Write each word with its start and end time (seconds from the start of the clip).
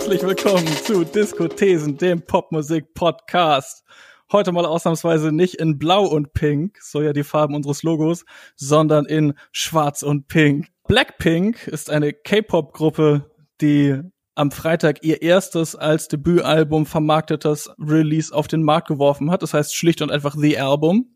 Herzlich 0.00 0.22
willkommen 0.22 0.66
zu 0.66 1.04
Diskothesen, 1.04 1.98
dem 1.98 2.22
Popmusik-Podcast. 2.22 3.84
Heute 4.32 4.50
mal 4.50 4.64
ausnahmsweise 4.64 5.30
nicht 5.30 5.56
in 5.56 5.78
Blau 5.78 6.06
und 6.06 6.32
Pink, 6.32 6.78
so 6.80 7.02
ja 7.02 7.12
die 7.12 7.22
Farben 7.22 7.54
unseres 7.54 7.82
Logos, 7.82 8.24
sondern 8.56 9.04
in 9.04 9.34
Schwarz 9.52 10.02
und 10.02 10.26
Pink. 10.26 10.68
Blackpink 10.88 11.66
ist 11.66 11.90
eine 11.90 12.14
K-Pop-Gruppe, 12.14 13.30
die 13.60 14.00
am 14.34 14.50
Freitag 14.50 15.04
ihr 15.04 15.20
erstes 15.20 15.76
als 15.76 16.08
Debütalbum 16.08 16.86
vermarktetes 16.86 17.70
Release 17.78 18.34
auf 18.34 18.48
den 18.48 18.62
Markt 18.62 18.88
geworfen 18.88 19.30
hat. 19.30 19.42
Das 19.42 19.52
heißt 19.52 19.76
schlicht 19.76 20.00
und 20.00 20.10
einfach 20.10 20.34
The 20.34 20.58
Album. 20.58 21.14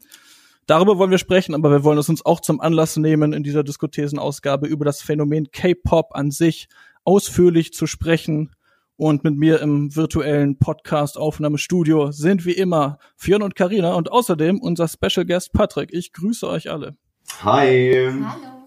Darüber 0.66 0.98
wollen 0.98 1.10
wir 1.10 1.16
sprechen, 1.18 1.54
aber 1.54 1.70
wir 1.70 1.84
wollen 1.84 1.98
es 1.98 2.10
uns 2.10 2.24
auch 2.26 2.40
zum 2.40 2.60
Anlass 2.60 2.98
nehmen, 2.98 3.32
in 3.32 3.44
dieser 3.44 3.64
Diskuthesenausgabe 3.64 4.66
über 4.66 4.84
das 4.84 5.00
Phänomen 5.00 5.50
K-Pop 5.52 6.10
an 6.14 6.30
sich 6.30 6.68
ausführlich 7.04 7.72
zu 7.72 7.86
sprechen. 7.86 8.50
Und 8.96 9.24
mit 9.24 9.36
mir 9.36 9.60
im 9.60 9.94
virtuellen 9.96 10.56
Podcast-Aufnahmestudio 10.58 12.12
sind 12.12 12.44
wie 12.44 12.52
immer 12.52 12.98
Fionn 13.16 13.42
und 13.42 13.56
Karina 13.56 13.94
und 13.94 14.12
außerdem 14.12 14.60
unser 14.60 14.86
Special 14.86 15.26
Guest 15.26 15.52
Patrick. 15.52 15.92
Ich 15.92 16.12
grüße 16.12 16.48
euch 16.48 16.70
alle. 16.70 16.96
Hi. 17.42 18.12
Hallo. 18.24 18.64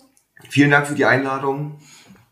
Vielen 0.50 0.72
Dank 0.72 0.88
für 0.88 0.96
die 0.96 1.06
Einladung. 1.06 1.80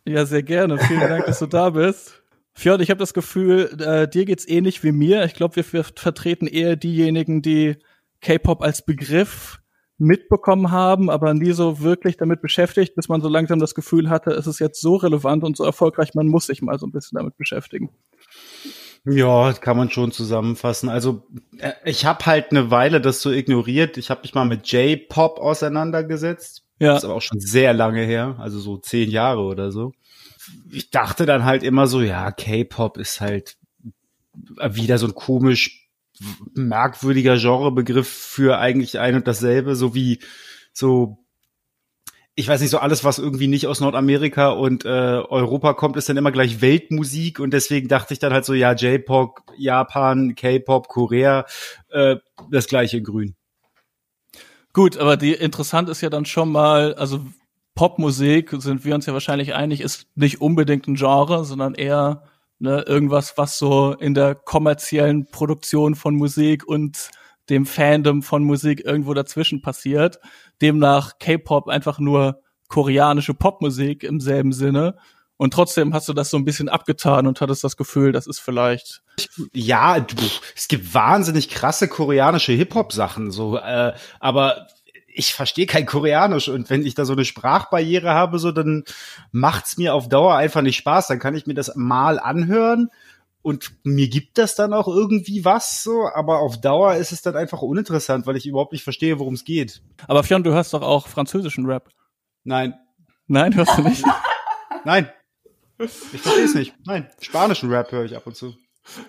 Ja, 0.05 0.25
sehr 0.25 0.43
gerne. 0.43 0.77
Vielen 0.77 0.99
Dank, 0.99 1.25
dass 1.25 1.39
du 1.39 1.47
da 1.47 1.69
bist. 1.71 2.21
Fjord, 2.53 2.81
ich 2.81 2.89
habe 2.89 2.99
das 2.99 3.13
Gefühl, 3.13 3.77
äh, 3.81 4.07
dir 4.07 4.25
geht's 4.25 4.47
ähnlich 4.47 4.83
wie 4.83 4.91
mir. 4.91 5.25
Ich 5.25 5.33
glaube, 5.33 5.55
wir, 5.55 5.73
wir 5.73 5.83
vertreten 5.83 6.47
eher 6.47 6.75
diejenigen, 6.75 7.41
die 7.41 7.77
K-Pop 8.21 8.61
als 8.61 8.85
Begriff 8.85 9.59
mitbekommen 9.97 10.71
haben, 10.71 11.09
aber 11.09 11.33
nie 11.33 11.51
so 11.51 11.79
wirklich 11.79 12.17
damit 12.17 12.41
beschäftigt, 12.41 12.95
bis 12.95 13.07
man 13.07 13.21
so 13.21 13.29
langsam 13.29 13.59
das 13.59 13.75
Gefühl 13.75 14.09
hatte, 14.09 14.31
es 14.31 14.47
ist 14.47 14.59
jetzt 14.59 14.81
so 14.81 14.95
relevant 14.95 15.43
und 15.43 15.55
so 15.55 15.63
erfolgreich, 15.63 16.13
man 16.13 16.27
muss 16.27 16.47
sich 16.47 16.61
mal 16.61 16.77
so 16.77 16.85
ein 16.85 16.91
bisschen 16.91 17.17
damit 17.17 17.37
beschäftigen. 17.37 17.89
Ja, 19.05 19.53
kann 19.53 19.77
man 19.77 19.91
schon 19.91 20.11
zusammenfassen. 20.11 20.89
Also 20.89 21.27
äh, 21.59 21.73
ich 21.85 22.05
habe 22.05 22.25
halt 22.25 22.51
eine 22.51 22.71
Weile 22.71 22.99
das 22.99 23.21
so 23.21 23.31
ignoriert. 23.31 23.97
Ich 23.97 24.09
habe 24.09 24.21
mich 24.23 24.33
mal 24.33 24.45
mit 24.45 24.67
J-Pop 24.71 25.39
auseinandergesetzt. 25.39 26.63
Ja. 26.79 26.93
Das 26.93 26.99
ist 26.99 27.05
aber 27.05 27.15
auch 27.15 27.21
schon 27.21 27.39
sehr 27.39 27.73
lange 27.73 28.03
her, 28.03 28.35
also 28.39 28.59
so 28.59 28.77
zehn 28.77 29.09
Jahre 29.09 29.41
oder 29.41 29.71
so. 29.71 29.93
Ich 30.71 30.89
dachte 30.89 31.25
dann 31.25 31.45
halt 31.45 31.63
immer 31.63 31.87
so, 31.87 32.01
ja, 32.01 32.31
K-Pop 32.31 32.97
ist 32.97 33.21
halt 33.21 33.57
wieder 34.69 34.97
so 34.97 35.07
ein 35.07 35.15
komisch 35.15 35.84
merkwürdiger 36.53 37.37
Genrebegriff 37.37 38.07
für 38.07 38.57
eigentlich 38.57 38.99
ein 38.99 39.15
und 39.15 39.27
dasselbe, 39.27 39.75
so 39.75 39.95
wie 39.95 40.19
so 40.73 41.25
ich 42.37 42.49
weiß 42.49 42.59
nicht, 42.59 42.69
so 42.69 42.79
alles, 42.79 43.05
was 43.05 43.17
irgendwie 43.17 43.47
nicht 43.47 43.65
aus 43.65 43.79
Nordamerika 43.79 44.49
und 44.49 44.83
äh, 44.83 44.89
Europa 44.89 45.73
kommt, 45.73 45.95
ist 45.95 46.09
dann 46.09 46.17
immer 46.17 46.33
gleich 46.33 46.59
Weltmusik 46.59 47.39
und 47.39 47.51
deswegen 47.51 47.87
dachte 47.87 48.13
ich 48.13 48.19
dann 48.19 48.33
halt 48.33 48.43
so, 48.43 48.53
ja, 48.53 48.73
J-Pop, 48.73 49.39
Japan, 49.57 50.35
K-Pop, 50.35 50.89
Korea, 50.89 51.45
äh, 51.91 52.17
das 52.51 52.67
gleiche 52.67 52.97
in 52.97 53.05
grün. 53.05 53.35
Gut, 54.73 54.97
aber 54.97 55.15
die 55.15 55.31
interessant 55.31 55.87
ist 55.87 56.01
ja 56.01 56.09
dann 56.09 56.25
schon 56.25 56.51
mal, 56.51 56.93
also 56.95 57.21
Popmusik, 57.73 58.53
sind 58.59 58.83
wir 58.83 58.95
uns 58.95 59.05
ja 59.05 59.13
wahrscheinlich 59.13 59.53
einig, 59.53 59.79
ist 59.79 60.07
nicht 60.15 60.41
unbedingt 60.41 60.87
ein 60.87 60.95
Genre, 60.95 61.45
sondern 61.45 61.73
eher 61.73 62.23
ne, 62.59 62.83
irgendwas, 62.87 63.37
was 63.37 63.57
so 63.57 63.93
in 63.93 64.13
der 64.13 64.35
kommerziellen 64.35 65.25
Produktion 65.29 65.95
von 65.95 66.15
Musik 66.15 66.65
und 66.67 67.09
dem 67.49 67.65
Fandom 67.65 68.23
von 68.23 68.43
Musik 68.43 68.83
irgendwo 68.83 69.13
dazwischen 69.13 69.61
passiert. 69.61 70.19
Demnach 70.61 71.19
K-Pop 71.19 71.67
einfach 71.67 71.99
nur 71.99 72.41
koreanische 72.67 73.33
Popmusik 73.33 74.03
im 74.03 74.19
selben 74.19 74.51
Sinne. 74.51 74.95
Und 75.37 75.53
trotzdem 75.53 75.93
hast 75.93 76.07
du 76.07 76.13
das 76.13 76.29
so 76.29 76.37
ein 76.37 76.45
bisschen 76.45 76.69
abgetan 76.69 77.27
und 77.27 77.41
hattest 77.41 77.63
das 77.63 77.75
Gefühl, 77.75 78.13
das 78.13 78.25
ist 78.25 78.39
vielleicht. 78.39 79.01
Ja, 79.53 79.99
du, 79.99 80.15
es 80.55 80.67
gibt 80.69 80.93
wahnsinnig 80.93 81.49
krasse 81.49 81.89
koreanische 81.89 82.53
Hip-Hop-Sachen, 82.53 83.31
so, 83.31 83.57
äh, 83.57 83.93
aber 84.19 84.67
ich 85.15 85.33
verstehe 85.33 85.65
kein 85.65 85.85
Koreanisch 85.85 86.49
und 86.49 86.69
wenn 86.69 86.85
ich 86.85 86.93
da 86.93 87.05
so 87.05 87.13
eine 87.13 87.25
Sprachbarriere 87.25 88.11
habe, 88.11 88.37
so 88.37 88.51
dann 88.51 88.83
macht's 89.31 89.77
mir 89.77 89.93
auf 89.93 90.09
Dauer 90.09 90.35
einfach 90.35 90.61
nicht 90.61 90.75
Spaß. 90.75 91.07
Dann 91.07 91.19
kann 91.19 91.35
ich 91.35 91.47
mir 91.47 91.53
das 91.53 91.73
mal 91.75 92.19
anhören 92.19 92.89
und 93.41 93.71
mir 93.83 94.09
gibt 94.09 94.37
das 94.37 94.55
dann 94.55 94.73
auch 94.73 94.87
irgendwie 94.87 95.45
was 95.45 95.83
so, 95.83 96.09
aber 96.13 96.39
auf 96.39 96.59
Dauer 96.59 96.95
ist 96.95 97.11
es 97.11 97.21
dann 97.21 97.35
einfach 97.35 97.61
uninteressant, 97.61 98.27
weil 98.27 98.35
ich 98.35 98.45
überhaupt 98.45 98.73
nicht 98.73 98.83
verstehe, 98.83 99.19
worum 99.19 99.35
es 99.35 99.45
geht. 99.45 99.81
Aber 100.07 100.23
Fionn, 100.23 100.43
du 100.43 100.51
hörst 100.51 100.73
doch 100.73 100.81
auch 100.81 101.07
französischen 101.07 101.65
Rap. 101.65 101.89
Nein. 102.43 102.73
Nein, 103.27 103.55
hörst 103.55 103.77
du 103.77 103.83
nicht? 103.83 104.03
Nein. 104.83 105.09
Ich 105.77 105.91
verstehe 106.21 106.43
es 106.43 106.55
nicht. 106.55 106.73
Nein, 106.85 107.09
spanischen 107.21 107.69
Rap 107.71 107.91
höre 107.91 108.05
ich 108.05 108.15
ab 108.15 108.27
und 108.27 108.35
zu. 108.35 108.55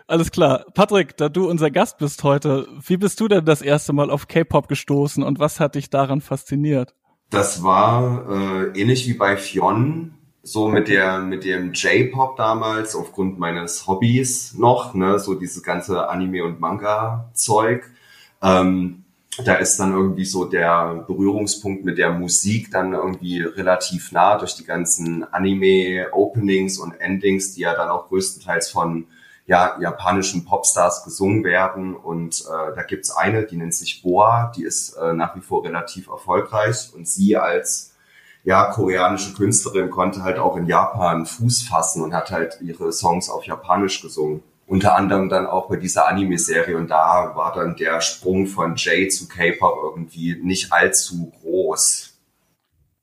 Alles 0.07 0.31
klar. 0.31 0.65
Patrick, 0.75 1.17
da 1.17 1.29
du 1.29 1.49
unser 1.49 1.71
Gast 1.71 1.99
bist 1.99 2.23
heute, 2.25 2.69
wie 2.87 2.97
bist 2.97 3.21
du 3.21 3.29
denn 3.29 3.45
das 3.45 3.63
erste 3.63 3.93
Mal 3.93 4.11
auf 4.11 4.29
K-Pop 4.29 4.69
gestoßen 4.69 5.23
und 5.23 5.39
was 5.39 5.61
hat 5.61 5.75
dich 5.75 5.91
daran 5.91 6.21
fasziniert? 6.21 6.95
Das 7.31 7.63
war 7.63 8.29
äh, 8.31 8.81
ähnlich 8.81 9.07
wie 9.09 9.15
bei 9.15 9.37
Fionn, 9.37 10.15
so 10.43 10.69
mit 10.69 10.89
der 10.89 11.19
mit 11.19 11.45
dem 11.45 11.73
J-Pop 11.73 12.37
damals 12.37 12.95
aufgrund 12.95 13.39
meines 13.39 13.87
Hobbys 13.87 14.55
noch, 14.55 14.95
ne, 14.95 15.19
so 15.19 15.35
dieses 15.35 15.63
ganze 15.63 16.09
Anime 16.09 16.45
und 16.45 16.61
Manga 16.61 17.31
Zeug. 17.35 17.91
Ähm, 18.43 19.05
da 19.45 19.55
ist 19.55 19.77
dann 19.79 19.93
irgendwie 19.93 20.25
so 20.25 20.45
der 20.47 21.05
Berührungspunkt 21.07 21.85
mit 21.85 21.99
der 21.99 22.13
Musik 22.13 22.71
dann 22.71 22.95
irgendwie 22.95 23.41
relativ 23.41 24.13
nah 24.13 24.39
durch 24.39 24.55
die 24.55 24.65
ganzen 24.65 25.25
Anime 25.25 26.07
Openings 26.13 26.79
und 26.79 26.93
Endings, 27.01 27.55
die 27.55 27.63
ja 27.63 27.75
dann 27.75 27.91
auch 27.91 28.09
größtenteils 28.09 28.71
von 28.71 29.07
ja, 29.47 29.77
japanischen 29.81 30.45
Popstars 30.45 31.05
gesungen 31.05 31.45
werden. 31.45 31.95
Und 31.95 32.41
äh, 32.43 32.75
da 32.75 32.83
gibt's 32.83 33.11
eine, 33.11 33.45
die 33.45 33.57
nennt 33.57 33.75
sich 33.75 34.03
Boa, 34.03 34.53
die 34.57 34.65
ist 34.65 34.95
äh, 34.97 35.13
nach 35.13 35.37
wie 35.37 35.41
vor 35.41 35.65
relativ 35.65 36.09
erfolgreich. 36.09 36.93
Und 36.95 37.09
sie 37.09 37.37
als 37.37 37.95
ja, 38.45 38.67
koreanische 38.67 39.35
Künstlerin 39.35 39.91
konnte 39.91 40.23
halt 40.23 40.39
auch 40.39 40.57
in 40.57 40.67
Japan 40.67 41.27
Fuß 41.27 41.63
fassen 41.63 42.03
und 42.03 42.15
hat 42.15 42.31
halt 42.31 42.59
ihre 42.61 42.93
Songs 42.93 43.29
auf 43.29 43.45
Japanisch 43.45 44.01
gesungen. 44.01 44.43
Unter 44.69 44.97
anderem 44.97 45.29
dann 45.29 45.47
auch 45.47 45.69
bei 45.69 45.77
dieser 45.77 46.09
Anime-Serie 46.09 46.77
und 46.77 46.89
da 46.89 47.33
war 47.37 47.53
dann 47.53 47.77
der 47.77 48.01
Sprung 48.01 48.47
von 48.47 48.75
J 48.75 49.13
zu 49.13 49.29
K-Pop 49.29 49.79
irgendwie 49.83 50.41
nicht 50.43 50.73
allzu 50.73 51.33
groß. 51.41 52.16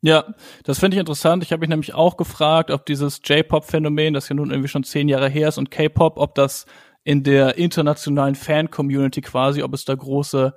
Ja, 0.06 0.36
das 0.66 0.80
finde 0.80 0.98
ich 0.98 1.00
interessant. 1.00 1.44
Ich 1.44 1.54
habe 1.54 1.62
mich 1.62 1.70
nämlich 1.70 1.94
auch 1.94 2.18
gefragt, 2.18 2.72
ob 2.72 2.86
dieses 2.86 3.22
J-Pop-Phänomen, 3.24 4.14
das 4.14 4.28
ja 4.28 4.36
nun 4.36 4.52
irgendwie 4.52 4.68
schon 4.68 4.84
zehn 4.84 5.08
Jahre 5.08 5.30
her 5.30 5.48
ist, 5.48 5.58
und 5.58 5.72
K-Pop, 5.72 6.18
ob 6.18 6.36
das 6.36 6.66
in 7.06 7.24
der 7.24 7.58
internationalen 7.58 8.36
Fan-Community 8.36 9.22
quasi, 9.22 9.64
ob 9.64 9.74
es 9.74 9.86
da 9.86 9.96
große 9.96 10.54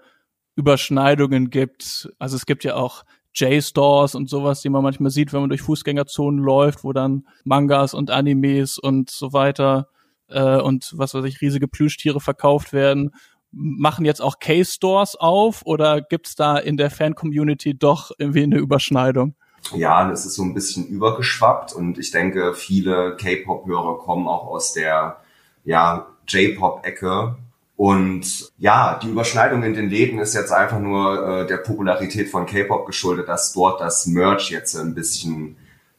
Überschneidungen 0.57 1.51
gibt. 1.51 2.09
Also 2.19 2.35
es 2.35 2.45
gibt 2.45 2.65
ja 2.65 2.75
auch 2.75 3.05
J-Stores 3.37 4.17
und 4.17 4.29
sowas, 4.29 4.63
die 4.63 4.69
man 4.69 4.83
manchmal 4.83 5.13
sieht, 5.13 5.33
wenn 5.33 5.43
man 5.43 5.51
durch 5.51 5.63
Fußgängerzonen 5.63 6.43
läuft, 6.43 6.83
wo 6.83 6.93
dann 6.93 7.29
Mangas 7.45 7.95
und 7.95 8.11
Animes 8.11 8.79
und 8.79 9.11
so 9.11 9.33
weiter 9.33 9.87
äh, 10.29 10.57
und 10.61 10.91
was 10.97 11.15
weiß 11.15 11.25
ich, 11.25 11.41
riesige 11.41 11.69
Plüschtiere 11.69 12.21
verkauft 12.21 12.73
werden 12.73 13.13
machen 13.57 14.05
jetzt 14.05 14.21
auch 14.21 14.39
K-Stores 14.39 15.17
auf 15.17 15.63
oder 15.65 16.03
gibt's 16.03 16.35
da 16.35 16.59
in 16.59 16.77
der 16.77 16.91
Fan-Community 16.91 17.77
doch 17.77 18.11
irgendwie 18.19 18.43
eine 18.43 18.59
Überschneidung? 18.59 19.35
Ja, 19.75 20.09
das 20.09 20.27
ist 20.27 20.35
so 20.35 20.43
ein 20.43 20.55
bisschen 20.55 20.87
übergeschwappt 20.87 21.73
und 21.73 21.99
ich 21.99 22.11
denke, 22.11 22.55
viele 22.55 23.17
K-Pop-Hörer 23.17 23.99
kommen 23.99 24.29
auch 24.29 24.47
aus 24.47 24.75
der 24.75 25.17
ja, 25.65 26.07
J-Pop-Ecke. 26.29 27.37
Und 27.77 28.53
ja, 28.59 28.99
die 29.03 29.09
Überschneidung 29.09 29.63
in 29.63 29.75
den 29.75 29.91
Läden 29.91 30.19
ist 30.19 30.35
jetzt 30.35 30.53
einfach 30.53 30.79
nur 30.79 31.43
äh, 31.43 31.47
der 31.47 31.59
Popularität 31.59 32.31
von 32.31 32.47
K-Pop 32.47 32.87
geschuldet, 32.87 33.29
dass 33.29 33.53
dort 33.53 33.81
das 33.81 34.07
Merch 34.07 34.51
jetzt 34.51 34.77
ein 34.77 34.95
bisschen 34.95 35.57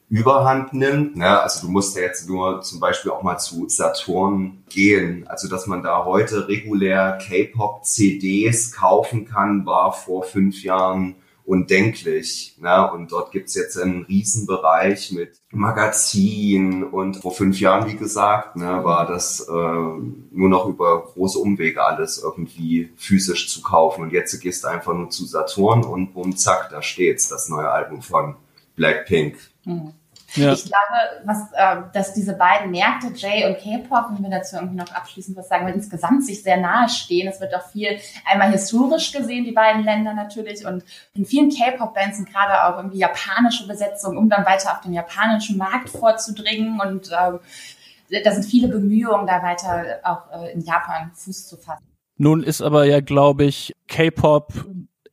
Überhand 0.08 0.72
nimmt. 0.72 1.16
Ne? 1.16 1.40
Also 1.40 1.66
du 1.66 1.72
musst 1.72 1.96
ja 1.96 2.02
jetzt 2.02 2.28
nur 2.28 2.62
zum 2.62 2.80
Beispiel 2.80 3.10
auch 3.10 3.22
mal 3.22 3.38
zu 3.38 3.68
Saturn 3.68 4.62
gehen. 4.68 5.26
Also 5.28 5.48
dass 5.48 5.66
man 5.66 5.82
da 5.82 6.04
heute 6.04 6.48
regulär 6.48 7.18
K-Pop-CDs 7.18 8.72
kaufen 8.72 9.26
kann, 9.26 9.66
war 9.66 9.92
vor 9.92 10.22
fünf 10.22 10.62
Jahren 10.62 11.16
undenklich. 11.44 12.56
Ne? 12.58 12.90
Und 12.90 13.12
dort 13.12 13.32
gibt's 13.32 13.54
jetzt 13.54 13.78
einen 13.78 14.04
Riesenbereich 14.04 15.12
mit 15.12 15.40
Magazin 15.50 16.84
und 16.84 17.16
vor 17.16 17.32
fünf 17.32 17.58
Jahren, 17.58 17.90
wie 17.90 17.96
gesagt, 17.96 18.56
ne, 18.56 18.84
war 18.84 19.06
das 19.06 19.40
äh, 19.40 19.52
nur 19.52 20.48
noch 20.48 20.66
über 20.66 21.04
große 21.04 21.38
Umwege 21.38 21.82
alles 21.82 22.22
irgendwie 22.22 22.90
physisch 22.96 23.48
zu 23.48 23.62
kaufen. 23.62 24.02
Und 24.02 24.12
jetzt 24.12 24.38
gehst 24.40 24.64
du 24.64 24.68
einfach 24.68 24.92
nur 24.92 25.08
zu 25.08 25.24
Saturn 25.24 25.84
und 25.84 26.12
bumm, 26.12 26.36
zack, 26.36 26.68
da 26.70 26.82
steht's, 26.82 27.28
das 27.28 27.48
neue 27.48 27.70
Album 27.70 28.02
von 28.02 28.36
Blackpink. 28.76 29.38
Mhm. 29.64 29.94
Ja. 30.34 30.52
Ich 30.52 30.64
glaube, 30.64 31.24
was, 31.24 31.52
äh, 31.52 31.82
dass 31.92 32.12
diese 32.12 32.34
beiden 32.34 32.70
Märkte, 32.70 33.08
J 33.08 33.46
und 33.46 33.58
K-Pop, 33.58 34.10
wenn 34.12 34.22
wir 34.22 34.30
dazu 34.30 34.56
irgendwie 34.56 34.76
noch 34.76 34.90
abschließend 34.92 35.36
was 35.36 35.48
sagen, 35.48 35.66
weil 35.66 35.74
insgesamt 35.74 36.24
sich 36.24 36.42
sehr 36.42 36.58
nahe 36.58 36.88
stehen. 36.88 37.28
Es 37.28 37.40
wird 37.40 37.54
auch 37.54 37.66
viel 37.66 37.98
einmal 38.26 38.52
historisch 38.52 39.12
gesehen, 39.12 39.44
die 39.44 39.52
beiden 39.52 39.84
Länder 39.84 40.12
natürlich. 40.12 40.66
Und 40.66 40.84
in 41.14 41.24
vielen 41.24 41.50
K-Pop-Bands 41.50 42.18
sind 42.18 42.30
gerade 42.30 42.64
auch 42.64 42.76
irgendwie 42.76 42.98
japanische 42.98 43.66
Besetzungen, 43.66 44.18
um 44.18 44.28
dann 44.28 44.44
weiter 44.44 44.72
auf 44.72 44.80
den 44.82 44.92
japanischen 44.92 45.56
Markt 45.56 45.88
vorzudringen. 45.88 46.78
Und 46.78 47.10
äh, 47.10 48.22
da 48.22 48.30
sind 48.30 48.44
viele 48.44 48.68
Bemühungen, 48.68 49.26
da 49.26 49.42
weiter 49.42 50.00
auch 50.02 50.30
äh, 50.42 50.52
in 50.52 50.60
Japan 50.60 51.10
Fuß 51.14 51.46
zu 51.46 51.56
fassen. 51.56 51.84
Nun 52.18 52.42
ist 52.42 52.60
aber 52.60 52.84
ja, 52.84 53.00
glaube 53.00 53.44
ich, 53.44 53.74
K-Pop 53.86 54.52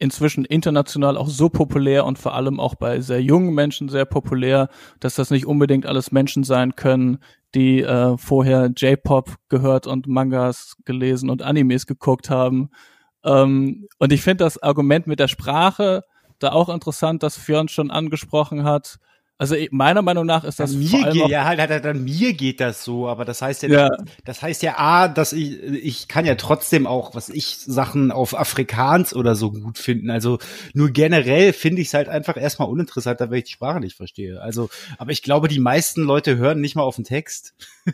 inzwischen 0.06 0.46
international 0.46 1.18
auch 1.18 1.28
so 1.28 1.50
populär 1.50 2.06
und 2.06 2.18
vor 2.18 2.36
allem 2.36 2.60
auch 2.60 2.76
bei 2.76 3.02
sehr 3.02 3.22
jungen 3.22 3.54
Menschen 3.54 3.90
sehr 3.90 4.06
populär, 4.06 4.70
dass 5.02 5.16
das 5.16 5.32
nicht 5.32 5.46
unbedingt 5.46 5.86
alles 5.86 6.12
Menschen 6.14 6.44
sein 6.44 6.76
können, 6.76 7.18
die 7.54 7.82
äh, 7.82 8.18
vorher 8.18 8.68
J-Pop 8.68 9.36
gehört 9.50 9.88
und 9.88 10.08
Mangas 10.08 10.78
gelesen 10.86 11.30
und 11.30 11.42
Animes 11.42 11.88
geguckt 11.88 12.30
haben. 12.30 12.70
Ähm, 13.26 13.88
und 13.98 14.14
ich 14.14 14.22
finde 14.22 14.44
das 14.46 14.62
Argument 14.62 15.08
mit 15.08 15.20
der 15.20 15.28
Sprache 15.28 16.04
da 16.40 16.52
auch 16.52 16.70
interessant, 16.70 17.24
das 17.24 17.38
Fionn 17.38 17.68
schon 17.68 17.92
angesprochen 17.92 18.64
hat. 18.64 19.00
Also 19.38 19.58
meiner 19.72 20.02
Meinung 20.02 20.26
nach 20.26 20.46
ist 20.46 20.62
das 20.62 20.74
ja, 20.74 20.80
mir 20.80 21.12
geht, 21.12 21.30
ja 21.30 21.44
halt, 21.44 21.60
halt, 21.60 21.84
halt, 21.84 21.98
mir 21.98 22.32
geht 22.32 22.62
das 22.62 22.86
so, 22.86 23.10
aber 23.10 23.26
das 23.26 23.42
heißt 23.42 23.64
ja, 23.64 23.70
ja. 23.70 23.90
das 24.24 24.42
heißt 24.42 24.64
ja 24.64 24.76
a, 24.78 25.10
dass 25.10 25.34
ich 25.34 25.62
ich 25.62 26.08
kann 26.08 26.26
ja 26.26 26.36
trotzdem 26.36 26.88
auch, 26.88 27.16
was 27.16 27.28
ich 27.28 27.58
Sachen 27.58 28.12
auf 28.12 28.38
Afrikaans 28.40 29.14
oder 29.14 29.36
so 29.36 29.52
gut 29.52 29.78
finden. 29.78 30.10
Also 30.10 30.40
nur 30.74 30.90
generell 30.92 31.52
finde 31.52 31.82
ich 31.82 31.90
es 31.90 31.94
halt 31.94 32.08
einfach 32.08 32.38
erstmal 32.38 32.70
uninteressant, 32.70 33.20
weil 33.20 33.40
ich 33.40 33.44
die 33.44 33.52
Sprache 33.52 33.82
nicht 33.82 33.98
verstehe. 33.98 34.42
Also, 34.42 34.70
aber 34.98 35.12
ich 35.12 35.22
glaube, 35.22 35.50
die 35.50 35.60
meisten 35.60 36.04
Leute 36.04 36.38
hören 36.38 36.62
nicht 36.62 36.76
mal 36.76 36.84
auf 36.84 36.96
den 36.96 37.06
Text. 37.06 37.54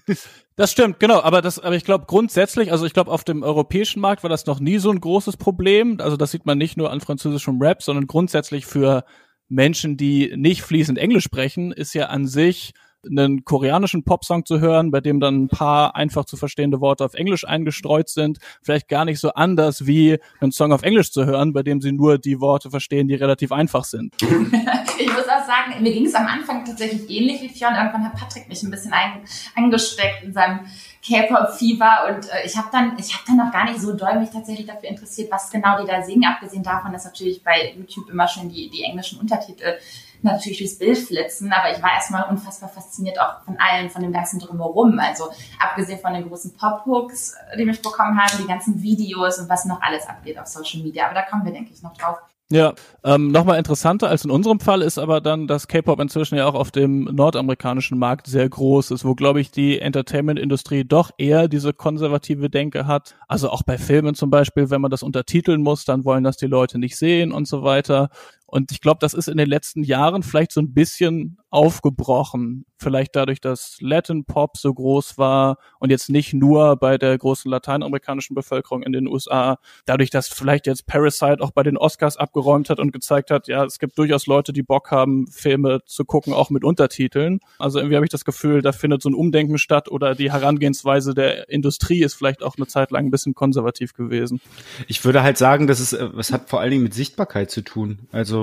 Das 0.58 0.72
stimmt, 0.74 1.00
genau, 1.00 1.22
aber 1.22 1.42
das, 1.42 1.58
aber 1.58 1.76
ich 1.76 1.86
glaube 1.86 2.06
grundsätzlich, 2.08 2.72
also 2.72 2.86
ich 2.86 2.94
glaube 2.94 3.10
auf 3.10 3.24
dem 3.24 3.42
europäischen 3.42 4.00
Markt 4.00 4.22
war 4.22 4.30
das 4.30 4.46
noch 4.46 4.60
nie 4.60 4.78
so 4.78 4.92
ein 4.92 5.00
großes 5.00 5.38
Problem. 5.38 6.00
Also 6.00 6.18
das 6.18 6.30
sieht 6.30 6.46
man 6.46 6.58
nicht 6.58 6.78
nur 6.78 6.92
an 6.92 7.02
französischem 7.02 7.60
Rap, 7.60 7.82
sondern 7.82 8.06
grundsätzlich 8.06 8.68
für 8.68 9.04
Menschen, 9.52 9.98
die 9.98 10.34
nicht 10.36 10.62
fließend 10.62 10.98
Englisch 10.98 11.26
sprechen, 11.26 11.72
ist 11.72 11.94
ja 11.94 12.08
an 12.08 12.26
sich 12.26 12.74
einen 13.06 13.44
koreanischen 13.44 14.04
Popsong 14.04 14.46
zu 14.46 14.60
hören, 14.60 14.92
bei 14.92 15.02
dem 15.02 15.20
dann 15.20 15.44
ein 15.44 15.48
paar 15.48 15.96
einfach 15.96 16.26
zu 16.26 16.38
verstehende 16.38 16.82
Worte 16.82 17.04
auf 17.04 17.16
Englisch 17.16 17.48
eingestreut 17.48 18.10
sind, 18.10 18.38
vielleicht 18.62 18.88
gar 18.88 19.06
nicht 19.06 19.20
so 19.20 19.34
anders 19.34 19.88
wie 19.88 20.20
einen 20.40 20.52
Song 20.52 20.72
auf 20.72 20.84
Englisch 20.84 21.12
zu 21.12 21.26
hören, 21.26 21.52
bei 21.52 21.64
dem 21.64 21.82
sie 21.82 21.92
nur 21.92 22.18
die 22.18 22.40
Worte 22.40 22.70
verstehen, 22.70 23.08
die 23.08 23.16
relativ 23.16 23.52
einfach 23.52 23.84
sind. 23.84 24.16
ich 25.02 25.14
muss 25.14 25.28
auch 25.28 25.46
sagen, 25.46 25.82
mir 25.82 25.92
ging 25.92 26.06
es 26.06 26.16
am 26.16 26.28
Anfang 26.28 26.66
tatsächlich 26.66 27.10
ähnlich 27.10 27.42
wie 27.42 27.50
Fionn. 27.50 27.76
Irgendwann 27.76 28.06
hat 28.06 28.16
Patrick 28.16 28.48
mich 28.48 28.64
ein 28.64 28.72
bisschen 28.72 28.94
ein, 28.94 29.24
angesteckt 29.56 30.24
in 30.24 30.34
seinem 30.34 30.62
K-Pop-Fieber 31.06 32.08
und 32.10 32.30
äh, 32.30 32.46
ich 32.46 32.56
habe 32.56 32.68
dann, 32.72 32.98
ich 32.98 33.14
habe 33.14 33.24
dann 33.28 33.38
noch 33.38 33.52
gar 33.52 33.66
nicht 33.66 33.82
so 33.82 33.94
doll 33.94 34.20
mich 34.20 34.30
tatsächlich 34.30 34.68
dafür 34.68 34.90
interessiert, 34.90 35.32
was 35.32 35.50
genau 35.50 35.82
die 35.82 35.88
da 35.88 36.02
singen, 36.04 36.26
abgesehen 36.26 36.64
davon, 36.64 36.94
dass 36.94 37.06
natürlich 37.06 37.44
bei 37.44 37.74
YouTube 37.76 38.10
immer 38.10 38.28
schon 38.28 38.50
die, 38.50 38.70
die 38.70 38.84
englischen 38.84 39.20
Untertitel 39.20 39.78
natürlich 40.22 40.60
durchs 40.60 40.78
Bild 40.78 40.98
flitzen, 40.98 41.52
aber 41.52 41.76
ich 41.76 41.82
war 41.82 41.94
erstmal 41.94 42.30
unfassbar 42.30 42.70
fasziniert 42.70 43.20
auch 43.20 43.44
von 43.44 43.58
allen, 43.60 43.90
von 43.90 44.04
dem 44.04 44.14
ganzen 44.14 44.40
Drumherum. 44.40 45.00
Also 45.00 45.32
abgesehen 45.60 46.00
von 46.00 46.14
den 46.14 46.28
großen 46.28 46.54
Pop-Hooks, 46.56 47.36
die 47.58 47.66
mich 47.66 47.82
bekommen 47.82 48.20
haben, 48.22 48.38
die 48.38 48.48
ganzen 48.48 48.82
Videos 48.82 49.40
und 49.40 49.50
was 49.50 49.66
noch 49.66 49.82
alles 49.82 50.08
abgeht 50.08 50.38
auf 50.38 50.48
Social 50.48 50.82
Media. 50.82 51.06
Aber 51.06 51.16
da 51.16 51.24
kommen 51.24 51.44
wir, 51.46 51.52
denke 51.52 51.74
ich, 51.74 51.82
noch 51.82 51.98
drauf. 51.98 52.18
Ja, 52.52 52.74
ähm, 53.06 53.32
nochmal 53.32 53.58
interessanter 53.58 54.10
als 54.10 54.26
in 54.26 54.30
unserem 54.30 54.60
Fall 54.60 54.82
ist 54.82 54.98
aber 54.98 55.22
dann, 55.22 55.48
dass 55.48 55.70
K-Pop 55.70 56.02
inzwischen 56.02 56.36
ja 56.36 56.46
auch 56.48 56.54
auf 56.54 56.70
dem 56.70 57.06
nordamerikanischen 57.06 57.98
Markt 57.98 58.28
sehr 58.28 58.50
groß 58.50 58.92
ist, 58.92 59.06
wo, 59.06 59.16
glaube 59.16 59.40
ich, 59.40 59.52
die 59.52 59.80
Entertainment-Industrie 59.80 60.84
doch 60.84 61.12
eher 61.18 61.48
diese 61.48 61.72
konservative 61.72 62.50
Denke 62.50 62.88
hat. 62.88 63.16
Also 63.30 63.50
auch 63.50 63.64
bei 63.64 63.78
Filmen 63.78 64.16
zum 64.16 64.32
Beispiel, 64.32 64.70
wenn 64.70 64.82
man 64.82 64.92
das 64.92 65.02
untertiteln 65.02 65.62
muss, 65.62 65.86
dann 65.86 66.04
wollen 66.04 66.26
das 66.26 66.36
die 66.36 66.48
Leute 66.48 66.78
nicht 66.78 66.98
sehen 66.98 67.32
und 67.32 67.48
so 67.48 67.64
weiter. 67.64 68.10
Und 68.52 68.74
ich 68.74 68.82
glaube, 68.82 68.98
das 69.00 69.14
ist 69.14 69.30
in 69.30 69.38
den 69.38 69.48
letzten 69.48 69.82
Jahren 69.82 70.24
vielleicht 70.24 70.52
so 70.52 70.60
ein 70.60 70.74
bisschen 70.74 71.38
aufgebrochen. 71.52 72.66
Vielleicht 72.78 73.16
dadurch, 73.16 73.40
dass 73.40 73.78
Latin 73.80 74.26
Pop 74.26 74.58
so 74.58 74.74
groß 74.74 75.18
war 75.18 75.58
und 75.80 75.90
jetzt 75.90 76.10
nicht 76.10 76.34
nur 76.34 76.76
bei 76.76 76.98
der 76.98 77.18
großen 77.18 77.50
lateinamerikanischen 77.50 78.36
Bevölkerung 78.36 78.84
in 78.84 78.92
den 78.92 79.08
USA. 79.08 79.58
Dadurch, 79.86 80.10
dass 80.10 80.28
vielleicht 80.28 80.68
jetzt 80.68 80.86
Parasite 80.86 81.40
auch 81.40 81.52
bei 81.52 81.64
den 81.64 81.78
Oscars 81.78 82.18
abgeräumt 82.18 82.70
hat 82.70 82.80
und 82.80 82.92
gezeigt 82.92 83.32
hat, 83.32 83.48
ja, 83.48 83.64
es 83.64 83.80
gibt 83.80 83.98
durchaus 83.98 84.28
Leute, 84.28 84.52
die 84.52 84.64
Bock 84.64 84.92
haben, 84.92 85.28
Filme 85.28 85.80
zu 85.86 86.04
gucken, 86.04 86.34
auch 86.34 86.50
mit 86.50 86.66
Untertiteln. 86.66 87.40
Also 87.58 87.80
irgendwie 87.80 87.96
habe 87.96 88.06
ich 88.06 88.12
das 88.12 88.26
Gefühl, 88.26 88.62
da 88.62 88.74
findet 88.74 89.02
so 89.02 89.10
ein 89.10 89.16
Umdenken 89.16 89.60
statt 89.60 89.90
oder 89.90 90.14
die 90.14 90.32
Herangehensweise 90.32 91.14
der 91.14 91.48
Industrie 91.50 92.04
ist 92.04 92.16
vielleicht 92.16 92.44
auch 92.44 92.58
eine 92.58 92.68
Zeit 92.68 92.92
lang 92.92 93.06
ein 93.06 93.12
bisschen 93.12 93.34
konservativ 93.34 93.94
gewesen. 93.94 94.42
Ich 94.88 95.06
würde 95.06 95.24
halt 95.24 95.38
sagen, 95.38 95.68
dass 95.68 95.80
es, 95.80 95.94
es 95.94 96.34
hat 96.34 96.50
vor 96.50 96.60
allen 96.60 96.72
Dingen 96.72 96.84
mit 96.84 96.94
Sichtbarkeit 96.94 97.50
zu 97.50 97.62
tun. 97.62 98.00
Also 98.12 98.41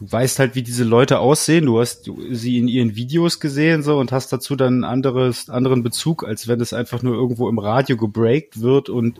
du 0.00 0.10
weißt 0.12 0.38
halt, 0.38 0.54
wie 0.54 0.62
diese 0.62 0.84
Leute 0.84 1.18
aussehen. 1.18 1.66
Du 1.66 1.78
hast 1.78 2.10
sie 2.30 2.58
in 2.58 2.68
ihren 2.68 2.96
Videos 2.96 3.38
gesehen 3.38 3.82
so 3.82 3.98
und 3.98 4.12
hast 4.12 4.32
dazu 4.32 4.56
dann 4.56 4.82
anderes, 4.82 5.50
anderen 5.50 5.82
Bezug, 5.82 6.24
als 6.26 6.48
wenn 6.48 6.60
es 6.60 6.72
einfach 6.72 7.02
nur 7.02 7.14
irgendwo 7.14 7.48
im 7.48 7.58
Radio 7.58 7.96
gebreakt 7.96 8.60
wird 8.60 8.88
und 8.88 9.18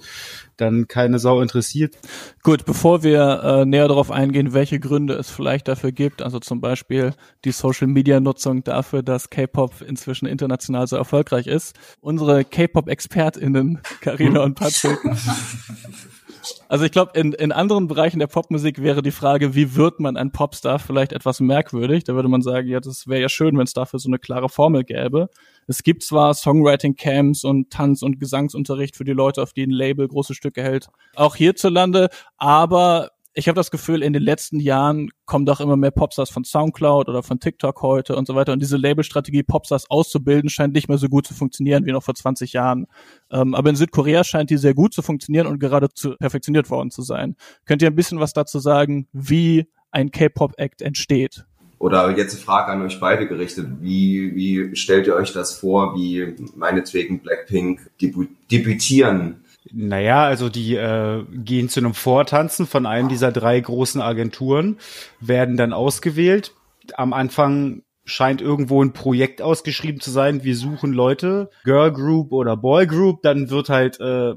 dann 0.57 0.89
keine 0.89 1.19
Sau 1.19 1.41
interessiert. 1.41 1.97
Gut, 2.43 2.65
bevor 2.65 3.03
wir 3.03 3.43
äh, 3.43 3.65
näher 3.65 3.89
darauf 3.89 4.11
eingehen, 4.11 4.53
welche 4.53 4.81
Gründe 4.81 5.15
es 5.15 5.31
vielleicht 5.31 5.69
dafür 5.69 5.93
gibt, 5.93 6.23
also 6.23 6.39
zum 6.39 6.61
Beispiel 6.61 7.13
die 7.45 7.53
Social 7.53 7.87
Media 7.87 8.21
Nutzung 8.21 8.65
dafür, 8.65 9.03
dass 9.03 9.31
K-Pop 9.31 9.83
inzwischen 9.83 10.27
international 10.27 10.87
so 10.87 10.97
erfolgreich 10.97 11.47
ist. 11.47 11.77
Unsere 12.01 12.45
K-Pop-ExpertInnen, 12.45 13.81
Karina 14.01 14.43
und 14.43 14.55
Patrick, 14.55 14.99
Also 16.69 16.85
ich 16.85 16.93
glaube, 16.93 17.19
in, 17.19 17.33
in 17.33 17.53
anderen 17.53 17.89
Bereichen 17.89 18.19
der 18.19 18.27
Popmusik 18.27 18.83
wäre 18.83 19.03
die 19.03 19.11
Frage, 19.11 19.55
wie 19.55 19.75
wird 19.75 20.01
man 20.01 20.17
ein 20.17 20.33
Popstar, 20.33 20.79
vielleicht 20.79 21.13
etwas 21.13 21.41
merkwürdig. 21.41 22.05
Da 22.05 22.15
würde 22.15 22.29
man 22.29 22.43
sagen, 22.43 22.69
ja, 22.69 22.81
das 22.81 23.07
wäre 23.07 23.21
ja 23.21 23.29
schön, 23.29 23.57
wenn 23.57 23.65
es 23.65 23.73
dafür 23.73 23.99
so 23.99 24.09
eine 24.09 24.19
klare 24.19 24.49
Formel 24.49 24.85
gäbe. 24.85 25.29
Es 25.67 25.83
gibt 25.83 26.03
zwar 26.03 26.35
Songwriting-Camps 26.35 27.45
und 27.45 27.71
Tanz- 27.71 28.03
und 28.03 28.19
Gesangsunterricht 28.19 28.97
für 28.97 29.05
die 29.05 29.13
Leute, 29.13 29.43
auf 29.43 29.53
die 29.53 29.65
ein 29.65 29.71
Label 29.71 30.09
große 30.09 30.35
Stücke 30.35 30.63
hält, 30.63 30.89
auch 31.17 31.37
hierzulande, 31.37 32.09
aber 32.37 33.11
ich 33.33 33.47
habe 33.47 33.57
das 33.57 33.71
Gefühl, 33.71 34.03
in 34.03 34.13
den 34.13 34.23
letzten 34.23 34.59
Jahren 34.59 35.11
kommen 35.25 35.47
doch 35.47 35.61
immer 35.61 35.77
mehr 35.77 35.93
Popstars 35.93 36.31
von 36.31 36.45
Soundcloud 36.45 37.09
oder 37.09 37.23
von 37.23 37.39
TikTok 37.39 37.81
heute 37.83 38.17
und 38.17 38.27
so 38.27 38.35
weiter. 38.35 38.53
Und 38.53 38.61
diese 38.61 38.77
Labelstrategie, 38.77 39.45
Popstars 39.45 39.89
auszubilden, 39.89 40.51
scheint 40.51 40.75
nicht 40.75 40.89
mehr 40.89 40.99
so 40.99 41.09
gut 41.09 41.27
zu 41.27 41.35
funktionieren 41.35 41.87
wie 41.87 41.93
noch 41.93 42.03
vor 42.03 42.15
20 42.15 42.53
Jahren. 42.53 42.87
Ähm, 43.31 43.55
aber 43.55 43.71
in 43.71 43.77
Südkorea 43.77 44.25
scheint 44.25 44.51
die 44.51 44.57
sehr 44.57 44.75
gut 44.75 44.93
zu 44.93 45.03
funktionieren 45.03 45.47
und 45.47 45.61
geradezu 45.61 46.17
perfektioniert 46.19 46.71
worden 46.71 46.91
zu 46.91 47.03
sein. 47.03 47.37
Könnt 47.67 47.83
ihr 47.83 47.89
ein 47.89 47.97
bisschen 47.97 48.19
was 48.19 48.33
dazu 48.33 48.59
sagen, 48.59 49.07
wie 49.13 49.67
ein 49.93 50.11
K-Pop-Act 50.11 50.83
entsteht? 50.83 51.45
Oder 51.79 52.15
jetzt 52.17 52.35
eine 52.35 52.43
Frage 52.43 52.73
an 52.73 52.83
euch 52.83 53.01
beide 53.01 53.27
gerichtet. 53.27 53.67
Wie, 53.81 54.35
wie 54.35 54.77
stellt 54.77 55.07
ihr 55.07 55.15
euch 55.15 55.33
das 55.33 55.55
vor, 55.55 55.95
wie 55.95 56.35
meinetwegen 56.55 57.21
Blackpink 57.21 57.91
debü 58.01 58.27
debütieren 58.51 59.40
naja, 59.73 60.25
also 60.25 60.49
die 60.49 60.75
äh, 60.75 61.25
gehen 61.31 61.69
zu 61.69 61.81
einem 61.81 61.95
Vortanzen 61.95 62.67
von 62.67 62.87
einem 62.87 63.09
dieser 63.09 63.33
drei 63.33 63.61
großen 63.61 64.01
Agenturen, 64.01 64.79
werden 65.21 65.57
dann 65.57 65.73
ausgewählt. 65.73 66.55
Am 66.95 67.13
Anfang 67.13 67.83
scheint 68.05 68.41
irgendwo 68.41 68.83
ein 68.83 68.93
Projekt 68.93 69.43
ausgeschrieben 69.43 70.01
zu 70.01 70.11
sein. 70.11 70.43
Wir 70.43 70.57
suchen 70.57 70.93
Leute, 70.93 71.51
Girl 71.65 71.93
Group 71.93 72.33
oder 72.33 72.57
Boy 72.57 72.87
Group. 72.87 73.23
Dann 73.23 73.51
wird 73.51 73.69
halt 73.69 74.01
äh, 74.01 74.35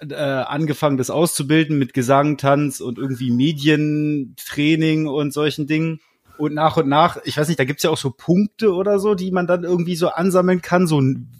äh, 0.00 0.14
angefangen, 0.14 0.96
das 0.96 1.10
auszubilden 1.10 1.78
mit 1.78 1.94
Gesang, 1.94 2.36
Tanz 2.36 2.80
und 2.80 2.98
irgendwie 2.98 3.30
Medientraining 3.30 5.06
und 5.06 5.32
solchen 5.32 5.66
Dingen. 5.66 6.00
Und 6.36 6.54
nach 6.54 6.76
und 6.76 6.88
nach, 6.88 7.18
ich 7.24 7.36
weiß 7.36 7.46
nicht, 7.46 7.60
da 7.60 7.64
gibt's 7.64 7.84
ja 7.84 7.90
auch 7.90 7.96
so 7.96 8.10
Punkte 8.10 8.74
oder 8.74 8.98
so, 8.98 9.14
die 9.14 9.30
man 9.30 9.46
dann 9.46 9.62
irgendwie 9.62 9.94
so 9.94 10.08
ansammeln 10.08 10.62
kann, 10.62 10.88
so 10.88 11.00
ein 11.00 11.30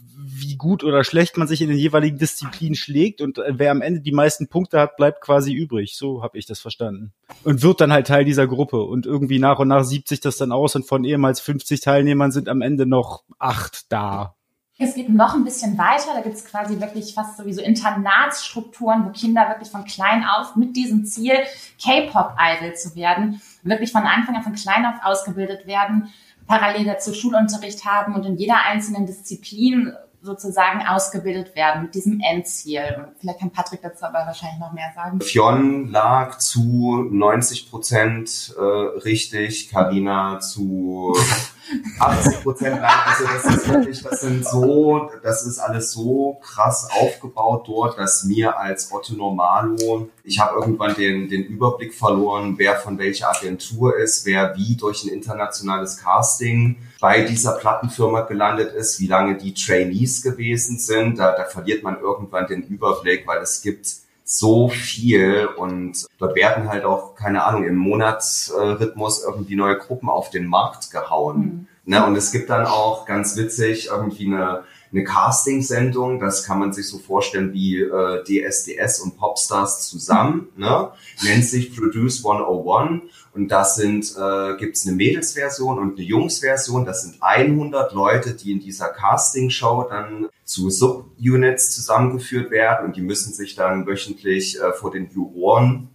wie 0.54 0.56
gut 0.56 0.84
oder 0.84 1.02
schlecht 1.02 1.36
man 1.36 1.48
sich 1.48 1.60
in 1.60 1.68
den 1.68 1.78
jeweiligen 1.78 2.16
Disziplinen 2.16 2.76
schlägt 2.76 3.20
und 3.20 3.38
äh, 3.38 3.54
wer 3.58 3.72
am 3.72 3.82
Ende 3.82 4.00
die 4.00 4.12
meisten 4.12 4.48
Punkte 4.48 4.78
hat, 4.78 4.96
bleibt 4.96 5.20
quasi 5.20 5.52
übrig. 5.52 5.96
So 5.96 6.22
habe 6.22 6.38
ich 6.38 6.46
das 6.46 6.60
verstanden. 6.60 7.12
Und 7.42 7.62
wird 7.62 7.80
dann 7.80 7.92
halt 7.92 8.06
Teil 8.06 8.24
dieser 8.24 8.46
Gruppe 8.46 8.82
und 8.84 9.04
irgendwie 9.04 9.40
nach 9.40 9.58
und 9.58 9.68
nach 9.68 9.82
siebt 9.82 10.08
sich 10.08 10.20
das 10.20 10.36
dann 10.36 10.52
aus 10.52 10.76
und 10.76 10.86
von 10.86 11.04
ehemals 11.04 11.40
50 11.40 11.80
Teilnehmern 11.80 12.30
sind 12.30 12.48
am 12.48 12.62
Ende 12.62 12.86
noch 12.86 13.24
acht 13.38 13.90
da. 13.90 14.36
Es 14.78 14.94
geht 14.94 15.08
noch 15.08 15.34
ein 15.34 15.44
bisschen 15.44 15.76
weiter. 15.78 16.14
Da 16.14 16.20
gibt 16.20 16.36
es 16.36 16.44
quasi 16.44 16.80
wirklich 16.80 17.14
fast 17.14 17.36
sowieso 17.36 17.60
Internatsstrukturen, 17.60 19.06
wo 19.06 19.10
Kinder 19.10 19.48
wirklich 19.48 19.70
von 19.70 19.84
klein 19.84 20.24
auf 20.24 20.56
mit 20.56 20.76
diesem 20.76 21.04
Ziel, 21.04 21.34
K-Pop-Idol 21.82 22.74
zu 22.74 22.94
werden, 22.94 23.40
wirklich 23.62 23.92
von 23.92 24.02
Anfang 24.02 24.36
an 24.36 24.42
von 24.42 24.54
klein 24.54 24.84
auf 24.86 25.04
ausgebildet 25.04 25.66
werden, 25.66 26.12
parallel 26.46 26.84
dazu 26.84 27.12
Schulunterricht 27.12 27.84
haben 27.84 28.14
und 28.14 28.24
in 28.26 28.36
jeder 28.36 28.64
einzelnen 28.64 29.06
Disziplin 29.06 29.94
sozusagen 30.24 30.86
ausgebildet 30.86 31.54
werden 31.54 31.82
mit 31.82 31.94
diesem 31.94 32.20
Endziel. 32.20 32.96
Und 32.96 33.18
vielleicht 33.20 33.40
kann 33.40 33.50
Patrick 33.50 33.82
dazu 33.82 34.06
aber 34.06 34.20
wahrscheinlich 34.26 34.58
noch 34.58 34.72
mehr 34.72 34.90
sagen. 34.94 35.20
Fionn 35.20 35.90
lag 35.90 36.38
zu 36.38 37.06
90 37.10 37.70
Prozent 37.70 38.54
äh, 38.56 38.62
richtig, 39.00 39.70
Karina 39.70 40.40
zu 40.40 41.14
80 42.00 42.42
Prozent, 42.42 42.80
nein, 42.80 42.90
also 43.06 43.24
das 43.24 43.56
ist 43.56 43.68
wirklich, 43.68 44.02
das 44.02 44.20
sind 44.20 44.46
so, 44.46 45.10
das 45.22 45.46
ist 45.46 45.58
alles 45.58 45.92
so 45.92 46.38
krass 46.42 46.88
aufgebaut 46.90 47.66
dort, 47.68 47.98
dass 47.98 48.24
mir 48.24 48.58
als 48.58 48.92
Otto 48.92 49.14
Normalo, 49.14 50.08
ich 50.26 50.40
habe 50.40 50.58
irgendwann 50.58 50.94
den, 50.94 51.28
den 51.28 51.44
Überblick 51.44 51.94
verloren, 51.94 52.54
wer 52.56 52.76
von 52.76 52.98
welcher 52.98 53.30
Agentur 53.30 53.98
ist, 53.98 54.24
wer 54.24 54.56
wie 54.56 54.74
durch 54.74 55.04
ein 55.04 55.10
internationales 55.10 55.98
Casting 55.98 56.76
bei 56.98 57.22
dieser 57.22 57.52
Plattenfirma 57.52 58.22
gelandet 58.22 58.72
ist, 58.72 58.98
wie 59.00 59.06
lange 59.06 59.36
die 59.36 59.52
Trainees 59.52 60.22
gewesen 60.22 60.78
sind. 60.78 61.18
Da, 61.18 61.32
da 61.32 61.44
verliert 61.44 61.82
man 61.82 62.00
irgendwann 62.00 62.46
den 62.46 62.62
Überblick, 62.62 63.26
weil 63.26 63.42
es 63.42 63.60
gibt 63.60 63.86
so 64.24 64.70
viel 64.70 65.46
und 65.58 66.06
dort 66.16 66.34
werden 66.34 66.70
halt 66.70 66.84
auch, 66.84 67.14
keine 67.14 67.44
Ahnung, 67.44 67.64
im 67.64 67.76
Monatsrhythmus 67.76 69.22
irgendwie 69.22 69.56
neue 69.56 69.76
Gruppen 69.76 70.08
auf 70.08 70.30
den 70.30 70.46
Markt 70.46 70.90
gehauen. 70.90 71.68
Mhm. 71.84 71.92
Ne? 71.92 72.06
Und 72.06 72.16
es 72.16 72.32
gibt 72.32 72.48
dann 72.48 72.64
auch 72.64 73.04
ganz 73.04 73.36
witzig 73.36 73.88
irgendwie 73.88 74.26
eine, 74.26 74.64
eine 74.94 75.04
Casting-Sendung, 75.04 76.20
das 76.20 76.44
kann 76.44 76.60
man 76.60 76.72
sich 76.72 76.88
so 76.88 76.98
vorstellen 76.98 77.52
wie 77.52 77.80
äh, 77.80 78.22
DSDS 78.22 79.00
und 79.00 79.16
Popstars 79.16 79.88
zusammen, 79.88 80.48
ne? 80.56 80.92
nennt 81.22 81.44
sich 81.44 81.76
Produce 81.76 82.24
101 82.24 83.02
und 83.34 83.48
das 83.48 83.74
sind, 83.74 84.14
äh, 84.16 84.56
gibt 84.56 84.76
es 84.76 84.86
eine 84.86 84.94
Mädelsversion 84.94 85.80
und 85.80 85.98
eine 85.98 86.06
Jungsversion. 86.06 86.84
Das 86.84 87.02
sind 87.02 87.16
100 87.20 87.92
Leute, 87.92 88.34
die 88.34 88.52
in 88.52 88.60
dieser 88.60 88.88
Casting-Show 88.88 89.86
dann 89.90 90.28
zu 90.44 90.70
Subunits 90.70 91.74
zusammengeführt 91.74 92.52
werden 92.52 92.86
und 92.86 92.96
die 92.96 93.02
müssen 93.02 93.32
sich 93.32 93.56
dann 93.56 93.86
wöchentlich 93.88 94.60
äh, 94.60 94.72
vor 94.72 94.92
den 94.92 95.10
Juroren 95.10 95.88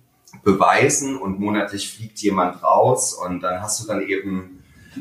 beweisen 0.44 1.18
und 1.18 1.39
monatlich 1.39 1.89
fliegt 1.89 2.20
jemand 2.20 2.62
raus 2.62 3.13
und 3.13 3.41
dann 3.41 3.62
hast 3.62 3.82
du 3.82 3.88
dann 3.88 4.01
eben 4.01 4.59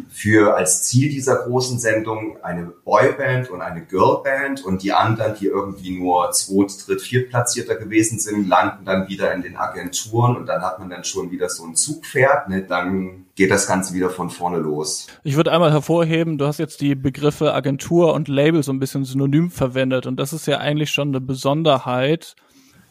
für 0.09 0.57
als 0.57 0.83
Ziel 0.85 1.11
dieser 1.11 1.37
großen 1.37 1.79
Sendung 1.79 2.37
eine 2.43 2.73
Boyband 2.85 3.51
und 3.51 3.61
eine 3.61 3.85
Girlband 3.85 4.65
und 4.65 4.83
die 4.83 4.93
anderen, 4.93 5.35
die 5.39 5.47
irgendwie 5.47 5.99
nur 5.99 6.31
zweit, 6.33 6.87
dritt, 6.87 7.01
viertplatzierter 7.01 7.77
gewesen 7.77 8.19
sind, 8.19 8.49
landen 8.49 8.85
dann 8.85 9.09
wieder 9.09 9.33
in 9.33 9.43
den 9.43 9.57
Agenturen 9.57 10.37
und 10.37 10.47
dann 10.47 10.63
hat 10.63 10.79
man 10.79 10.91
dann 10.91 11.05
schon 11.05 11.31
wieder 11.31 11.49
so 11.49 11.65
ein 11.65 11.75
Zugpferd, 11.75 12.49
ne? 12.49 12.63
dann 12.63 13.27
geht 13.35 13.51
das 13.51 13.67
Ganze 13.67 13.95
wieder 13.95 14.11
von 14.11 14.31
vorne 14.31 14.59
los. 14.59 15.07
Ich 15.25 15.37
würde 15.37 15.53
einmal 15.53 15.73
hervorheben, 15.73 16.39
du 16.39 16.47
hast 16.47 16.59
jetzt 16.59 16.81
die 16.81 16.95
Begriffe 16.95 17.55
Agentur 17.55 18.15
und 18.15 18.29
Label 18.29 18.63
so 18.63 18.73
ein 18.73 18.81
bisschen 18.81 19.05
synonym 19.05 19.51
verwendet 19.51 20.07
und 20.07 20.17
das 20.17 20.33
ist 20.33 20.47
ja 20.47 20.59
eigentlich 20.59 20.91
schon 20.91 21.09
eine 21.09 21.21
Besonderheit 21.21 22.35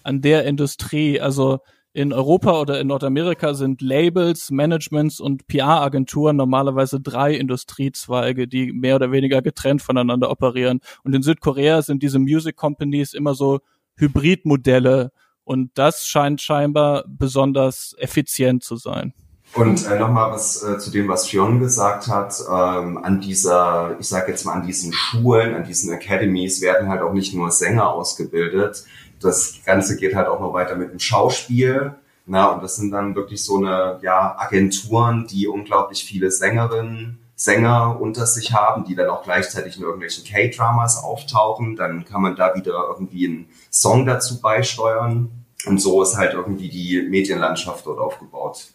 an 0.04 0.22
der 0.22 0.46
Industrie, 0.46 1.20
also 1.20 1.60
in 1.98 2.14
Europa 2.14 2.62
oder 2.62 2.80
in 2.80 2.86
Nordamerika 2.86 3.56
sind 3.56 3.82
Labels, 3.82 4.52
Managements 4.52 5.20
und 5.20 5.48
PR-Agenturen 5.48 6.36
normalerweise 6.36 7.00
drei 7.00 7.34
Industriezweige, 7.34 8.48
die 8.48 8.72
mehr 8.72 8.98
oder 8.98 9.12
weniger 9.12 9.42
getrennt 9.42 9.82
voneinander 9.82 10.30
operieren. 10.30 10.80
Und 11.04 11.16
in 11.16 11.24
Südkorea 11.24 11.82
sind 11.82 12.04
diese 12.04 12.20
Music 12.20 12.56
Companies 12.56 13.16
immer 13.16 13.34
so 13.34 13.62
Hybridmodelle. 13.96 15.12
Und 15.44 15.72
das 15.74 16.06
scheint 16.06 16.40
scheinbar 16.40 17.04
besonders 17.08 17.96
effizient 17.98 18.64
zu 18.64 18.76
sein. 18.76 19.16
Und 19.56 19.88
äh, 19.88 19.98
nochmal 19.98 20.32
was 20.32 20.62
äh, 20.62 20.78
zu 20.78 20.92
dem, 20.92 21.08
was 21.08 21.28
Fionn 21.28 21.60
gesagt 21.60 22.10
hat, 22.10 22.36
ähm, 22.48 23.00
an 23.00 23.22
dieser, 23.22 23.96
ich 24.00 24.08
sage 24.08 24.32
jetzt 24.32 24.46
mal, 24.46 24.54
an 24.54 24.68
diesen 24.68 24.94
Schulen, 24.94 25.56
an 25.56 25.64
diesen 25.64 25.92
Academies 25.92 26.62
werden 26.62 26.90
halt 26.90 27.02
auch 27.02 27.14
nicht 27.14 27.34
nur 27.34 27.50
Sänger 27.50 27.90
ausgebildet, 27.90 28.84
das 29.20 29.60
Ganze 29.66 29.98
geht 29.98 30.16
halt 30.16 30.28
auch 30.28 30.40
noch 30.40 30.54
weiter 30.54 30.76
mit 30.76 30.92
dem 30.92 31.00
Schauspiel. 31.00 31.96
Na, 32.26 32.48
und 32.48 32.62
das 32.62 32.76
sind 32.76 32.92
dann 32.92 33.16
wirklich 33.16 33.44
so 33.44 33.58
eine 33.58 34.00
ja, 34.02 34.36
Agenturen, 34.38 35.28
die 35.28 35.48
unglaublich 35.48 36.04
viele 36.04 36.30
Sängerinnen, 36.30 37.20
Sänger 37.36 38.02
unter 38.02 38.26
sich 38.26 38.52
haben, 38.52 38.84
die 38.84 38.96
dann 38.96 39.10
auch 39.10 39.24
gleichzeitig 39.24 39.78
in 39.78 39.84
irgendwelchen 39.84 40.26
K-Dramas 40.26 41.04
auftauchen. 41.04 41.76
Dann 41.76 42.04
kann 42.04 42.22
man 42.22 42.36
da 42.36 42.54
wieder 42.56 42.86
irgendwie 42.90 43.28
einen 43.28 43.50
Song 43.72 44.06
dazu 44.06 44.42
beisteuern. 44.42 45.30
Und 45.66 45.82
so 45.82 46.02
ist 46.02 46.18
halt 46.18 46.34
irgendwie 46.34 46.70
die 46.70 47.02
Medienlandschaft 47.04 47.86
dort 47.86 48.00
aufgebaut. 48.00 48.68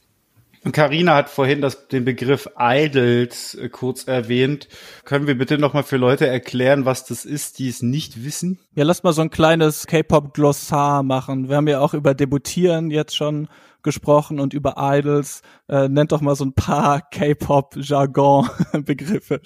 Carina 0.71 1.17
hat 1.17 1.29
vorhin 1.29 1.61
das, 1.61 1.89
den 1.89 2.05
Begriff 2.05 2.49
Idols 2.57 3.57
äh, 3.57 3.69
kurz 3.69 4.05
erwähnt. 4.05 4.69
Können 5.05 5.27
wir 5.27 5.37
bitte 5.37 5.59
nochmal 5.59 5.83
für 5.83 5.97
Leute 5.97 6.29
erklären, 6.29 6.85
was 6.85 7.05
das 7.05 7.25
ist, 7.25 7.59
die 7.59 7.69
es 7.69 7.83
nicht 7.83 8.25
wissen? 8.25 8.61
Ja, 8.77 8.85
lass 8.85 9.03
mal 9.03 9.13
so 9.13 9.23
ein 9.23 9.31
kleines 9.31 9.89
K-Pop-Glossar 9.89 11.03
machen. 11.03 11.49
Wir 11.49 11.57
haben 11.57 11.67
ja 11.67 11.81
auch 11.81 11.95
über 11.95 12.15
Debutieren 12.15 12.93
jetzt 12.93 13.17
schon 13.17 13.49
gesprochen 13.83 14.41
und 14.41 14.55
über 14.55 14.77
Idols. 14.79 15.43
Äh, 15.69 15.89
nennt 15.89 16.13
doch 16.13 16.21
mal 16.21 16.35
so 16.35 16.45
ein 16.45 16.55
paar 16.55 17.01
K-Pop-Jargon-Begriffe. 17.11 19.41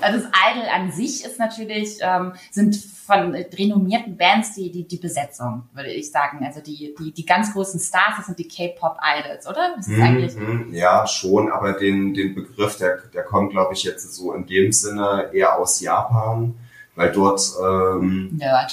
Also 0.00 0.18
das 0.18 0.28
Idol 0.52 0.68
an 0.72 0.92
sich 0.92 1.24
ist 1.24 1.38
natürlich, 1.38 1.98
ähm, 2.00 2.32
sind 2.50 2.76
von 2.76 3.34
renommierten 3.34 4.16
Bands 4.16 4.54
die, 4.54 4.70
die, 4.70 4.86
die 4.86 4.98
Besetzung, 4.98 5.68
würde 5.72 5.90
ich 5.90 6.10
sagen. 6.10 6.44
Also 6.44 6.60
die, 6.60 6.94
die, 6.98 7.12
die 7.12 7.26
ganz 7.26 7.52
großen 7.52 7.80
Stars, 7.80 8.16
das 8.18 8.26
sind 8.26 8.38
die 8.38 8.48
K-Pop-Idols, 8.48 9.46
oder? 9.46 9.74
Das 9.76 9.88
ist 9.88 9.98
mm, 9.98 10.02
eigentlich 10.02 10.36
mm, 10.36 10.72
ja, 10.72 11.06
schon, 11.06 11.50
aber 11.50 11.72
den, 11.72 12.14
den 12.14 12.34
Begriff, 12.34 12.76
der, 12.76 12.98
der 13.12 13.24
kommt, 13.24 13.50
glaube 13.50 13.74
ich, 13.74 13.82
jetzt 13.82 14.14
so 14.14 14.32
in 14.32 14.46
dem 14.46 14.72
Sinne 14.72 15.30
eher 15.32 15.58
aus 15.58 15.80
Japan 15.80 16.54
weil 16.94 17.12
dort 17.12 17.40
ähm, 17.62 18.38
ja. 18.40 18.66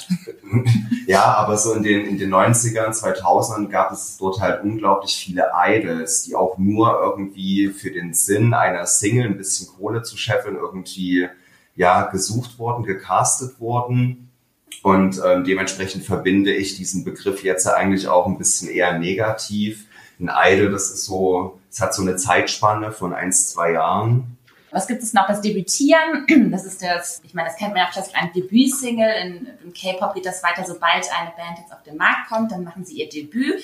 ja, 1.06 1.24
aber 1.34 1.56
so 1.56 1.72
in 1.72 1.82
den 1.82 2.06
in 2.06 2.18
den 2.18 2.32
90ern, 2.32 2.90
2000ern 2.90 3.68
gab 3.68 3.92
es 3.92 4.16
dort 4.18 4.40
halt 4.40 4.62
unglaublich 4.62 5.16
viele 5.16 5.48
Idols, 5.66 6.22
die 6.22 6.34
auch 6.34 6.58
nur 6.58 7.00
irgendwie 7.00 7.68
für 7.68 7.90
den 7.90 8.14
Sinn 8.14 8.54
einer 8.54 8.86
Single 8.86 9.26
ein 9.26 9.36
bisschen 9.36 9.68
Kohle 9.68 10.02
zu 10.02 10.16
scheffeln 10.16 10.56
irgendwie 10.56 11.28
ja 11.76 12.02
gesucht 12.02 12.58
worden, 12.58 12.84
gecastet 12.84 13.60
worden 13.60 14.28
und 14.82 15.20
ähm, 15.24 15.44
dementsprechend 15.44 16.04
verbinde 16.04 16.52
ich 16.52 16.76
diesen 16.76 17.04
Begriff 17.04 17.42
jetzt 17.42 17.66
eigentlich 17.66 18.08
auch 18.08 18.26
ein 18.26 18.38
bisschen 18.38 18.68
eher 18.68 18.98
negativ. 18.98 19.86
Ein 20.20 20.30
Idol, 20.52 20.70
das 20.70 20.90
ist 20.90 21.04
so, 21.04 21.60
es 21.70 21.80
hat 21.80 21.94
so 21.94 22.02
eine 22.02 22.16
Zeitspanne 22.16 22.92
von 22.92 23.12
eins, 23.12 23.50
zwei 23.50 23.72
Jahren 23.72 24.37
was 24.70 24.86
gibt 24.86 25.02
es 25.02 25.12
noch? 25.12 25.26
Das 25.26 25.40
Debütieren. 25.40 26.26
Das 26.50 26.64
ist 26.64 26.82
das, 26.82 27.20
ich 27.24 27.34
meine, 27.34 27.48
das 27.48 27.56
kennt 27.56 27.74
man 27.74 27.82
ja 27.82 27.88
auch 27.88 28.14
ein 28.14 28.32
Debütsingle. 28.32 29.12
In, 29.22 29.48
in 29.64 29.72
K-Pop 29.72 30.14
geht 30.14 30.26
das 30.26 30.42
weiter, 30.42 30.64
sobald 30.66 31.06
eine 31.18 31.30
Band 31.36 31.58
jetzt 31.58 31.72
auf 31.72 31.82
den 31.82 31.96
Markt 31.96 32.28
kommt, 32.28 32.52
dann 32.52 32.64
machen 32.64 32.84
sie 32.84 32.98
ihr 32.98 33.08
Debüt. 33.08 33.62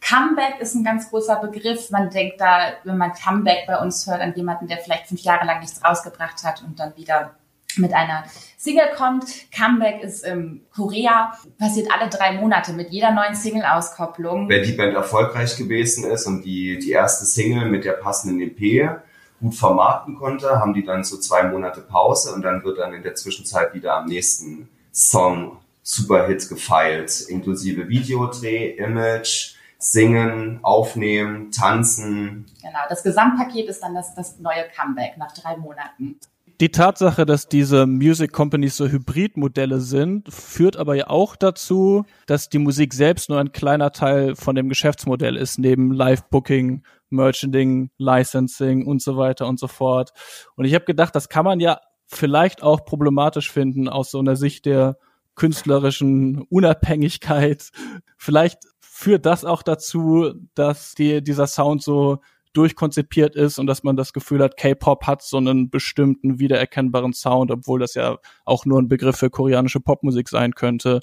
Comeback 0.00 0.60
ist 0.60 0.74
ein 0.74 0.84
ganz 0.84 1.08
großer 1.08 1.36
Begriff. 1.36 1.90
Man 1.90 2.10
denkt 2.10 2.40
da, 2.40 2.74
wenn 2.84 2.98
man 2.98 3.12
Comeback 3.12 3.66
bei 3.66 3.78
uns 3.78 4.06
hört, 4.06 4.20
an 4.20 4.34
jemanden, 4.34 4.68
der 4.68 4.78
vielleicht 4.78 5.06
fünf 5.06 5.22
Jahre 5.22 5.46
lang 5.46 5.60
nichts 5.60 5.82
rausgebracht 5.82 6.42
hat 6.42 6.62
und 6.62 6.78
dann 6.78 6.94
wieder 6.96 7.34
mit 7.76 7.92
einer 7.92 8.24
Single 8.56 8.88
kommt. 8.96 9.24
Comeback 9.50 10.02
ist 10.02 10.24
in 10.24 10.62
Korea, 10.74 11.32
passiert 11.58 11.88
alle 11.90 12.10
drei 12.10 12.32
Monate 12.32 12.72
mit 12.72 12.90
jeder 12.90 13.12
neuen 13.12 13.34
Single-Auskopplung. 13.34 14.48
Wenn 14.48 14.62
die 14.62 14.72
Band 14.72 14.94
erfolgreich 14.94 15.56
gewesen 15.56 16.04
ist 16.10 16.26
und 16.26 16.44
die, 16.44 16.78
die 16.78 16.90
erste 16.90 17.24
Single 17.24 17.66
mit 17.68 17.84
der 17.84 17.92
passenden 17.92 18.40
EP 18.40 19.00
gut 19.40 19.54
vermarkten 19.54 20.16
konnte, 20.16 20.60
haben 20.60 20.74
die 20.74 20.84
dann 20.84 21.04
so 21.04 21.18
zwei 21.18 21.44
Monate 21.44 21.80
Pause 21.80 22.32
und 22.34 22.42
dann 22.42 22.64
wird 22.64 22.78
dann 22.78 22.94
in 22.94 23.02
der 23.02 23.14
Zwischenzeit 23.14 23.74
wieder 23.74 23.94
am 23.94 24.06
nächsten 24.06 24.68
Song 24.92 25.58
Superhit 25.82 26.48
gefeilt, 26.48 27.20
inklusive 27.28 27.88
Videodreh, 27.88 28.70
Image, 28.70 29.54
Singen, 29.78 30.60
Aufnehmen, 30.62 31.50
Tanzen. 31.50 32.46
Genau, 32.62 32.78
das 32.88 33.02
Gesamtpaket 33.02 33.68
ist 33.68 33.82
dann 33.82 33.94
das, 33.94 34.14
das 34.14 34.38
neue 34.38 34.64
Comeback 34.74 35.18
nach 35.18 35.32
drei 35.32 35.58
Monaten. 35.58 36.18
Die 36.60 36.70
Tatsache, 36.70 37.26
dass 37.26 37.48
diese 37.48 37.84
Music 37.84 38.32
Companies 38.32 38.76
so 38.76 38.86
Hybridmodelle 38.86 39.80
sind, 39.80 40.32
führt 40.32 40.76
aber 40.76 40.94
ja 40.94 41.08
auch 41.08 41.34
dazu, 41.34 42.06
dass 42.26 42.48
die 42.48 42.60
Musik 42.60 42.94
selbst 42.94 43.28
nur 43.28 43.40
ein 43.40 43.52
kleiner 43.52 43.90
Teil 43.90 44.36
von 44.36 44.54
dem 44.54 44.68
Geschäftsmodell 44.68 45.36
ist, 45.36 45.58
neben 45.58 45.92
Live-Booking 45.92 46.82
Merchanding, 47.14 47.90
Licensing 47.98 48.86
und 48.86 49.02
so 49.02 49.16
weiter 49.16 49.46
und 49.46 49.58
so 49.58 49.68
fort. 49.68 50.12
Und 50.56 50.64
ich 50.64 50.74
habe 50.74 50.84
gedacht, 50.84 51.14
das 51.14 51.28
kann 51.28 51.44
man 51.44 51.60
ja 51.60 51.80
vielleicht 52.06 52.62
auch 52.62 52.84
problematisch 52.84 53.50
finden 53.50 53.88
aus 53.88 54.10
so 54.10 54.18
einer 54.18 54.36
Sicht 54.36 54.66
der 54.66 54.98
künstlerischen 55.34 56.42
Unabhängigkeit. 56.42 57.70
Vielleicht 58.16 58.60
führt 58.80 59.26
das 59.26 59.44
auch 59.44 59.62
dazu, 59.62 60.34
dass 60.54 60.94
die, 60.94 61.22
dieser 61.22 61.46
Sound 61.46 61.82
so 61.82 62.18
durchkonzipiert 62.52 63.34
ist 63.34 63.58
und 63.58 63.66
dass 63.66 63.82
man 63.82 63.96
das 63.96 64.12
Gefühl 64.12 64.40
hat, 64.40 64.56
K-Pop 64.56 65.08
hat 65.08 65.22
so 65.22 65.38
einen 65.38 65.70
bestimmten 65.70 66.38
wiedererkennbaren 66.38 67.12
Sound, 67.12 67.50
obwohl 67.50 67.80
das 67.80 67.94
ja 67.94 68.18
auch 68.44 68.64
nur 68.64 68.80
ein 68.80 68.88
Begriff 68.88 69.16
für 69.16 69.28
koreanische 69.28 69.80
Popmusik 69.80 70.28
sein 70.28 70.54
könnte 70.54 71.00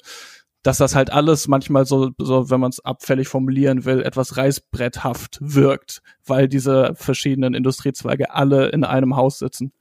dass 0.62 0.78
das 0.78 0.94
halt 0.94 1.12
alles 1.12 1.48
manchmal 1.48 1.84
so, 1.84 2.10
so 2.18 2.50
wenn 2.50 2.60
man 2.60 2.70
es 2.70 2.84
abfällig 2.84 3.28
formulieren 3.28 3.84
will, 3.84 4.02
etwas 4.02 4.36
reißbretthaft 4.36 5.38
wirkt, 5.40 6.02
weil 6.24 6.48
diese 6.48 6.94
verschiedenen 6.94 7.54
Industriezweige 7.54 8.32
alle 8.32 8.68
in 8.68 8.84
einem 8.84 9.16
Haus 9.16 9.38
sitzen. 9.38 9.72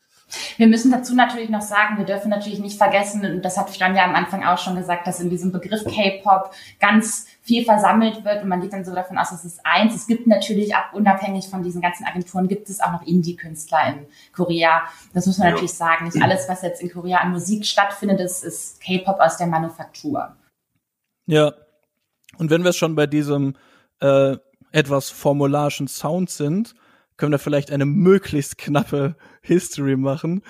Wir 0.57 0.67
müssen 0.67 0.91
dazu 0.91 1.13
natürlich 1.15 1.49
noch 1.49 1.61
sagen, 1.61 1.97
wir 1.97 2.05
dürfen 2.05 2.29
natürlich 2.29 2.59
nicht 2.59 2.77
vergessen, 2.77 3.25
und 3.25 3.43
das 3.43 3.57
hat 3.57 3.69
Fran 3.69 3.95
ja 3.95 4.05
am 4.05 4.15
Anfang 4.15 4.43
auch 4.45 4.57
schon 4.57 4.75
gesagt, 4.75 5.05
dass 5.07 5.19
in 5.19 5.29
diesem 5.29 5.51
Begriff 5.51 5.83
K-Pop 5.83 6.51
ganz 6.79 7.25
viel 7.41 7.65
versammelt 7.65 8.23
wird 8.23 8.43
und 8.43 8.49
man 8.49 8.61
geht 8.61 8.73
dann 8.73 8.85
so 8.85 8.93
davon 8.93 9.17
aus, 9.17 9.31
es 9.31 9.43
ist 9.43 9.65
eins. 9.65 9.95
Es 9.95 10.07
gibt 10.07 10.27
natürlich 10.27 10.75
auch 10.75 10.93
unabhängig 10.93 11.49
von 11.49 11.63
diesen 11.63 11.81
ganzen 11.81 12.05
Agenturen 12.05 12.47
gibt 12.47 12.69
es 12.69 12.79
auch 12.79 12.91
noch 12.91 13.05
Indie-Künstler 13.05 13.79
in 13.89 14.05
Korea. 14.33 14.83
Das 15.13 15.25
muss 15.25 15.37
man 15.37 15.47
ja. 15.47 15.53
natürlich 15.53 15.73
sagen. 15.73 16.05
Nicht 16.05 16.21
alles, 16.21 16.47
was 16.47 16.61
jetzt 16.61 16.81
in 16.81 16.91
Korea 16.91 17.17
an 17.19 17.31
Musik 17.31 17.65
stattfindet, 17.65 18.19
ist, 18.19 18.43
ist 18.43 18.79
K-Pop 18.81 19.19
aus 19.19 19.37
der 19.37 19.47
Manufaktur. 19.47 20.35
Ja. 21.31 21.53
Und 22.37 22.49
wenn 22.49 22.65
wir 22.65 22.73
schon 22.73 22.95
bei 22.95 23.07
diesem 23.07 23.55
äh, 24.01 24.35
etwas 24.73 25.09
formularischen 25.09 25.87
Sound 25.87 26.29
sind, 26.29 26.75
können 27.15 27.31
wir 27.31 27.39
vielleicht 27.39 27.71
eine 27.71 27.85
möglichst 27.85 28.57
knappe 28.57 29.15
History 29.41 29.95
machen. 29.95 30.41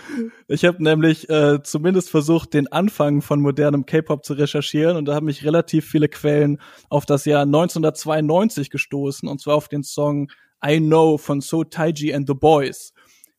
Ich 0.47 0.65
habe 0.65 0.81
nämlich 0.81 1.29
äh, 1.29 1.61
zumindest 1.61 2.09
versucht, 2.09 2.55
den 2.55 2.71
Anfang 2.71 3.21
von 3.21 3.41
modernem 3.41 3.85
K-Pop 3.85 4.25
zu 4.25 4.33
recherchieren 4.33 4.97
und 4.97 5.05
da 5.05 5.13
haben 5.13 5.27
mich 5.27 5.45
relativ 5.45 5.85
viele 5.87 6.09
Quellen 6.09 6.59
auf 6.89 7.05
das 7.05 7.25
Jahr 7.25 7.43
1992 7.43 8.71
gestoßen 8.71 9.29
und 9.29 9.39
zwar 9.39 9.57
auf 9.57 9.67
den 9.67 9.83
Song 9.83 10.31
I 10.65 10.79
Know 10.79 11.19
von 11.19 11.41
So 11.41 11.63
Taiji 11.63 12.11
and 12.11 12.27
the 12.27 12.33
Boys. 12.33 12.93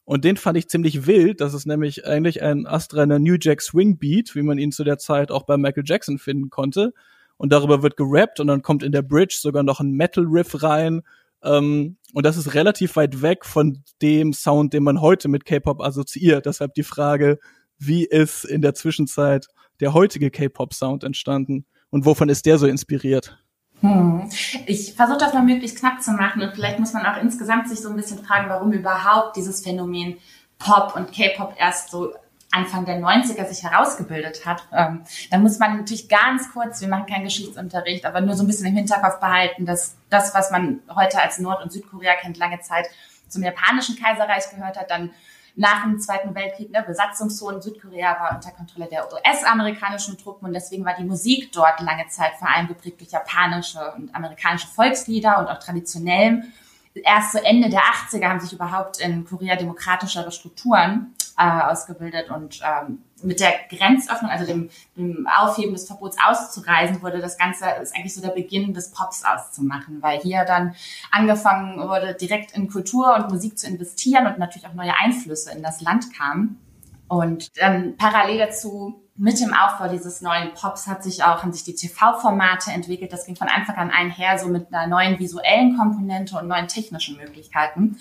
Und 0.04 0.24
den 0.24 0.36
fand 0.36 0.58
ich 0.58 0.68
ziemlich 0.68 1.08
wild. 1.08 1.40
Das 1.40 1.54
ist 1.54 1.66
nämlich 1.66 2.06
eigentlich 2.06 2.40
ein 2.42 2.66
astreiner 2.68 3.18
New 3.18 3.36
Jack 3.40 3.62
Swing 3.62 3.98
Beat, 3.98 4.36
wie 4.36 4.42
man 4.42 4.58
ihn 4.58 4.70
zu 4.70 4.84
der 4.84 4.98
Zeit 4.98 5.32
auch 5.32 5.42
bei 5.42 5.56
Michael 5.56 5.84
Jackson 5.84 6.18
finden 6.18 6.50
konnte. 6.50 6.92
Und 7.36 7.52
darüber 7.52 7.82
wird 7.82 7.96
gerappt 7.96 8.40
und 8.40 8.46
dann 8.46 8.62
kommt 8.62 8.82
in 8.82 8.92
der 8.92 9.02
Bridge 9.02 9.36
sogar 9.38 9.62
noch 9.62 9.80
ein 9.80 9.92
Metal 9.92 10.24
Riff 10.24 10.62
rein 10.62 11.02
ähm, 11.42 11.96
und 12.12 12.24
das 12.24 12.36
ist 12.36 12.54
relativ 12.54 12.96
weit 12.96 13.22
weg 13.22 13.44
von 13.44 13.82
dem 14.00 14.32
Sound, 14.32 14.72
den 14.72 14.84
man 14.84 15.00
heute 15.00 15.28
mit 15.28 15.44
K-Pop 15.44 15.80
assoziiert. 15.80 16.46
Deshalb 16.46 16.74
die 16.74 16.82
Frage, 16.82 17.38
wie 17.78 18.04
ist 18.04 18.44
in 18.44 18.62
der 18.62 18.74
Zwischenzeit 18.74 19.46
der 19.80 19.92
heutige 19.92 20.30
K-Pop-Sound 20.30 21.04
entstanden 21.04 21.66
und 21.90 22.06
wovon 22.06 22.28
ist 22.28 22.46
der 22.46 22.58
so 22.58 22.66
inspiriert? 22.66 23.38
Hm. 23.80 24.28
Ich 24.66 24.94
versuche 24.94 25.18
das 25.18 25.34
mal 25.34 25.42
möglichst 25.42 25.78
knapp 25.78 26.00
zu 26.02 26.12
machen 26.12 26.42
und 26.42 26.54
vielleicht 26.54 26.78
muss 26.78 26.92
man 26.92 27.04
auch 27.04 27.20
insgesamt 27.20 27.68
sich 27.68 27.80
so 27.80 27.88
ein 27.88 27.96
bisschen 27.96 28.24
fragen, 28.24 28.48
warum 28.48 28.72
überhaupt 28.72 29.36
dieses 29.36 29.64
Phänomen 29.64 30.18
Pop 30.58 30.94
und 30.94 31.12
K-Pop 31.12 31.54
erst 31.58 31.90
so 31.90 32.12
Anfang 32.52 32.84
der 32.84 33.00
90er 33.00 33.46
sich 33.46 33.62
herausgebildet 33.64 34.44
hat, 34.44 34.62
ähm, 34.72 35.02
dann 35.30 35.42
muss 35.42 35.58
man 35.58 35.78
natürlich 35.78 36.08
ganz 36.08 36.52
kurz, 36.52 36.80
wir 36.80 36.88
machen 36.88 37.06
keinen 37.06 37.24
Geschichtsunterricht, 37.24 38.04
aber 38.04 38.20
nur 38.20 38.36
so 38.36 38.44
ein 38.44 38.46
bisschen 38.46 38.66
im 38.66 38.76
Hinterkopf 38.76 39.18
behalten, 39.20 39.66
dass 39.66 39.96
das, 40.10 40.34
was 40.34 40.50
man 40.50 40.80
heute 40.94 41.20
als 41.20 41.38
Nord- 41.38 41.62
und 41.62 41.72
Südkorea 41.72 42.14
kennt, 42.20 42.36
lange 42.36 42.60
Zeit 42.60 42.86
zum 43.28 43.42
japanischen 43.42 43.96
Kaiserreich 43.96 44.50
gehört 44.50 44.78
hat, 44.78 44.90
dann 44.90 45.10
nach 45.54 45.82
dem 45.82 45.98
Zweiten 45.98 46.34
Weltkrieg, 46.34 46.70
ne, 46.70 46.82
Besatzungszone 46.82 47.60
Südkorea 47.60 48.18
war 48.18 48.34
unter 48.34 48.50
Kontrolle 48.52 48.88
der 48.88 49.06
US-amerikanischen 49.12 50.16
Truppen 50.16 50.46
und 50.46 50.54
deswegen 50.54 50.84
war 50.84 50.94
die 50.96 51.04
Musik 51.04 51.52
dort 51.52 51.80
lange 51.80 52.06
Zeit 52.08 52.32
vor 52.38 52.48
allem 52.48 52.68
geprägt 52.68 53.00
durch 53.00 53.10
japanische 53.10 53.92
und 53.92 54.14
amerikanische 54.14 54.68
Volkslieder 54.68 55.38
und 55.38 55.48
auch 55.48 55.58
traditionellem. 55.58 56.52
Erst 56.94 57.32
so 57.32 57.38
Ende 57.38 57.70
der 57.70 57.80
80er 57.80 58.28
haben 58.28 58.40
sich 58.40 58.52
überhaupt 58.52 59.00
in 59.00 59.24
Korea 59.24 59.56
demokratischere 59.56 60.30
Strukturen 60.30 61.14
äh, 61.38 61.62
ausgebildet 61.62 62.30
und 62.30 62.60
ähm, 62.62 63.02
mit 63.22 63.40
der 63.40 63.52
Grenzöffnung, 63.70 64.30
also 64.30 64.44
dem, 64.44 64.68
dem 64.96 65.26
Aufheben 65.26 65.72
des 65.72 65.86
Verbots 65.86 66.16
auszureisen, 66.22 67.02
wurde 67.02 67.20
das 67.20 67.38
Ganze 67.38 67.66
ist 67.80 67.94
eigentlich 67.94 68.14
so 68.14 68.20
der 68.20 68.30
Beginn 68.30 68.74
des 68.74 68.90
Pops 68.90 69.24
auszumachen, 69.24 70.02
weil 70.02 70.20
hier 70.20 70.44
dann 70.44 70.74
angefangen 71.10 71.88
wurde, 71.88 72.14
direkt 72.14 72.52
in 72.52 72.68
Kultur 72.68 73.14
und 73.14 73.30
Musik 73.30 73.58
zu 73.58 73.66
investieren 73.68 74.26
und 74.26 74.38
natürlich 74.38 74.66
auch 74.66 74.74
neue 74.74 74.94
Einflüsse 74.98 75.52
in 75.52 75.62
das 75.62 75.80
Land 75.80 76.12
kamen. 76.14 76.58
Und 77.12 77.60
dann 77.60 77.98
parallel 77.98 78.38
dazu 78.38 79.02
mit 79.16 79.38
dem 79.38 79.52
Aufbau 79.52 79.88
dieses 79.88 80.22
neuen 80.22 80.54
Pops 80.54 80.86
hat 80.86 81.02
sich 81.02 81.22
auch, 81.22 81.42
haben 81.42 81.52
sich 81.52 81.62
die 81.62 81.74
TV-Formate 81.74 82.70
entwickelt. 82.70 83.12
Das 83.12 83.26
ging 83.26 83.36
von 83.36 83.48
Anfang 83.48 83.76
an 83.76 83.90
einher, 83.90 84.38
so 84.38 84.48
mit 84.48 84.72
einer 84.72 84.86
neuen 84.86 85.18
visuellen 85.18 85.76
Komponente 85.76 86.38
und 86.38 86.48
neuen 86.48 86.68
technischen 86.68 87.18
Möglichkeiten. 87.18 87.98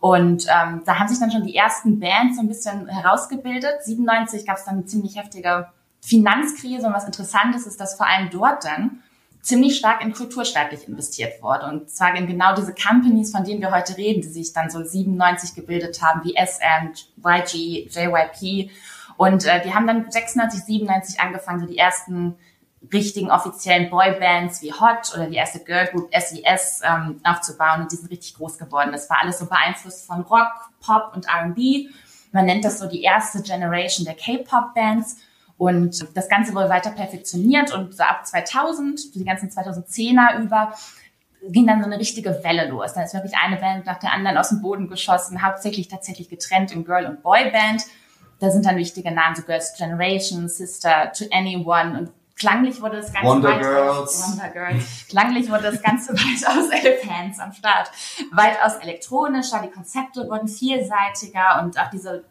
Und 0.00 0.46
ähm, 0.48 0.82
da 0.84 0.98
haben 0.98 1.06
sich 1.06 1.20
dann 1.20 1.30
schon 1.30 1.44
die 1.44 1.54
ersten 1.54 2.00
Bands 2.00 2.34
so 2.34 2.42
ein 2.42 2.48
bisschen 2.48 2.88
herausgebildet. 2.88 3.84
97 3.84 4.44
gab 4.44 4.56
es 4.56 4.64
dann 4.64 4.74
eine 4.74 4.86
ziemlich 4.86 5.16
heftige 5.16 5.68
Finanzkrise. 6.00 6.88
Und 6.88 6.94
was 6.94 7.04
interessant 7.04 7.54
ist, 7.54 7.68
ist, 7.68 7.80
dass 7.80 7.94
vor 7.94 8.08
allem 8.08 8.28
dort 8.30 8.64
dann 8.64 9.04
ziemlich 9.42 9.78
stark 9.78 10.02
in 10.02 10.12
kulturstaatlich 10.12 10.88
investiert 10.88 11.42
wurde. 11.42 11.66
Und 11.66 11.90
zwar 11.90 12.14
in 12.16 12.26
genau 12.26 12.54
diese 12.54 12.74
Companies, 12.74 13.32
von 13.32 13.44
denen 13.44 13.60
wir 13.60 13.70
heute 13.70 13.96
reden, 13.96 14.20
die 14.20 14.28
sich 14.28 14.52
dann 14.52 14.70
so 14.70 14.82
97 14.84 15.54
gebildet 15.54 16.02
haben, 16.02 16.22
wie 16.24 16.34
SM, 16.34 16.92
YG, 17.24 17.88
JYP. 17.90 18.70
Und 19.16 19.46
äh, 19.46 19.62
die 19.62 19.74
haben 19.74 19.86
dann 19.86 20.10
96, 20.10 20.62
97 20.64 21.20
angefangen, 21.20 21.60
so 21.60 21.66
die 21.66 21.78
ersten 21.78 22.36
richtigen 22.92 23.30
offiziellen 23.30 23.90
Boybands 23.90 24.62
wie 24.62 24.72
Hot 24.72 25.12
oder 25.14 25.26
die 25.26 25.36
erste 25.36 25.60
Girlgroup 25.60 26.10
SES 26.14 26.82
ähm, 26.84 27.20
aufzubauen 27.24 27.82
und 27.82 27.92
die 27.92 27.96
sind 27.96 28.10
richtig 28.10 28.34
groß 28.34 28.58
geworden. 28.58 28.92
Das 28.92 29.10
war 29.10 29.18
alles 29.20 29.38
so 29.38 29.46
beeinflusst 29.46 30.06
von 30.06 30.20
Rock, 30.22 30.70
Pop 30.80 31.12
und 31.14 31.26
R&B. 31.26 31.88
Man 32.32 32.46
nennt 32.46 32.64
das 32.64 32.78
so 32.78 32.86
die 32.86 33.02
erste 33.02 33.42
Generation 33.42 34.04
der 34.04 34.14
K-Pop-Bands 34.14 35.16
und 35.58 36.16
das 36.16 36.28
Ganze 36.28 36.54
wurde 36.54 36.70
weiter 36.70 36.90
perfektioniert 36.92 37.74
und 37.74 37.94
so 37.94 38.04
ab 38.04 38.24
2000, 38.24 39.14
die 39.16 39.24
ganzen 39.24 39.50
2010er 39.50 40.40
über, 40.40 40.72
ging 41.48 41.66
dann 41.66 41.80
so 41.80 41.86
eine 41.86 41.98
richtige 41.98 42.42
Welle 42.44 42.68
los. 42.68 42.94
Dann 42.94 43.04
ist 43.04 43.12
wirklich 43.12 43.36
eine 43.36 43.56
Band 43.56 43.84
nach 43.84 43.98
der 43.98 44.12
anderen 44.12 44.38
aus 44.38 44.50
dem 44.50 44.62
Boden 44.62 44.88
geschossen, 44.88 45.42
hauptsächlich 45.42 45.88
tatsächlich 45.88 46.28
getrennt 46.28 46.72
in 46.72 46.84
Girl- 46.84 47.06
und 47.06 47.22
Boyband. 47.22 47.82
Da 48.38 48.50
sind 48.50 48.66
dann 48.66 48.76
wichtige 48.76 49.10
Namen, 49.10 49.34
so 49.34 49.42
Girls 49.42 49.74
Generation, 49.76 50.48
Sister, 50.48 51.12
To 51.12 51.24
Anyone 51.32 51.98
und 51.98 52.12
klanglich 52.36 52.80
wurde 52.80 52.98
das 52.98 53.12
Ganze 53.12 53.28
Wonder 53.28 53.48
weit 53.48 53.60
Girls. 53.60 54.30
Wonder 54.30 54.48
Girls. 54.50 55.06
Klanglich 55.08 55.50
wurde 55.50 55.64
das 55.64 55.82
Ganze 55.82 56.12
weitaus 56.14 56.70
Elephants 56.70 57.40
am 57.40 57.52
Start. 57.52 57.90
Weitaus 58.30 58.76
elektronischer, 58.76 59.60
die 59.60 59.70
Konzepte 59.70 60.28
wurden 60.28 60.46
vielseitiger 60.46 61.60
und 61.62 61.78
auch 61.80 61.90
diese 61.90 62.24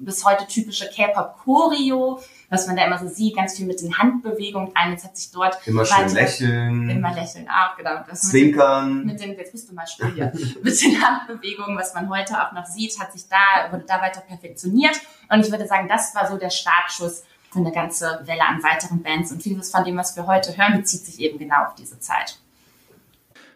bis 0.00 0.24
heute 0.24 0.46
typische 0.46 0.90
K-Pop-Choreo, 0.90 2.20
was 2.52 2.66
man 2.66 2.76
da 2.76 2.84
immer 2.84 2.98
so 2.98 3.08
sieht, 3.08 3.34
ganz 3.34 3.56
viel 3.56 3.64
mit 3.66 3.80
den 3.80 3.96
Handbewegungen. 3.96 4.72
Eines 4.74 5.02
hat 5.04 5.16
sich 5.16 5.30
dort 5.32 5.56
immer 5.66 5.86
schön 5.86 6.12
lächeln. 6.12 6.90
Immer 6.90 7.14
lächeln, 7.14 7.48
auch 7.48 7.74
genau. 7.78 8.04
Das 8.06 8.28
Zwinkern. 8.28 9.06
Mit 9.06 9.20
den, 9.20 9.30
mit 9.30 9.38
den, 9.38 9.38
jetzt 9.38 9.52
bist 9.52 9.70
du 9.70 9.74
mal 9.74 9.86
still 9.86 10.12
hier. 10.12 10.30
mit 10.62 10.82
den 10.82 11.02
Handbewegungen, 11.02 11.78
was 11.78 11.94
man 11.94 12.10
heute 12.10 12.34
auch 12.34 12.52
noch 12.52 12.66
sieht, 12.66 13.00
hat 13.00 13.10
sich 13.10 13.26
da, 13.26 13.72
wurde 13.72 13.84
da 13.88 14.02
weiter 14.02 14.20
perfektioniert. 14.20 15.00
Und 15.30 15.40
ich 15.40 15.50
würde 15.50 15.66
sagen, 15.66 15.88
das 15.88 16.14
war 16.14 16.30
so 16.30 16.36
der 16.36 16.50
Startschuss 16.50 17.24
für 17.50 17.60
eine 17.60 17.72
ganze 17.72 18.20
Welle 18.24 18.46
an 18.46 18.62
weiteren 18.62 19.02
Bands. 19.02 19.32
Und 19.32 19.42
vieles 19.42 19.70
von 19.70 19.84
dem, 19.84 19.96
was 19.96 20.14
wir 20.16 20.26
heute 20.26 20.54
hören, 20.54 20.76
bezieht 20.76 21.06
sich 21.06 21.20
eben 21.20 21.38
genau 21.38 21.64
auf 21.68 21.74
diese 21.74 22.00
Zeit. 22.00 22.38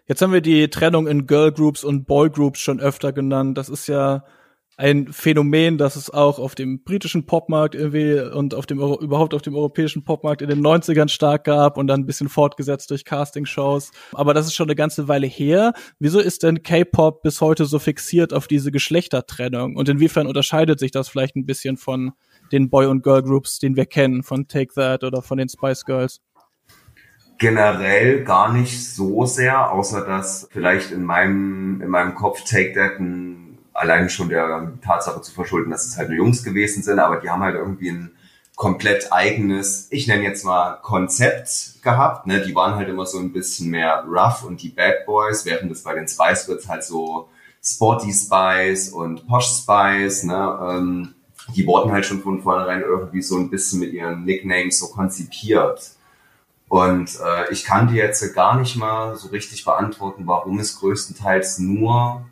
Jetzt 0.06 0.22
haben 0.22 0.32
wir 0.32 0.40
die 0.40 0.70
Trennung 0.70 1.06
in 1.06 1.26
Girl 1.26 1.52
Groups 1.52 1.84
und 1.84 2.06
Boy 2.06 2.30
Groups 2.30 2.60
schon 2.60 2.80
öfter 2.80 3.12
genannt. 3.12 3.58
Das 3.58 3.68
ist 3.68 3.88
ja 3.88 4.24
ein 4.78 5.10
Phänomen, 5.10 5.78
das 5.78 5.96
es 5.96 6.10
auch 6.10 6.38
auf 6.38 6.54
dem 6.54 6.82
britischen 6.82 7.24
Popmarkt 7.24 7.74
irgendwie 7.74 8.20
und 8.20 8.54
auf 8.54 8.66
dem 8.66 8.78
überhaupt 8.78 9.32
auf 9.32 9.40
dem 9.40 9.54
europäischen 9.54 10.04
Popmarkt 10.04 10.42
in 10.42 10.50
den 10.50 10.60
90ern 10.60 11.08
stark 11.08 11.44
gab 11.44 11.78
und 11.78 11.86
dann 11.86 12.00
ein 12.00 12.06
bisschen 12.06 12.28
fortgesetzt 12.28 12.90
durch 12.90 13.06
Castingshows. 13.06 13.90
Aber 14.12 14.34
das 14.34 14.46
ist 14.46 14.54
schon 14.54 14.68
eine 14.68 14.76
ganze 14.76 15.08
Weile 15.08 15.26
her. 15.26 15.72
Wieso 15.98 16.20
ist 16.20 16.42
denn 16.42 16.62
K-Pop 16.62 17.22
bis 17.22 17.40
heute 17.40 17.64
so 17.64 17.78
fixiert 17.78 18.34
auf 18.34 18.48
diese 18.48 18.70
Geschlechtertrennung? 18.70 19.76
Und 19.76 19.88
inwiefern 19.88 20.26
unterscheidet 20.26 20.78
sich 20.78 20.90
das 20.90 21.08
vielleicht 21.08 21.36
ein 21.36 21.46
bisschen 21.46 21.78
von 21.78 22.12
den 22.52 22.68
Boy- 22.68 22.86
und 22.86 23.02
Girl-Groups, 23.02 23.58
den 23.58 23.76
wir 23.76 23.86
kennen, 23.86 24.22
von 24.22 24.46
Take 24.46 24.74
That 24.74 25.04
oder 25.04 25.22
von 25.22 25.38
den 25.38 25.48
Spice 25.48 25.84
Girls? 25.86 26.20
Generell 27.38 28.24
gar 28.24 28.52
nicht 28.52 28.94
so 28.94 29.24
sehr, 29.26 29.70
außer 29.72 30.06
dass 30.06 30.48
vielleicht 30.50 30.90
in 30.90 31.02
meinem, 31.02 31.80
in 31.82 31.88
meinem 31.88 32.14
Kopf 32.14 32.44
Take 32.44 32.72
That 32.74 32.98
ein, 32.98 33.45
allein 33.76 34.08
schon 34.08 34.28
der 34.28 34.72
Tatsache 34.84 35.20
zu 35.22 35.32
verschulden, 35.32 35.70
dass 35.70 35.86
es 35.86 35.96
halt 35.96 36.08
nur 36.08 36.18
Jungs 36.18 36.42
gewesen 36.42 36.82
sind, 36.82 36.98
aber 36.98 37.20
die 37.20 37.30
haben 37.30 37.42
halt 37.42 37.54
irgendwie 37.54 37.90
ein 37.90 38.10
komplett 38.56 39.12
eigenes, 39.12 39.88
ich 39.90 40.06
nenne 40.06 40.24
jetzt 40.24 40.44
mal 40.44 40.80
Konzept 40.82 41.82
gehabt. 41.82 42.26
Ne? 42.26 42.40
Die 42.40 42.54
waren 42.54 42.74
halt 42.74 42.88
immer 42.88 43.06
so 43.06 43.18
ein 43.18 43.32
bisschen 43.32 43.70
mehr 43.70 44.04
rough 44.08 44.44
und 44.44 44.62
die 44.62 44.70
Bad 44.70 45.04
Boys, 45.04 45.44
während 45.44 45.70
es 45.70 45.82
bei 45.82 45.94
den 45.94 46.08
Spice 46.08 46.46
Girls 46.46 46.66
halt 46.66 46.82
so 46.82 47.28
Sporty 47.62 48.12
Spice 48.12 48.90
und 48.90 49.26
Posh 49.26 49.46
Spice, 49.62 50.24
ne? 50.24 50.58
Ähm, 50.62 51.14
die 51.54 51.66
wurden 51.66 51.92
halt 51.92 52.04
schon 52.04 52.22
von 52.22 52.42
vornherein 52.42 52.80
irgendwie 52.80 53.22
so 53.22 53.36
ein 53.36 53.50
bisschen 53.50 53.80
mit 53.80 53.92
ihren 53.92 54.24
Nicknames 54.24 54.78
so 54.78 54.88
konzipiert. 54.88 55.92
Und 56.68 57.18
äh, 57.24 57.52
ich 57.52 57.64
kann 57.64 57.88
dir 57.88 58.04
jetzt 58.04 58.34
gar 58.34 58.58
nicht 58.58 58.76
mal 58.76 59.16
so 59.16 59.28
richtig 59.28 59.64
beantworten, 59.64 60.26
warum 60.26 60.58
es 60.58 60.80
größtenteils 60.80 61.58
nur 61.58 62.24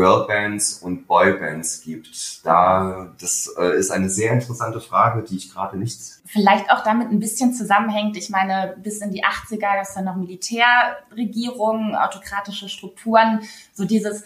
Girlbands 0.00 0.78
und 0.78 1.06
Boybands 1.06 1.82
gibt. 1.82 2.44
Da 2.46 3.12
das 3.20 3.54
äh, 3.58 3.78
ist 3.78 3.90
eine 3.90 4.08
sehr 4.08 4.32
interessante 4.32 4.80
Frage, 4.80 5.22
die 5.22 5.36
ich 5.36 5.52
gerade 5.52 5.76
nicht. 5.76 5.98
Vielleicht 6.24 6.70
auch 6.70 6.82
damit 6.82 7.10
ein 7.10 7.20
bisschen 7.20 7.52
zusammenhängt. 7.52 8.16
Ich 8.16 8.30
meine, 8.30 8.76
bis 8.82 9.02
in 9.02 9.10
die 9.10 9.24
80er 9.24 9.58
gab 9.58 9.82
es 9.82 9.92
dann 9.92 10.06
noch 10.06 10.16
Militärregierungen, 10.16 11.94
autokratische 11.94 12.70
Strukturen, 12.70 13.40
so 13.74 13.84
dieses 13.84 14.24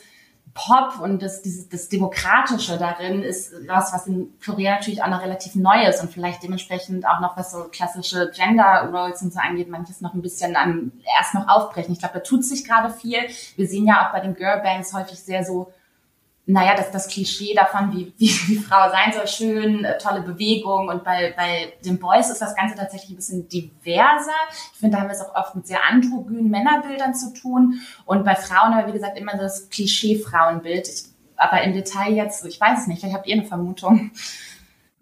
Pop 0.55 1.01
und 1.01 1.21
das, 1.21 1.43
dieses, 1.43 1.69
das 1.69 1.89
Demokratische 1.89 2.79
darin 2.79 3.23
ist 3.23 3.53
was, 3.67 3.93
was 3.93 4.07
in 4.07 4.33
Korea 4.43 4.77
natürlich 4.77 5.03
auch 5.03 5.09
noch 5.09 5.21
relativ 5.21 5.57
neu 5.57 5.85
ist 5.85 6.01
und 6.01 6.13
vielleicht 6.13 6.45
dementsprechend 6.45 7.07
auch 7.07 7.21
noch 7.21 7.37
was 7.37 7.51
so 7.51 7.65
klassische 7.65 8.31
Gender 8.33 8.89
Roles 8.93 9.21
und 9.21 9.33
so 9.33 9.41
angeht, 9.41 9.69
manches 9.69 10.01
noch 10.01 10.15
ein 10.15 10.23
bisschen 10.23 10.55
an, 10.55 10.93
erst 11.19 11.35
noch 11.35 11.49
aufbrechen. 11.49 11.93
Ich 11.93 11.99
glaube, 11.99 12.15
da 12.15 12.21
tut 12.21 12.45
sich 12.45 12.65
gerade 12.65 12.91
viel. 12.91 13.19
Wir 13.57 13.67
sehen 13.67 13.87
ja 13.87 14.07
auch 14.07 14.13
bei 14.13 14.21
den 14.21 14.35
Girlbands 14.35 14.95
häufig 14.95 15.19
sehr 15.19 15.45
so 15.45 15.73
naja, 16.47 16.75
das, 16.77 16.91
das 16.91 17.09
Klischee 17.09 17.55
davon, 17.55 17.93
wie, 17.93 18.13
wie 18.19 18.29
wie 18.49 18.57
Frau 18.57 18.91
sein 18.91 19.13
soll, 19.13 19.27
schön, 19.27 19.85
äh, 19.85 19.97
tolle 19.97 20.21
Bewegung. 20.21 20.89
Und 20.89 21.03
bei, 21.03 21.33
bei 21.37 21.73
den 21.85 21.99
Boys 21.99 22.31
ist 22.31 22.43
das 22.43 22.55
Ganze 22.55 22.75
tatsächlich 22.75 23.11
ein 23.11 23.17
bisschen 23.17 23.49
diverser. 23.49 24.33
Ich 24.73 24.79
finde, 24.79 24.97
da 24.97 25.03
haben 25.03 25.09
wir 25.09 25.15
es 25.15 25.23
auch 25.23 25.35
oft 25.35 25.55
mit 25.55 25.67
sehr 25.67 25.85
androgynen 25.89 26.51
Männerbildern 26.51 27.15
zu 27.15 27.33
tun. 27.33 27.81
Und 28.05 28.25
bei 28.25 28.35
Frauen 28.35 28.75
aber, 28.75 28.89
wie 28.89 28.93
gesagt, 28.93 29.19
immer 29.19 29.37
das 29.37 29.71
Klischee-Frauenbild. 29.71 30.89
aber 31.37 31.63
im 31.63 31.73
Detail 31.73 32.13
jetzt, 32.13 32.45
ich 32.45 32.61
weiß 32.61 32.81
es 32.81 32.87
nicht, 32.89 33.01
vielleicht 33.01 33.17
habt 33.17 33.27
ihr 33.27 33.37
eine 33.37 33.47
Vermutung. 33.47 34.11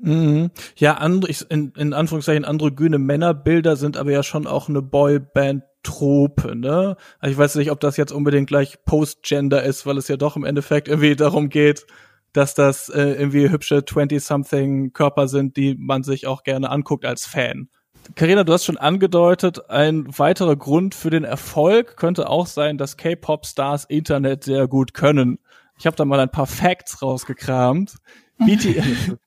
Mhm. 0.03 0.51
Ja, 0.77 0.95
andere, 0.95 1.31
ich, 1.31 1.49
in, 1.49 1.73
in 1.77 1.93
Anführungszeichen 1.95 2.45
androgyne 2.45 2.99
Männerbilder 2.99 3.77
sind 3.77 3.97
aber 3.97 4.11
ja 4.11 4.25
schon 4.25 4.49
auch 4.49 4.69
eine 4.69 4.83
Boyband 4.83 5.62
Trope, 5.85 6.55
ne? 6.57 6.97
Also 7.19 7.33
ich 7.33 7.38
weiß 7.38 7.55
nicht, 7.57 7.71
ob 7.71 7.81
das 7.81 7.97
jetzt 7.97 8.12
unbedingt 8.12 8.49
gleich 8.49 8.85
Post-Gender 8.85 9.62
ist, 9.62 9.87
weil 9.87 9.99
es 9.99 10.09
ja 10.09 10.17
doch 10.17 10.37
im 10.37 10.45
Endeffekt 10.45 10.88
irgendwie 10.88 11.17
darum 11.17 11.49
geht, 11.49 11.87
dass 12.33 12.55
das 12.55 12.88
äh, 12.88 13.12
irgendwie 13.12 13.51
hübsche 13.51 13.79
20-something 13.79 14.93
Körper 14.93 15.29
sind, 15.29 15.57
die 15.57 15.77
man 15.77 16.03
sich 16.03 16.27
auch 16.27 16.43
gerne 16.43 16.71
anguckt 16.71 17.05
als 17.05 17.27
Fan. 17.27 17.69
Karina, 18.17 18.43
du 18.43 18.53
hast 18.53 18.65
schon 18.65 18.79
angedeutet, 18.79 19.71
ein 19.71 20.07
weiterer 20.19 20.57
Grund 20.57 20.95
für 20.95 21.11
den 21.11 21.25
Erfolg 21.25 21.97
könnte 21.97 22.29
auch 22.29 22.47
sein, 22.47 22.79
dass 22.79 22.97
K-Pop-Stars 22.97 23.85
Internet 23.85 24.45
sehr 24.45 24.67
gut 24.67 24.95
können. 24.95 25.38
Ich 25.79 25.87
habe 25.87 25.97
da 25.97 26.05
mal 26.05 26.21
ein 26.21 26.31
paar 26.31 26.47
Facts 26.47 27.03
rausgekramt. 27.03 27.97
BT 28.38 28.83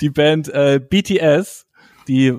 die 0.00 0.10
Band 0.10 0.48
äh, 0.48 0.80
BTS, 0.80 1.66
die 2.08 2.36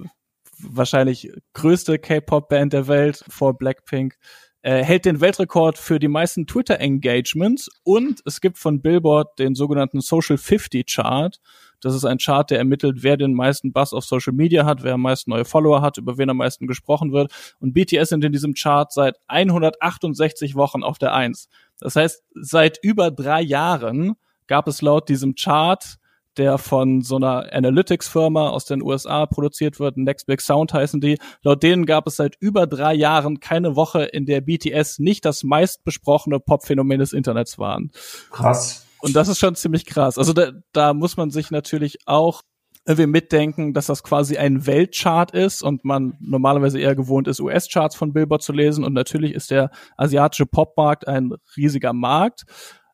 wahrscheinlich 0.59 1.31
größte 1.53 1.99
K-Pop-Band 1.99 2.73
der 2.73 2.87
Welt 2.87 3.23
vor 3.27 3.57
Blackpink, 3.57 4.17
äh, 4.63 4.83
hält 4.83 5.05
den 5.05 5.21
Weltrekord 5.21 5.77
für 5.77 5.97
die 5.97 6.07
meisten 6.07 6.45
Twitter-Engagements 6.45 7.69
und 7.83 8.21
es 8.25 8.41
gibt 8.41 8.59
von 8.59 8.81
Billboard 8.81 9.39
den 9.39 9.55
sogenannten 9.55 10.01
Social 10.01 10.37
50 10.37 10.85
Chart. 10.85 11.39
Das 11.79 11.95
ist 11.95 12.05
ein 12.05 12.19
Chart, 12.19 12.47
der 12.51 12.59
ermittelt, 12.59 13.01
wer 13.01 13.17
den 13.17 13.33
meisten 13.33 13.73
Buzz 13.73 13.91
auf 13.91 14.05
Social 14.05 14.33
Media 14.33 14.63
hat, 14.65 14.83
wer 14.83 14.93
am 14.93 15.01
meisten 15.01 15.31
neue 15.31 15.45
Follower 15.45 15.81
hat, 15.81 15.97
über 15.97 16.19
wen 16.19 16.29
am 16.29 16.37
meisten 16.37 16.67
gesprochen 16.67 17.11
wird. 17.11 17.33
Und 17.59 17.73
BTS 17.73 18.09
sind 18.09 18.23
in 18.23 18.31
diesem 18.31 18.53
Chart 18.53 18.91
seit 18.91 19.17
168 19.27 20.53
Wochen 20.53 20.83
auf 20.83 20.99
der 20.99 21.15
Eins. 21.15 21.49
Das 21.79 21.95
heißt, 21.95 22.23
seit 22.35 22.77
über 22.83 23.09
drei 23.09 23.41
Jahren 23.41 24.13
gab 24.45 24.67
es 24.67 24.83
laut 24.83 25.09
diesem 25.09 25.33
Chart 25.33 25.97
der 26.37 26.57
von 26.57 27.01
so 27.01 27.17
einer 27.17 27.51
Analytics-Firma 27.51 28.49
aus 28.49 28.65
den 28.65 28.81
USA 28.81 29.25
produziert 29.25 29.79
wird. 29.79 29.97
Next 29.97 30.27
Big 30.27 30.41
Sound 30.41 30.73
heißen 30.73 31.01
die. 31.01 31.17
Laut 31.43 31.63
denen 31.63 31.85
gab 31.85 32.07
es 32.07 32.15
seit 32.15 32.35
über 32.39 32.67
drei 32.67 32.93
Jahren 32.93 33.39
keine 33.39 33.75
Woche, 33.75 34.03
in 34.03 34.25
der 34.25 34.41
BTS 34.41 34.99
nicht 34.99 35.25
das 35.25 35.43
meistbesprochene 35.43 36.39
Popphänomen 36.39 36.99
des 36.99 37.13
Internets 37.13 37.59
waren. 37.59 37.91
Krass. 38.31 38.85
Und 38.99 39.15
das 39.15 39.27
ist 39.27 39.39
schon 39.39 39.55
ziemlich 39.55 39.85
krass. 39.85 40.17
Also 40.17 40.31
da, 40.31 40.51
da 40.73 40.93
muss 40.93 41.17
man 41.17 41.31
sich 41.31 41.51
natürlich 41.51 41.99
auch 42.05 42.43
irgendwie 42.85 43.07
mitdenken, 43.07 43.73
dass 43.73 43.87
das 43.87 44.03
quasi 44.03 44.37
ein 44.37 44.65
Weltchart 44.65 45.31
ist 45.31 45.61
und 45.61 45.85
man 45.85 46.17
normalerweise 46.19 46.79
eher 46.79 46.95
gewohnt 46.95 47.27
ist, 47.27 47.39
US-Charts 47.39 47.95
von 47.95 48.13
Billboard 48.13 48.41
zu 48.41 48.53
lesen. 48.53 48.83
Und 48.83 48.93
natürlich 48.93 49.33
ist 49.33 49.51
der 49.51 49.69
asiatische 49.97 50.45
Popmarkt 50.45 51.07
ein 51.07 51.33
riesiger 51.55 51.93
Markt. 51.93 52.43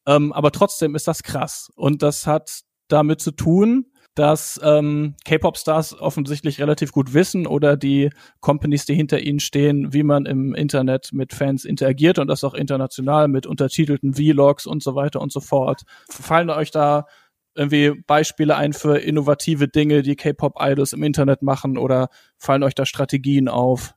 Ähm, 0.05 0.33
aber 0.33 0.51
trotzdem 0.51 0.95
ist 0.95 1.07
das 1.07 1.23
krass. 1.23 1.69
Und 1.75 2.01
das 2.01 2.27
hat 2.27 2.61
damit 2.87 3.21
zu 3.21 3.31
tun, 3.31 3.85
dass 4.17 4.59
ähm, 4.63 5.13
K-Pop-Stars 5.25 5.99
offensichtlich 5.99 6.59
relativ 6.59 6.91
gut 6.91 7.13
wissen 7.13 7.45
oder 7.45 7.77
die 7.77 8.09
Companies, 8.39 8.85
die 8.85 8.95
hinter 8.95 9.19
ihnen 9.19 9.39
stehen, 9.39 9.93
wie 9.93 10.01
man 10.01 10.25
im 10.25 10.55
Internet 10.55 11.13
mit 11.13 11.33
Fans 11.33 11.65
interagiert 11.65 12.17
und 12.17 12.27
das 12.27 12.43
auch 12.43 12.55
international 12.55 13.27
mit 13.27 13.45
untertitelten 13.45 14.15
Vlogs 14.15 14.65
und 14.65 14.81
so 14.81 14.95
weiter 14.95 15.21
und 15.21 15.31
so 15.31 15.39
fort. 15.39 15.83
Fallen 16.09 16.49
euch 16.49 16.71
da 16.71 17.05
irgendwie 17.53 18.01
Beispiele 18.07 18.55
ein 18.55 18.73
für 18.73 18.97
innovative 18.97 19.67
Dinge, 19.67 20.01
die 20.01 20.15
K-Pop-Idols 20.15 20.93
im 20.93 21.03
Internet 21.03 21.43
machen 21.43 21.77
oder 21.77 22.09
fallen 22.37 22.63
euch 22.63 22.75
da 22.75 22.85
Strategien 22.85 23.47
auf? 23.47 23.93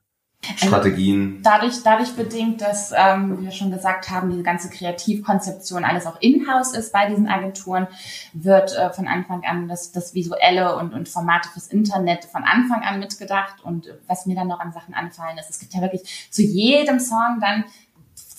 Strategien. 0.55 1.41
Also 1.43 1.43
dadurch, 1.43 1.83
dadurch 1.83 2.15
bedingt, 2.15 2.61
dass, 2.61 2.91
ähm, 2.95 3.39
wie 3.39 3.45
wir 3.45 3.51
schon 3.51 3.71
gesagt 3.71 4.09
haben, 4.09 4.31
diese 4.31 4.43
ganze 4.43 4.69
Kreativkonzeption 4.69 5.85
alles 5.85 6.05
auch 6.05 6.19
in-house 6.19 6.73
ist 6.73 6.91
bei 6.91 7.07
diesen 7.07 7.27
Agenturen, 7.27 7.87
wird 8.33 8.75
äh, 8.75 8.91
von 8.91 9.07
Anfang 9.07 9.43
an 9.45 9.67
das, 9.67 9.91
das 9.91 10.13
Visuelle 10.13 10.75
und, 10.77 10.93
und 10.93 11.09
Formate 11.09 11.49
fürs 11.49 11.67
Internet 11.67 12.25
von 12.25 12.43
Anfang 12.43 12.81
an 12.83 12.99
mitgedacht. 12.99 13.63
Und 13.63 13.93
was 14.07 14.25
mir 14.25 14.35
dann 14.35 14.47
noch 14.47 14.59
an 14.59 14.71
Sachen 14.71 14.93
anfallen 14.93 15.37
ist, 15.37 15.49
es 15.49 15.59
gibt 15.59 15.73
ja 15.73 15.81
wirklich 15.81 16.27
zu 16.31 16.41
jedem 16.41 16.99
Song 16.99 17.37
dann 17.39 17.65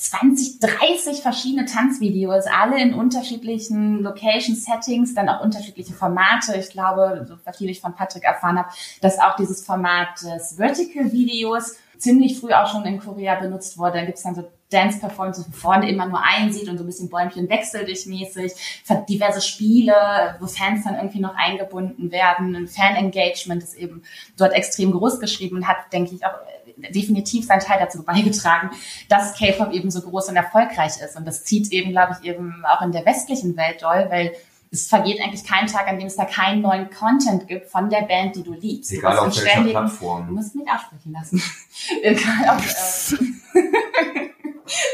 20, 0.02 0.58
30 0.58 1.22
verschiedene 1.22 1.64
Tanzvideos, 1.64 2.46
alle 2.46 2.82
in 2.82 2.92
unterschiedlichen 2.92 4.02
Location 4.02 4.56
Settings, 4.56 5.14
dann 5.14 5.28
auch 5.28 5.40
unterschiedliche 5.40 5.92
Formate. 5.92 6.56
Ich 6.56 6.70
glaube, 6.70 7.24
so 7.28 7.36
viel 7.52 7.70
ich 7.70 7.80
von 7.80 7.94
Patrick 7.94 8.24
erfahren 8.24 8.58
habe, 8.58 8.68
dass 9.00 9.20
auch 9.20 9.36
dieses 9.36 9.64
Format 9.64 10.20
des 10.22 10.56
Vertical 10.56 11.12
Videos 11.12 11.76
ziemlich 12.02 12.40
früh 12.40 12.52
auch 12.52 12.66
schon 12.66 12.84
in 12.84 12.98
Korea 12.98 13.36
benutzt 13.36 13.78
wurde. 13.78 13.98
Da 13.98 14.04
gibt's 14.04 14.22
dann 14.22 14.34
so 14.34 14.44
Dance-Performances, 14.70 15.46
wo 15.48 15.52
vorne 15.52 15.88
immer 15.88 16.06
nur 16.06 16.20
einen 16.22 16.52
sieht 16.52 16.68
und 16.68 16.78
so 16.78 16.82
ein 16.82 16.86
bisschen 16.86 17.08
Bäumchen 17.08 17.48
wechselt 17.48 17.88
dich 17.88 18.06
mäßig, 18.06 18.52
diverse 19.08 19.40
Spiele, 19.40 19.94
wo 20.40 20.46
Fans 20.46 20.84
dann 20.84 20.96
irgendwie 20.96 21.20
noch 21.20 21.36
eingebunden 21.36 22.10
werden. 22.10 22.56
Ein 22.56 22.68
Fan-Engagement 22.68 23.62
ist 23.62 23.74
eben 23.74 24.02
dort 24.36 24.52
extrem 24.52 24.90
groß 24.92 25.20
geschrieben 25.20 25.56
und 25.56 25.68
hat, 25.68 25.92
denke 25.92 26.14
ich, 26.14 26.24
auch 26.26 26.34
definitiv 26.90 27.46
seinen 27.46 27.60
Teil 27.60 27.78
dazu 27.78 28.02
beigetragen, 28.02 28.70
dass 29.08 29.34
K-Pop 29.38 29.72
eben 29.72 29.90
so 29.90 30.00
groß 30.00 30.30
und 30.30 30.36
erfolgreich 30.36 31.00
ist. 31.04 31.16
Und 31.16 31.26
das 31.26 31.44
zieht 31.44 31.70
eben, 31.70 31.90
glaube 31.90 32.16
ich, 32.18 32.28
eben 32.28 32.64
auch 32.66 32.82
in 32.82 32.92
der 32.92 33.06
westlichen 33.06 33.56
Welt 33.56 33.82
doll, 33.82 34.06
weil 34.08 34.32
es 34.72 34.88
vergeht 34.88 35.20
eigentlich 35.20 35.44
kein 35.44 35.66
Tag, 35.66 35.86
an 35.86 35.98
dem 35.98 36.06
es 36.06 36.16
da 36.16 36.24
keinen 36.24 36.62
neuen 36.62 36.88
Content 36.90 37.46
gibt 37.46 37.68
von 37.68 37.90
der 37.90 38.02
Band, 38.02 38.36
die 38.36 38.42
du 38.42 38.54
liebst. 38.54 38.90
Egal 38.90 39.18
auf 39.18 39.36
welcher 39.36 39.64
Plattform. 39.64 40.28
Du 40.28 40.32
musst 40.32 40.54
mich 40.54 40.66
aussprechen 40.66 41.12
lassen. 41.12 41.42
Egal 42.02 42.48
auf, 42.48 43.12
äh, 43.12 44.30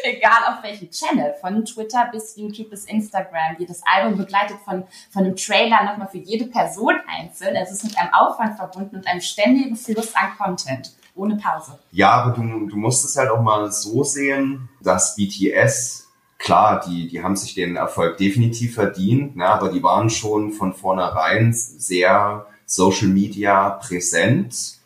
egal 0.16 0.40
auf 0.48 0.64
welchem 0.64 0.90
Channel, 0.90 1.32
von 1.40 1.64
Twitter 1.64 2.08
bis 2.10 2.36
YouTube 2.36 2.70
bis 2.70 2.86
Instagram. 2.86 3.54
Jedes 3.58 3.82
Album 3.86 4.18
begleitet 4.18 4.56
von, 4.64 4.82
von 5.10 5.24
einem 5.24 5.36
Trailer 5.36 5.84
nochmal 5.84 6.08
für 6.08 6.18
jede 6.18 6.46
Person 6.46 6.94
einzeln. 7.06 7.54
Es 7.54 7.70
ist 7.70 7.84
mit 7.84 7.96
einem 7.98 8.12
Aufwand 8.12 8.56
verbunden 8.56 8.96
und 8.96 9.06
einem 9.06 9.20
ständigen 9.20 9.76
Fluss 9.76 10.12
an 10.16 10.36
Content. 10.36 10.92
Ohne 11.14 11.36
Pause. 11.36 11.78
Ja, 11.92 12.10
aber 12.10 12.32
du, 12.32 12.66
du 12.66 12.76
musst 12.76 13.04
es 13.04 13.16
halt 13.16 13.30
auch 13.30 13.42
mal 13.42 13.70
so 13.70 14.02
sehen, 14.02 14.68
dass 14.80 15.14
BTS 15.14 16.07
klar, 16.38 16.82
die, 16.86 17.08
die 17.08 17.22
haben 17.22 17.36
sich 17.36 17.54
den 17.54 17.76
Erfolg 17.76 18.16
definitiv 18.16 18.74
verdient, 18.74 19.36
ne, 19.36 19.46
aber 19.46 19.70
die 19.70 19.82
waren 19.82 20.08
schon 20.08 20.52
von 20.52 20.72
vornherein 20.72 21.52
sehr 21.52 22.46
Social 22.64 23.08
Media 23.08 23.70
präsent. 23.70 24.78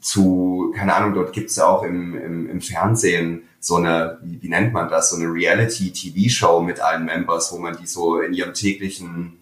Zu, 0.00 0.72
keine 0.76 0.94
Ahnung, 0.94 1.14
dort 1.14 1.32
gibt's 1.32 1.56
ja 1.56 1.66
auch 1.66 1.82
im, 1.82 2.14
im, 2.14 2.50
im 2.50 2.60
Fernsehen 2.60 3.42
so 3.58 3.76
eine, 3.76 4.18
wie, 4.22 4.48
nennt 4.48 4.74
man 4.74 4.90
das, 4.90 5.10
so 5.10 5.16
eine 5.16 5.32
Reality-TV-Show 5.32 6.60
mit 6.60 6.80
allen 6.80 7.06
Members, 7.06 7.50
wo 7.52 7.58
man 7.58 7.76
die 7.78 7.86
so 7.86 8.20
in 8.20 8.34
ihrem 8.34 8.52
täglichen 8.52 9.38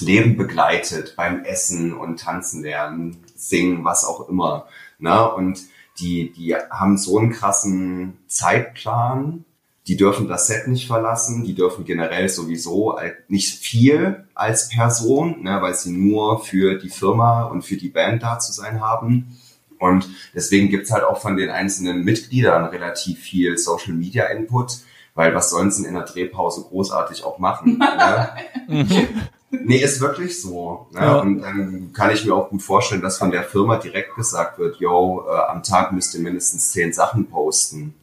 Leben 0.00 0.36
begleitet, 0.36 1.14
beim 1.16 1.44
Essen 1.44 1.92
und 1.92 2.18
Tanzen 2.18 2.62
lernen, 2.62 3.18
singen, 3.36 3.84
was 3.84 4.04
auch 4.04 4.28
immer. 4.28 4.66
Ne? 4.98 5.30
Und 5.32 5.60
die, 6.00 6.32
die 6.32 6.56
haben 6.56 6.98
so 6.98 7.18
einen 7.18 7.30
krassen 7.30 8.18
Zeitplan, 8.26 9.44
die 9.90 9.96
dürfen 9.96 10.28
das 10.28 10.46
Set 10.46 10.68
nicht 10.68 10.86
verlassen, 10.86 11.42
die 11.42 11.52
dürfen 11.52 11.84
generell 11.84 12.28
sowieso 12.28 12.96
nicht 13.26 13.58
viel 13.58 14.24
als 14.36 14.68
Person, 14.68 15.42
ne, 15.42 15.60
weil 15.62 15.74
sie 15.74 15.90
nur 15.90 16.44
für 16.44 16.78
die 16.78 16.90
Firma 16.90 17.46
und 17.46 17.62
für 17.62 17.76
die 17.76 17.88
Band 17.88 18.22
da 18.22 18.38
zu 18.38 18.52
sein 18.52 18.80
haben. 18.80 19.36
Und 19.80 20.08
deswegen 20.32 20.68
gibt's 20.68 20.92
halt 20.92 21.02
auch 21.02 21.20
von 21.20 21.36
den 21.36 21.50
einzelnen 21.50 22.04
Mitgliedern 22.04 22.66
relativ 22.66 23.18
viel 23.18 23.58
Social 23.58 23.94
Media 23.94 24.26
Input, 24.26 24.78
weil 25.16 25.34
was 25.34 25.50
sollen 25.50 25.72
sie 25.72 25.84
in 25.84 25.94
der 25.94 26.04
Drehpause 26.04 26.62
großartig 26.68 27.24
auch 27.24 27.40
machen? 27.40 27.78
ne? 28.68 29.08
Nee, 29.50 29.78
ist 29.78 30.00
wirklich 30.00 30.40
so. 30.40 30.86
Ne? 30.92 31.00
Ja. 31.00 31.18
Und 31.18 31.40
dann 31.40 31.92
kann 31.92 32.12
ich 32.12 32.24
mir 32.24 32.36
auch 32.36 32.50
gut 32.50 32.62
vorstellen, 32.62 33.02
dass 33.02 33.18
von 33.18 33.32
der 33.32 33.42
Firma 33.42 33.76
direkt 33.78 34.14
gesagt 34.14 34.60
wird, 34.60 34.76
yo, 34.76 35.26
äh, 35.28 35.50
am 35.50 35.64
Tag 35.64 35.90
müsst 35.90 36.14
ihr 36.14 36.20
mindestens 36.20 36.70
zehn 36.70 36.92
Sachen 36.92 37.26
posten. 37.26 37.96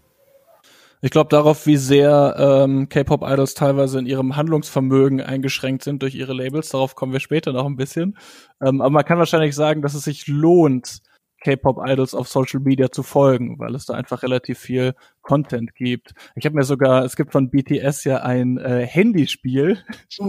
Ich 1.02 1.12
glaube 1.12 1.30
darauf, 1.30 1.68
wie 1.68 1.78
sehr 1.78 2.36
ähm, 2.38 2.90
K-Pop-Idols 2.90 3.54
teilweise 3.54 4.00
in 4.00 4.08
ihrem 4.08 4.36
Handlungsvermögen 4.36 5.22
eingeschränkt 5.22 5.84
sind 5.84 6.02
durch 6.02 6.16
ihre 6.16 6.34
Labels. 6.34 6.70
Darauf 6.70 6.96
kommen 6.96 7.14
wir 7.14 7.20
später 7.20 7.54
noch 7.54 7.66
ein 7.66 7.76
bisschen. 7.76 8.18
Ähm, 8.62 8.82
aber 8.82 8.90
man 8.90 9.06
kann 9.06 9.20
wahrscheinlich 9.20 9.56
sagen, 9.56 9.82
dass 9.82 9.94
es 9.94 10.04
sich 10.04 10.28
lohnt, 10.28 11.02
K-Pop-Idols 11.44 12.16
auf 12.16 12.28
Social 12.28 12.60
Media 12.60 12.92
zu 12.92 13.04
folgen, 13.04 13.60
weil 13.60 13.76
es 13.76 13.86
da 13.86 13.94
einfach 13.94 14.24
relativ 14.24 14.58
viel 14.58 14.96
Content 15.22 15.76
gibt. 15.76 16.14
Ich 16.36 16.46
habe 16.46 16.56
mir 16.56 16.64
sogar, 16.64 17.06
es 17.06 17.16
gibt 17.16 17.32
von 17.32 17.50
BTS 17.50 18.04
ja 18.06 18.24
ein 18.24 18.58
äh, 18.58 18.86
Handyspiel. 18.86 19.78
ich 20.10 20.20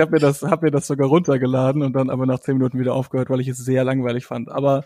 habe 0.00 0.12
mir 0.12 0.20
das, 0.20 0.42
habe 0.42 0.66
mir 0.66 0.70
das 0.70 0.86
sogar 0.86 1.08
runtergeladen 1.08 1.82
und 1.82 1.94
dann 1.94 2.08
aber 2.08 2.26
nach 2.26 2.38
zehn 2.40 2.56
Minuten 2.56 2.78
wieder 2.78 2.94
aufgehört, 2.94 3.30
weil 3.30 3.40
ich 3.40 3.48
es 3.48 3.58
sehr 3.58 3.82
langweilig 3.84 4.26
fand. 4.26 4.48
Aber 4.50 4.84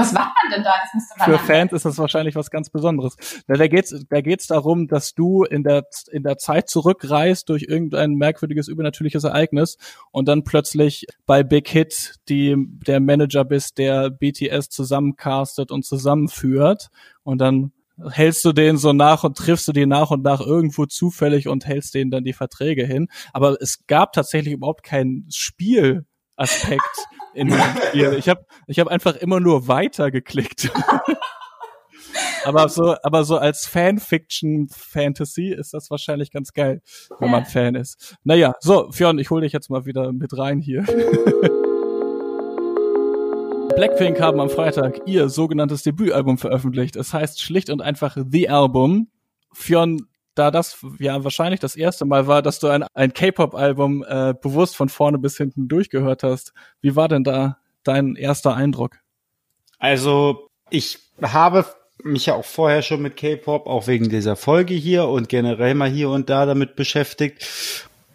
was 0.00 0.12
macht 0.12 0.32
man 0.42 0.52
denn 0.52 0.64
da? 0.64 0.72
Das 0.82 0.94
müsste 0.94 1.14
man 1.18 1.30
Für 1.30 1.38
Fans 1.38 1.72
ist 1.72 1.84
das 1.84 1.98
wahrscheinlich 1.98 2.34
was 2.34 2.50
ganz 2.50 2.70
Besonderes. 2.70 3.16
Da, 3.46 3.54
da 3.54 3.68
geht's, 3.68 3.94
da 4.08 4.20
geht's 4.20 4.46
darum, 4.46 4.88
dass 4.88 5.14
du 5.14 5.44
in 5.44 5.62
der, 5.62 5.84
in 6.10 6.22
der 6.22 6.38
Zeit 6.38 6.68
zurückreist 6.68 7.48
durch 7.48 7.64
irgendein 7.68 8.14
merkwürdiges, 8.14 8.68
übernatürliches 8.68 9.24
Ereignis 9.24 9.76
und 10.10 10.28
dann 10.28 10.44
plötzlich 10.44 11.06
bei 11.26 11.42
Big 11.42 11.68
Hit 11.68 12.16
die, 12.28 12.56
der 12.86 13.00
Manager 13.00 13.44
bist, 13.44 13.78
der 13.78 14.10
BTS 14.10 14.68
zusammencastet 14.70 15.70
und 15.70 15.84
zusammenführt 15.84 16.88
und 17.22 17.38
dann 17.38 17.72
hältst 18.08 18.44
du 18.44 18.52
den 18.52 18.76
so 18.76 18.92
nach 18.92 19.24
und 19.24 19.36
triffst 19.36 19.68
du 19.68 19.72
die 19.72 19.86
nach 19.86 20.10
und 20.10 20.22
nach 20.22 20.40
irgendwo 20.40 20.86
zufällig 20.86 21.48
und 21.48 21.66
hältst 21.66 21.94
denen 21.94 22.10
dann 22.10 22.24
die 22.24 22.32
Verträge 22.32 22.86
hin. 22.86 23.08
Aber 23.32 23.60
es 23.60 23.86
gab 23.86 24.12
tatsächlich 24.12 24.54
überhaupt 24.54 24.82
kein 24.82 25.26
Spielaspekt 26.46 27.08
in 27.34 27.52
Spiel. 27.52 28.14
Ich 28.18 28.28
habe 28.28 28.44
ich 28.66 28.78
hab 28.78 28.88
einfach 28.88 29.16
immer 29.16 29.40
nur 29.40 29.68
weiter 29.68 30.10
geklickt. 30.10 30.70
aber 32.44 32.68
so, 32.68 32.96
aber 33.02 33.24
so 33.24 33.38
als 33.38 33.66
Fanfiction-Fantasy 33.66 35.48
ist 35.48 35.72
das 35.74 35.90
wahrscheinlich 35.90 36.30
ganz 36.30 36.52
geil, 36.52 36.82
wenn 37.18 37.30
man 37.30 37.46
Fan 37.46 37.74
ist. 37.74 38.16
Naja, 38.24 38.54
so, 38.60 38.90
Fionn, 38.90 39.18
ich 39.18 39.30
hole 39.30 39.42
dich 39.42 39.52
jetzt 39.52 39.70
mal 39.70 39.86
wieder 39.86 40.12
mit 40.12 40.36
rein 40.36 40.60
hier. 40.60 40.82
Blackpink 43.76 44.20
haben 44.20 44.40
am 44.40 44.50
Freitag 44.50 45.00
ihr 45.06 45.28
sogenanntes 45.28 45.84
Debütalbum 45.84 46.38
veröffentlicht. 46.38 46.96
Es 46.96 47.14
heißt 47.14 47.40
schlicht 47.40 47.70
und 47.70 47.80
einfach 47.80 48.16
The 48.28 48.48
Album. 48.48 49.08
Fionn, 49.52 50.08
da 50.40 50.50
das 50.50 50.78
ja 50.98 51.22
wahrscheinlich 51.22 51.60
das 51.60 51.76
erste 51.76 52.06
Mal 52.06 52.26
war, 52.26 52.40
dass 52.40 52.60
du 52.60 52.68
ein, 52.68 52.84
ein 52.94 53.12
K-Pop-Album 53.12 54.02
äh, 54.08 54.32
bewusst 54.40 54.74
von 54.74 54.88
vorne 54.88 55.18
bis 55.18 55.36
hinten 55.36 55.68
durchgehört 55.68 56.22
hast, 56.22 56.54
wie 56.80 56.96
war 56.96 57.08
denn 57.08 57.24
da 57.24 57.58
dein 57.84 58.16
erster 58.16 58.54
Eindruck? 58.54 59.00
Also 59.78 60.48
ich 60.70 60.98
habe 61.20 61.66
mich 62.02 62.24
ja 62.24 62.34
auch 62.34 62.44
vorher 62.46 62.80
schon 62.80 63.02
mit 63.02 63.18
K-Pop, 63.18 63.66
auch 63.66 63.86
wegen 63.86 64.08
dieser 64.08 64.34
Folge 64.34 64.72
hier 64.72 65.08
und 65.08 65.28
generell 65.28 65.74
mal 65.74 65.90
hier 65.90 66.08
und 66.08 66.30
da 66.30 66.46
damit 66.46 66.74
beschäftigt. 66.74 67.46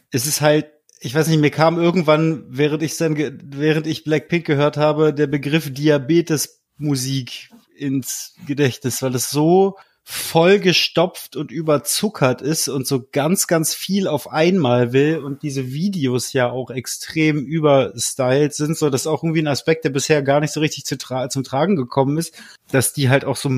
Es 0.09 0.25
ist 0.25 0.41
halt, 0.41 0.65
ich 0.99 1.13
weiß 1.13 1.27
nicht, 1.27 1.39
mir 1.39 1.51
kam 1.51 1.77
irgendwann, 1.77 2.45
während 2.47 2.81
ich 2.81 2.97
dann, 2.97 3.15
während 3.53 3.85
ich 3.85 4.03
Blackpink 4.03 4.45
gehört 4.45 4.77
habe, 4.77 5.13
der 5.13 5.27
Begriff 5.27 5.71
Diabetesmusik 5.71 7.51
ins 7.77 8.33
Gedächtnis, 8.47 9.03
weil 9.03 9.13
es 9.13 9.29
so 9.29 9.75
vollgestopft 10.07 11.35
und 11.35 11.51
überzuckert 11.51 12.43
ist 12.43 12.67
und 12.67 12.85
so 12.85 13.07
ganz, 13.11 13.47
ganz 13.47 13.73
viel 13.73 14.07
auf 14.07 14.31
einmal 14.31 14.93
will 14.93 15.17
und 15.17 15.41
diese 15.41 15.73
Videos 15.73 16.31
ja 16.31 16.51
auch 16.51 16.69
extrem 16.69 17.43
überstylt 17.43 18.53
sind, 18.53 18.77
so 18.77 18.91
dass 18.91 19.07
auch 19.07 19.23
irgendwie 19.23 19.41
ein 19.41 19.47
Aspekt, 19.47 19.83
der 19.83 19.89
bisher 19.89 20.21
gar 20.21 20.41
nicht 20.41 20.53
so 20.53 20.59
richtig 20.59 20.85
zu 20.85 20.99
tra 20.99 21.27
zum 21.29 21.43
Tragen 21.43 21.75
gekommen 21.75 22.19
ist, 22.19 22.35
dass 22.69 22.93
die 22.93 23.09
halt 23.09 23.25
auch 23.25 23.35
so 23.35 23.49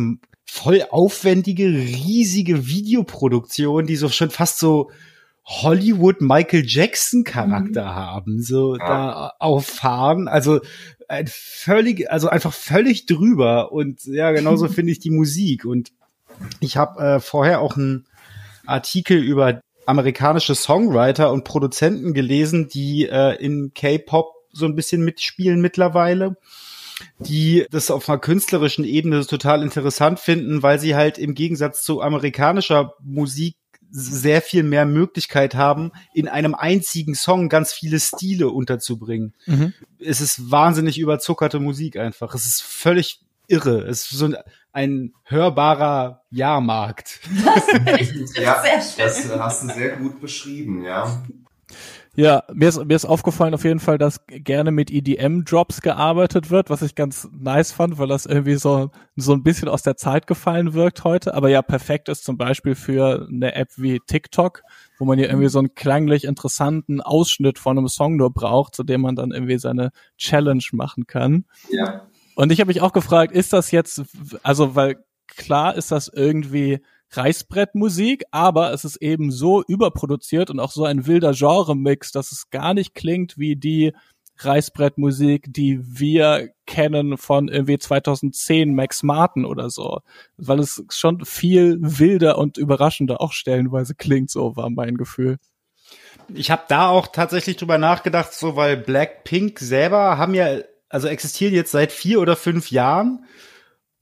voll 0.46 0.86
aufwendige, 0.90 1.66
riesige 1.68 2.66
Videoproduktion, 2.66 3.86
die 3.86 3.98
so 3.98 4.08
schon 4.08 4.30
fast 4.30 4.60
so 4.60 4.90
Hollywood 5.44 6.22
Michael 6.22 6.64
Jackson 6.66 7.26
Charakter 7.26 7.84
mhm. 7.84 7.96
haben, 7.96 8.42
so 8.42 8.78
ja. 8.78 8.88
da 8.88 9.34
auffahren. 9.40 10.30
Also 10.30 10.62
ein 11.10 11.28
völlig, 11.28 12.10
also 12.10 12.30
einfach 12.30 12.54
völlig 12.54 13.06
drüber. 13.06 13.74
Und 13.74 14.06
ja, 14.06 14.32
genauso 14.32 14.68
finde 14.70 14.94
ich 14.94 15.00
die 15.00 15.12
Musik. 15.12 15.66
Und 15.66 15.92
ich 16.60 16.78
habe 16.78 17.04
äh, 17.04 17.20
vorher 17.20 17.62
auch 17.62 17.78
einen 17.78 18.06
Artikel 18.66 19.18
über 19.18 19.62
amerikanische 19.86 20.54
Songwriter 20.54 21.32
und 21.32 21.46
Produzenten 21.46 22.14
gelesen, 22.14 22.68
die 22.68 23.08
äh, 23.08 23.36
in 23.36 23.74
K-Pop 23.74 24.34
so 24.52 24.66
ein 24.66 24.76
bisschen 24.76 25.04
mitspielen 25.04 25.62
mittlerweile, 25.62 26.36
die 27.20 27.66
das 27.72 27.92
auf 27.92 28.10
einer 28.10 28.18
künstlerischen 28.18 28.84
Ebene 28.84 29.26
total 29.26 29.64
interessant 29.64 30.20
finden, 30.20 30.64
weil 30.64 30.80
sie 30.80 30.96
halt 30.96 31.18
im 31.18 31.36
Gegensatz 31.36 31.84
zu 31.84 32.02
amerikanischer 32.02 32.94
Musik 33.02 33.56
sehr 33.90 34.42
viel 34.42 34.64
mehr 34.64 34.86
Möglichkeit 34.86 35.56
haben, 35.56 35.92
in 36.14 36.28
einem 36.28 36.56
einzigen 36.56 37.16
Song 37.16 37.48
ganz 37.48 37.72
viele 37.72 38.00
Stile 38.00 38.50
unterzubringen. 38.50 39.34
Mhm. 39.46 39.74
Es 40.00 40.20
ist 40.20 40.52
wahnsinnig 40.52 41.00
überzuckerte 41.00 41.60
Musik 41.60 41.98
einfach. 41.98 42.36
Es 42.36 42.46
ist 42.46 42.62
völlig 42.62 43.22
irre. 43.48 43.82
Es 43.88 44.12
ist 44.12 44.20
so 44.20 44.26
ein, 44.26 44.36
ein 44.78 45.14
hörbarer 45.24 46.22
Jahrmarkt. 46.30 47.20
Das, 47.44 47.68
ja, 48.36 48.64
das 48.96 49.40
hast 49.40 49.64
du 49.64 49.74
sehr 49.74 49.98
gut 49.98 50.22
beschrieben, 50.22 50.84
ja. 50.84 51.24
Ja, 52.16 52.44
mir 52.54 52.70
ist, 52.70 52.84
mir 52.84 52.96
ist 52.96 53.06
aufgefallen 53.06 53.56
auf 53.56 53.64
jeden 53.64 53.80
Fall, 53.80 53.98
dass 53.98 54.26
gerne 54.28 54.72
mit 54.72 54.92
EDM-Drops 54.92 55.82
gearbeitet 55.82 56.52
wird, 56.52 56.70
was 56.70 56.84
ich 56.84 56.94
ganz 56.94 57.28
nice 57.32 57.72
fand, 57.72 57.98
weil 57.98 58.08
das 58.08 58.28
irgendwie 58.28 58.56
so, 58.56 58.92
so 59.16 59.34
ein 59.34 59.44
bisschen 59.44 59.68
aus 59.68 59.82
der 59.82 59.98
Zeit 59.98 60.28
gefallen 60.28 60.74
wirkt 60.74 61.04
heute. 61.04 61.34
Aber 61.34 61.50
ja, 61.50 61.64
perfekt 61.64 62.08
ist 62.10 62.24
zum 62.24 62.38
Beispiel 62.38 62.76
für 62.76 63.28
eine 63.28 63.56
App 63.56 63.70
wie 63.78 64.00
TikTok, 64.06 64.62
wo 65.00 65.06
man 65.06 65.18
ja 65.18 65.26
irgendwie 65.26 65.50
so 65.50 65.60
einen 65.60 65.74
klanglich 65.74 66.24
interessanten 66.24 67.02
Ausschnitt 67.02 67.58
von 67.58 67.78
einem 67.78 67.88
Song 67.88 68.16
nur 68.16 68.32
braucht, 68.32 68.76
zu 68.76 68.84
dem 68.84 69.02
man 69.02 69.16
dann 69.16 69.32
irgendwie 69.32 69.58
seine 69.58 69.92
Challenge 70.18 70.64
machen 70.72 71.08
kann. 71.08 71.46
Ja. 71.70 72.08
Und 72.38 72.52
ich 72.52 72.60
habe 72.60 72.68
mich 72.68 72.82
auch 72.82 72.94
gefragt, 72.94 73.32
ist 73.32 73.52
das 73.52 73.72
jetzt, 73.72 74.04
also 74.44 74.76
weil 74.76 75.04
klar 75.26 75.74
ist 75.74 75.92
das 75.92 76.08
irgendwie 76.08 76.82
Reißbrettmusik, 77.10 78.26
aber 78.30 78.72
es 78.74 78.86
ist 78.86 78.98
eben 78.98 79.32
so 79.32 79.64
überproduziert 79.64 80.52
und 80.52 80.60
auch 80.60 80.70
so 80.70 80.86
ein 80.86 81.08
wilder 81.08 81.34
Genre-Mix, 81.34 82.12
dass 82.12 82.32
es 82.32 82.52
gar 82.52 82.76
nicht 82.76 82.94
klingt 82.94 83.40
wie 83.40 83.56
die 83.56 83.92
Reißbrettmusik, 84.38 85.52
die 85.52 85.80
wir 85.82 86.50
kennen 86.68 87.18
von 87.18 87.48
irgendwie 87.48 87.80
2010 87.80 88.76
Max 88.76 89.02
Martin 89.02 89.44
oder 89.44 89.72
so, 89.72 90.02
weil 90.38 90.60
es 90.60 90.84
schon 90.90 91.26
viel 91.26 91.80
wilder 91.80 92.38
und 92.38 92.60
überraschender 92.60 93.20
auch 93.20 93.32
stellenweise 93.32 93.96
klingt, 93.96 94.30
so 94.30 94.56
war 94.56 94.70
mein 94.70 94.96
Gefühl. 94.98 95.38
Ich 96.36 96.52
habe 96.52 96.66
da 96.68 96.90
auch 96.90 97.08
tatsächlich 97.08 97.58
drüber 97.58 97.80
nachgedacht, 97.80 98.32
so 98.32 98.56
weil 98.56 98.78
Blackpink 98.78 99.58
selber 99.58 100.20
haben 100.20 100.36
ja 100.36 100.60
also 100.90 101.08
existieren 101.08 101.54
jetzt 101.54 101.72
seit 101.72 101.92
vier 101.92 102.20
oder 102.20 102.36
fünf 102.36 102.72
Jahren 102.72 103.26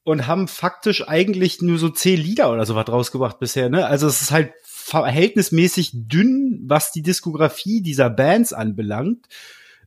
und 0.03 0.27
haben 0.27 0.47
faktisch 0.47 1.07
eigentlich 1.07 1.61
nur 1.61 1.79
so 1.79 1.89
zehn 1.89 2.19
Lieder 2.19 2.51
oder 2.51 2.65
so 2.65 2.75
was 2.75 2.87
rausgebracht 2.87 3.39
bisher, 3.39 3.69
ne? 3.69 3.87
Also 3.87 4.07
es 4.07 4.21
ist 4.21 4.31
halt 4.31 4.53
verhältnismäßig 4.63 5.91
dünn, 5.93 6.61
was 6.67 6.91
die 6.91 7.01
Diskografie 7.01 7.81
dieser 7.81 8.09
Bands 8.09 8.53
anbelangt. 8.53 9.25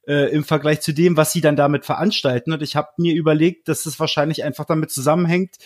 Äh, 0.06 0.32
im 0.32 0.42
Vergleich 0.42 0.80
zu 0.80 0.94
dem, 0.94 1.18
was 1.18 1.32
sie 1.32 1.42
dann 1.42 1.54
damit 1.54 1.84
veranstalten. 1.84 2.52
Und 2.52 2.62
ich 2.62 2.76
habe 2.76 2.88
mir 2.96 3.14
überlegt, 3.14 3.68
dass 3.68 3.84
es 3.84 4.00
wahrscheinlich 4.00 4.42
einfach 4.42 4.64
damit 4.64 4.90
zusammenhängt, 4.90 5.56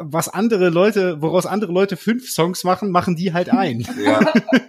was 0.00 0.28
andere 0.28 0.68
Leute, 0.68 1.20
woraus 1.20 1.46
andere 1.46 1.72
Leute 1.72 1.96
fünf 1.96 2.30
Songs 2.30 2.62
machen, 2.62 2.92
machen 2.92 3.16
die 3.16 3.32
halt 3.32 3.50
ein. 3.50 3.84
Ja. 4.02 4.20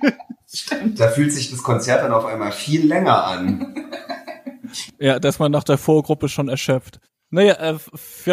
Stimmt. 0.52 1.00
Da 1.00 1.10
fühlt 1.10 1.32
sich 1.32 1.52
das 1.52 1.62
Konzert 1.62 2.04
dann 2.04 2.12
auf 2.12 2.26
einmal 2.26 2.52
viel 2.52 2.88
länger 2.88 3.24
an. 3.24 3.76
Ja, 5.00 5.20
dass 5.20 5.40
man 5.40 5.52
nach 5.52 5.64
der 5.64 5.78
Vorgruppe 5.78 6.30
schon 6.30 6.50
erschöpft. 6.50 7.00
Naja, 7.34 7.56
äh, 7.56 7.80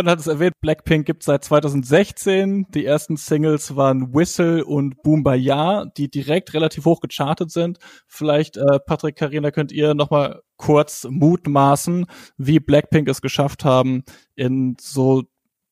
hat 0.05 0.19
es 0.19 0.27
erwähnt, 0.27 0.61
Blackpink 0.61 1.07
gibt 1.07 1.23
seit 1.23 1.43
2016. 1.43 2.67
Die 2.75 2.85
ersten 2.85 3.17
Singles 3.17 3.75
waren 3.75 4.13
Whistle 4.13 4.63
und 4.63 5.03
Boom 5.03 5.25
Ya, 5.37 5.87
die 5.97 6.11
direkt 6.11 6.53
relativ 6.53 6.85
hoch 6.85 7.01
gechartet 7.01 7.51
sind. 7.51 7.79
Vielleicht, 8.07 8.59
äh, 8.59 8.79
Patrick, 8.87 9.17
Karina, 9.17 9.53
könnt 9.53 9.73
ihr 9.73 9.95
noch 9.95 10.11
mal 10.11 10.43
kurz 10.59 11.07
mutmaßen, 11.09 12.05
wie 12.37 12.61
Blackpink 12.61 13.09
es 13.09 13.23
geschafft 13.23 13.65
haben, 13.65 14.05
in 14.35 14.77
so 14.79 15.23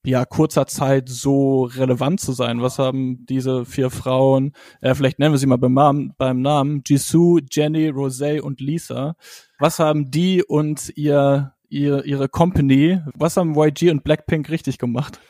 ja 0.09 0.25
kurzer 0.25 0.67
Zeit 0.67 1.09
so 1.09 1.65
relevant 1.65 2.21
zu 2.21 2.33
sein. 2.33 2.63
Was 2.63 2.79
haben 2.79 3.27
diese 3.27 3.65
vier 3.65 3.91
Frauen, 3.91 4.53
äh, 4.81 4.95
vielleicht 4.95 5.19
nennen 5.19 5.35
wir 5.35 5.39
sie 5.39 5.47
mal 5.47 5.59
beim, 5.59 6.15
beim 6.17 6.41
Namen, 6.41 6.83
Jisoo, 6.87 7.41
Jenny, 7.51 7.91
Rosé 7.91 8.41
und 8.41 8.61
Lisa. 8.61 9.15
Was 9.59 9.79
haben 9.79 10.11
die 10.11 10.43
und 10.43 10.93
ihr, 10.97 11.53
ihr 11.69 12.05
ihre 12.05 12.29
Company, 12.29 13.01
was 13.15 13.37
haben 13.37 13.55
YG 13.55 13.91
und 13.91 14.05
Blackpink 14.05 14.49
richtig 14.51 14.79
gemacht? 14.79 15.21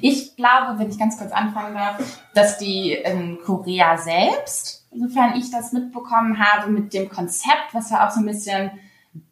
Ich 0.00 0.36
glaube, 0.36 0.78
wenn 0.78 0.88
ich 0.88 0.98
ganz 0.98 1.18
kurz 1.18 1.32
anfangen 1.32 1.74
darf, 1.74 2.20
dass 2.34 2.58
die 2.58 2.92
in 2.92 3.38
Korea 3.44 3.98
selbst, 3.98 4.86
insofern 4.92 5.36
ich 5.36 5.50
das 5.50 5.72
mitbekommen 5.72 6.38
habe, 6.38 6.70
mit 6.70 6.94
dem 6.94 7.08
Konzept, 7.08 7.72
was 7.72 7.90
ja 7.90 8.06
auch 8.06 8.10
so 8.12 8.20
ein 8.20 8.26
bisschen 8.26 8.70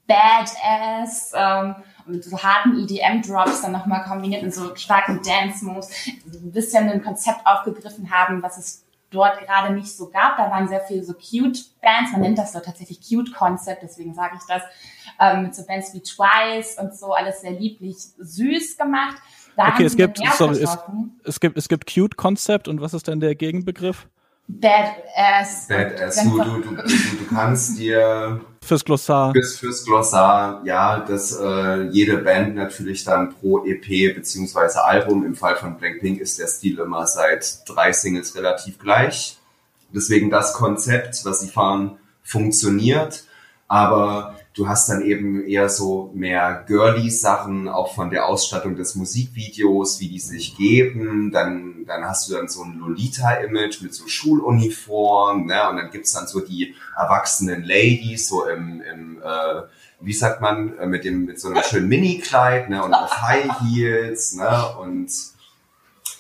Badass 0.07 1.33
ähm, 1.35 1.77
mit 2.11 2.25
so 2.25 2.43
harten 2.43 2.79
EDM-Drops 2.79 3.63
dann 3.63 3.73
nochmal 3.73 4.05
kombiniert 4.05 4.43
mit 4.43 4.55
so 4.55 4.75
starken 4.77 5.21
Dance-Moves, 5.23 5.91
ein 6.27 6.53
bisschen 6.53 6.89
ein 6.89 7.03
Konzept 7.03 7.47
aufgegriffen 7.47 8.11
haben, 8.11 8.43
was 8.43 8.59
es 8.59 8.85
dort 9.11 9.41
gerade 9.41 9.75
nicht 9.75 9.97
so 9.97 10.09
gab. 10.09 10.37
Da 10.37 10.51
waren 10.51 10.69
sehr 10.69 10.81
viele 10.81 11.05
so 11.05 11.15
Cute-Bands, 11.15 12.13
man 12.13 12.21
nennt 12.21 12.39
das 12.39 12.53
dort 12.53 12.65
tatsächlich 12.65 13.01
Cute-Concept, 13.01 13.83
deswegen 13.83 14.15
sage 14.15 14.37
ich 14.37 14.47
das, 14.47 14.63
ähm, 15.19 15.43
mit 15.45 15.55
so 15.55 15.65
Bands 15.67 15.93
wie 15.95 16.01
Twice 16.01 16.79
und 16.79 16.95
so, 16.95 17.13
alles 17.13 17.41
sehr 17.41 17.53
lieblich 17.53 17.97
süß 18.19 18.77
gemacht. 18.77 19.17
Da 19.57 19.69
okay, 19.69 19.85
es 19.85 19.97
gibt, 19.97 20.19
sorry, 20.37 20.63
es, 20.63 20.79
es, 21.25 21.41
gibt, 21.41 21.59
es 21.59 21.69
gibt 21.69 21.93
Cute 21.93 22.17
Concept 22.17 22.69
und 22.69 22.81
was 22.81 22.95
ist 22.95 23.09
denn 23.09 23.21
der 23.21 23.35
Gegenbegriff? 23.35 24.07
Badass. 24.49 25.69
Badass. 25.69 26.23
Du, 26.25 26.43
du, 26.43 26.61
du, 26.61 26.75
du, 26.77 27.27
kannst 27.29 27.79
dir 27.79 28.41
fürs 28.71 28.85
Glossar. 28.85 29.33
Fürs, 29.33 29.57
fürs 29.57 29.85
Glossar, 29.85 30.63
ja, 30.65 31.01
dass 31.01 31.37
äh, 31.37 31.89
jede 31.89 32.19
Band 32.19 32.55
natürlich 32.55 33.03
dann 33.03 33.35
pro 33.35 33.65
EP 33.65 34.15
beziehungsweise 34.15 34.85
Album, 34.85 35.27
im 35.27 35.35
Fall 35.35 35.57
von 35.57 35.77
Blackpink 35.77 36.21
ist 36.21 36.39
der 36.39 36.47
Stil 36.47 36.79
immer 36.79 37.05
seit 37.09 37.69
drei 37.69 37.93
Singles 37.93 38.37
relativ 38.37 38.79
gleich. 38.79 39.39
Deswegen 39.93 40.31
das 40.31 40.55
Konzept, 40.55 41.25
was 41.25 41.41
sie 41.41 41.49
fahren, 41.49 41.99
funktioniert. 42.23 43.25
Aber 43.67 44.37
du 44.61 44.69
hast 44.69 44.91
dann 44.91 45.01
eben 45.01 45.43
eher 45.47 45.71
so 45.71 46.11
mehr 46.15 46.65
girly 46.67 47.11
Sachen, 47.11 47.67
auch 47.67 47.95
von 47.95 48.11
der 48.11 48.27
Ausstattung 48.27 48.77
des 48.77 48.95
Musikvideos, 48.95 50.01
wie 50.01 50.09
die 50.09 50.19
sich 50.19 50.55
geben. 50.55 51.31
Dann, 51.33 51.87
dann 51.87 52.05
hast 52.05 52.29
du 52.29 52.35
dann 52.35 52.47
so 52.47 52.63
ein 52.63 52.79
Lolita-Image 52.79 53.81
mit 53.81 53.95
so 53.95 54.07
Schuluniform, 54.07 55.47
ne? 55.47 55.69
Und 55.71 55.77
dann 55.79 55.91
gibt's 55.91 56.13
dann 56.13 56.27
so 56.27 56.41
die 56.41 56.75
erwachsenen 56.95 57.65
Ladies, 57.65 58.29
so 58.29 58.47
im, 58.47 58.83
im 58.83 59.23
äh, 59.23 59.63
wie 60.01 60.13
sagt 60.13 60.43
man, 60.43 60.77
äh, 60.77 60.87
mit 60.87 61.05
dem, 61.05 61.25
mit 61.25 61.41
so 61.41 61.49
einem 61.49 61.63
schönen 61.63 61.89
Mini-Kleid, 61.89 62.69
ne? 62.69 62.85
Und 62.85 62.93
auf 62.93 63.23
High 63.23 63.49
Heels, 63.63 64.35
ne? 64.35 64.77
Und 64.79 65.11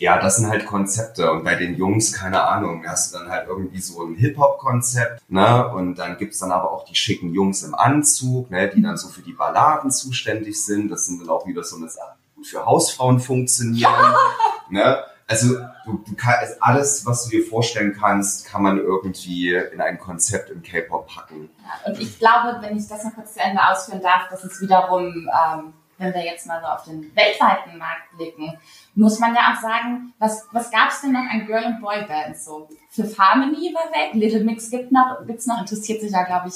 ja, 0.01 0.19
das 0.19 0.37
sind 0.37 0.49
halt 0.49 0.65
Konzepte. 0.65 1.31
Und 1.31 1.45
bei 1.45 1.57
den 1.57 1.77
Jungs, 1.77 2.15
keine 2.15 2.43
Ahnung, 2.43 2.83
hast 2.87 3.13
du 3.13 3.19
dann 3.19 3.29
halt 3.29 3.47
irgendwie 3.49 3.83
so 3.83 4.03
ein 4.03 4.15
Hip-Hop-Konzept, 4.15 5.31
ne? 5.31 5.69
Und 5.75 5.97
dann 5.97 6.17
gibt's 6.17 6.39
dann 6.39 6.53
aber 6.53 6.73
auch 6.73 6.87
die 6.87 6.95
schicken 6.95 7.35
Jungs 7.35 7.63
im 7.63 7.75
Anzug, 7.75 8.51
ne? 8.51 8.71
Die 8.71 8.81
dann 8.81 8.97
so 8.97 9.09
für 9.09 9.21
die 9.21 9.35
Balladen 9.35 9.91
zuständig 9.91 10.65
sind. 10.65 10.91
Das 10.91 11.05
sind 11.05 11.21
dann 11.21 11.29
auch 11.29 11.47
wieder 11.47 11.63
so 11.63 11.77
eine 11.77 11.91
Sache, 11.91 12.15
die 12.25 12.37
gut 12.37 12.47
für 12.47 12.65
Hausfrauen 12.65 13.21
funktionieren, 13.21 13.93
ne? 14.71 15.05
Also 15.27 15.59
du, 15.85 16.03
du 16.05 16.15
kannst 16.17 16.61
alles, 16.63 17.05
was 17.05 17.25
du 17.25 17.31
dir 17.31 17.47
vorstellen 17.47 17.95
kannst, 17.97 18.47
kann 18.47 18.63
man 18.63 18.79
irgendwie 18.79 19.55
in 19.55 19.83
ein 19.83 19.99
Konzept 19.99 20.49
im 20.49 20.63
K-Pop 20.63 21.09
packen. 21.09 21.51
Ja, 21.59 21.93
und 21.93 22.01
ich 22.01 22.19
glaube, 22.19 22.57
wenn 22.63 22.77
ich 22.77 22.89
das 22.89 23.05
noch 23.05 23.15
kurz 23.15 23.35
zu 23.35 23.41
Ende 23.41 23.61
ausführen 23.63 24.01
darf, 24.03 24.29
dass 24.29 24.43
es 24.45 24.61
wiederum 24.63 25.29
ähm, 25.29 25.75
wenn 26.01 26.15
wir 26.15 26.25
jetzt 26.25 26.47
mal 26.47 26.61
so 26.61 26.67
auf 26.67 26.85
den 26.85 27.15
weltweiten 27.15 27.79
Markt 27.79 28.17
blicken, 28.17 28.59
muss 28.95 29.19
man 29.19 29.35
ja 29.35 29.53
auch 29.53 29.61
sagen, 29.61 30.13
was, 30.19 30.49
was 30.51 30.71
gab 30.71 30.89
es 30.89 31.03
denn 31.03 31.13
noch 31.13 31.21
an 31.31 31.47
Girl- 31.47 31.67
und 31.67 31.81
Boy-Bands 31.81 32.47
so? 32.47 32.69
Für 32.89 33.03
Harmony 33.19 33.73
war 33.75 33.93
weg, 33.93 34.15
Little 34.15 34.43
Mix 34.43 34.71
gibt 34.71 34.91
noch, 34.91 35.19
gibt's 35.27 35.47
noch, 35.47 35.61
interessiert 35.61 36.01
sich 36.01 36.11
ja, 36.11 36.25
glaube 36.25 36.49
ich, 36.49 36.55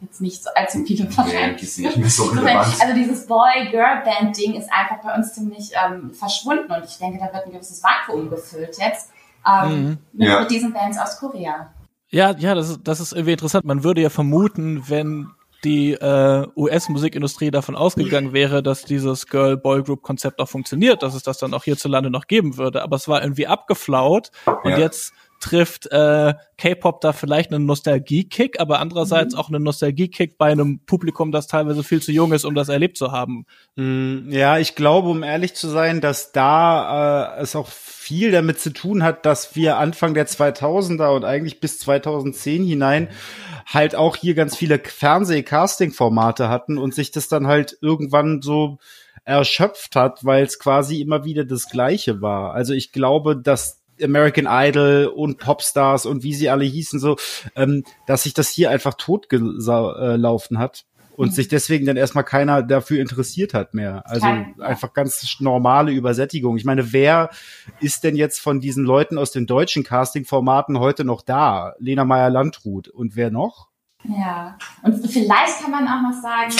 jetzt 0.00 0.20
nicht 0.20 0.42
so 0.42 0.50
allzu 0.54 0.84
viele 0.84 1.04
wahrscheinlich. 1.16 1.78
Nee, 1.78 1.96
nicht 1.96 2.14
so 2.14 2.24
relevant. 2.24 2.80
Also 2.80 2.94
dieses 2.94 3.26
Boy-Girl-Band-Ding 3.26 4.54
ist 4.54 4.68
einfach 4.72 5.00
bei 5.02 5.14
uns 5.14 5.34
ziemlich 5.34 5.70
ähm, 5.82 6.12
verschwunden 6.12 6.70
und 6.70 6.84
ich 6.84 6.98
denke, 6.98 7.18
da 7.18 7.32
wird 7.32 7.46
ein 7.46 7.52
gewisses 7.52 7.82
Vakuum 7.82 8.28
gefüllt 8.28 8.76
jetzt 8.78 9.10
ähm, 9.46 9.70
mhm. 9.70 9.98
mit, 10.12 10.28
ja. 10.28 10.40
mit 10.40 10.50
diesen 10.50 10.72
Bands 10.72 10.98
aus 10.98 11.18
Korea. 11.18 11.72
Ja, 12.08 12.32
ja, 12.36 12.56
das 12.56 12.70
ist, 12.70 12.80
das 12.84 12.98
ist 12.98 13.12
irgendwie 13.12 13.32
interessant. 13.32 13.64
Man 13.64 13.84
würde 13.84 14.02
ja 14.02 14.10
vermuten, 14.10 14.82
wenn 14.88 15.30
die 15.64 15.92
äh, 15.92 16.46
US-Musikindustrie 16.56 17.50
davon 17.50 17.76
ausgegangen 17.76 18.32
wäre, 18.32 18.62
dass 18.62 18.84
dieses 18.84 19.26
Girl-Boy-Group-Konzept 19.26 20.40
auch 20.40 20.48
funktioniert, 20.48 21.02
dass 21.02 21.14
es 21.14 21.22
das 21.22 21.38
dann 21.38 21.54
auch 21.54 21.64
hierzulande 21.64 22.10
noch 22.10 22.26
geben 22.26 22.56
würde. 22.56 22.82
Aber 22.82 22.96
es 22.96 23.08
war 23.08 23.22
irgendwie 23.22 23.46
abgeflaut 23.46 24.30
und 24.64 24.70
ja. 24.70 24.78
jetzt 24.78 25.12
trifft 25.40 25.86
äh, 25.90 26.34
K-Pop 26.58 27.00
da 27.00 27.12
vielleicht 27.12 27.52
einen 27.52 27.64
Nostalgie-Kick, 27.64 28.60
aber 28.60 28.78
andererseits 28.78 29.34
mhm. 29.34 29.40
auch 29.40 29.48
einen 29.48 29.62
Nostalgie-Kick 29.62 30.36
bei 30.38 30.52
einem 30.52 30.80
Publikum, 30.84 31.32
das 31.32 31.46
teilweise 31.46 31.82
viel 31.82 32.02
zu 32.02 32.12
jung 32.12 32.32
ist, 32.32 32.44
um 32.44 32.54
das 32.54 32.68
erlebt 32.68 32.98
zu 32.98 33.10
haben. 33.10 33.46
Mm, 33.74 34.30
ja, 34.30 34.58
ich 34.58 34.74
glaube, 34.74 35.08
um 35.08 35.22
ehrlich 35.22 35.54
zu 35.54 35.68
sein, 35.68 36.02
dass 36.02 36.32
da 36.32 37.38
äh, 37.38 37.40
es 37.40 37.56
auch 37.56 37.68
viel 37.68 38.30
damit 38.30 38.60
zu 38.60 38.70
tun 38.70 39.02
hat, 39.02 39.24
dass 39.24 39.56
wir 39.56 39.78
Anfang 39.78 40.14
der 40.14 40.26
2000er 40.26 41.14
und 41.14 41.24
eigentlich 41.24 41.60
bis 41.60 41.78
2010 41.78 42.64
hinein 42.64 43.08
halt 43.66 43.94
auch 43.94 44.16
hier 44.16 44.34
ganz 44.34 44.56
viele 44.56 44.78
Fernseh-Casting-Formate 44.78 46.48
hatten 46.48 46.76
und 46.76 46.94
sich 46.94 47.10
das 47.10 47.28
dann 47.28 47.46
halt 47.46 47.78
irgendwann 47.80 48.42
so 48.42 48.78
erschöpft 49.24 49.96
hat, 49.96 50.24
weil 50.24 50.44
es 50.44 50.58
quasi 50.58 51.00
immer 51.00 51.24
wieder 51.24 51.44
das 51.44 51.68
Gleiche 51.68 52.20
war. 52.20 52.52
Also 52.52 52.74
ich 52.74 52.92
glaube, 52.92 53.36
dass 53.36 53.79
American 54.02 54.46
Idol 54.48 55.06
und 55.06 55.38
Popstars 55.38 56.06
und 56.06 56.22
wie 56.22 56.34
sie 56.34 56.50
alle 56.50 56.64
hießen, 56.64 56.98
so, 56.98 57.16
ähm, 57.56 57.84
dass 58.06 58.24
sich 58.24 58.34
das 58.34 58.48
hier 58.48 58.70
einfach 58.70 58.94
totgelaufen 58.94 60.58
hat 60.58 60.84
und 61.20 61.28
mhm. 61.28 61.32
sich 61.32 61.48
deswegen 61.48 61.84
dann 61.84 61.98
erstmal 61.98 62.24
keiner 62.24 62.62
dafür 62.62 62.98
interessiert 63.00 63.52
hat 63.52 63.74
mehr. 63.74 64.02
Also 64.06 64.26
einfach 64.58 64.94
ganz 64.94 65.36
normale 65.40 65.92
Übersättigung. 65.92 66.56
Ich 66.56 66.64
meine, 66.64 66.94
wer 66.94 67.28
ist 67.78 68.04
denn 68.04 68.16
jetzt 68.16 68.40
von 68.40 68.58
diesen 68.58 68.84
Leuten 68.84 69.18
aus 69.18 69.30
den 69.30 69.46
deutschen 69.46 69.84
Casting-Formaten 69.84 70.78
heute 70.78 71.04
noch 71.04 71.20
da? 71.20 71.74
Lena 71.78 72.06
Meyer-Landrut 72.06 72.88
und 72.88 73.16
wer 73.16 73.30
noch? 73.30 73.68
Ja, 74.04 74.56
und 74.82 75.06
vielleicht 75.06 75.60
kann 75.60 75.70
man 75.70 75.86
auch 75.86 76.00
noch 76.00 76.22
sagen, 76.22 76.54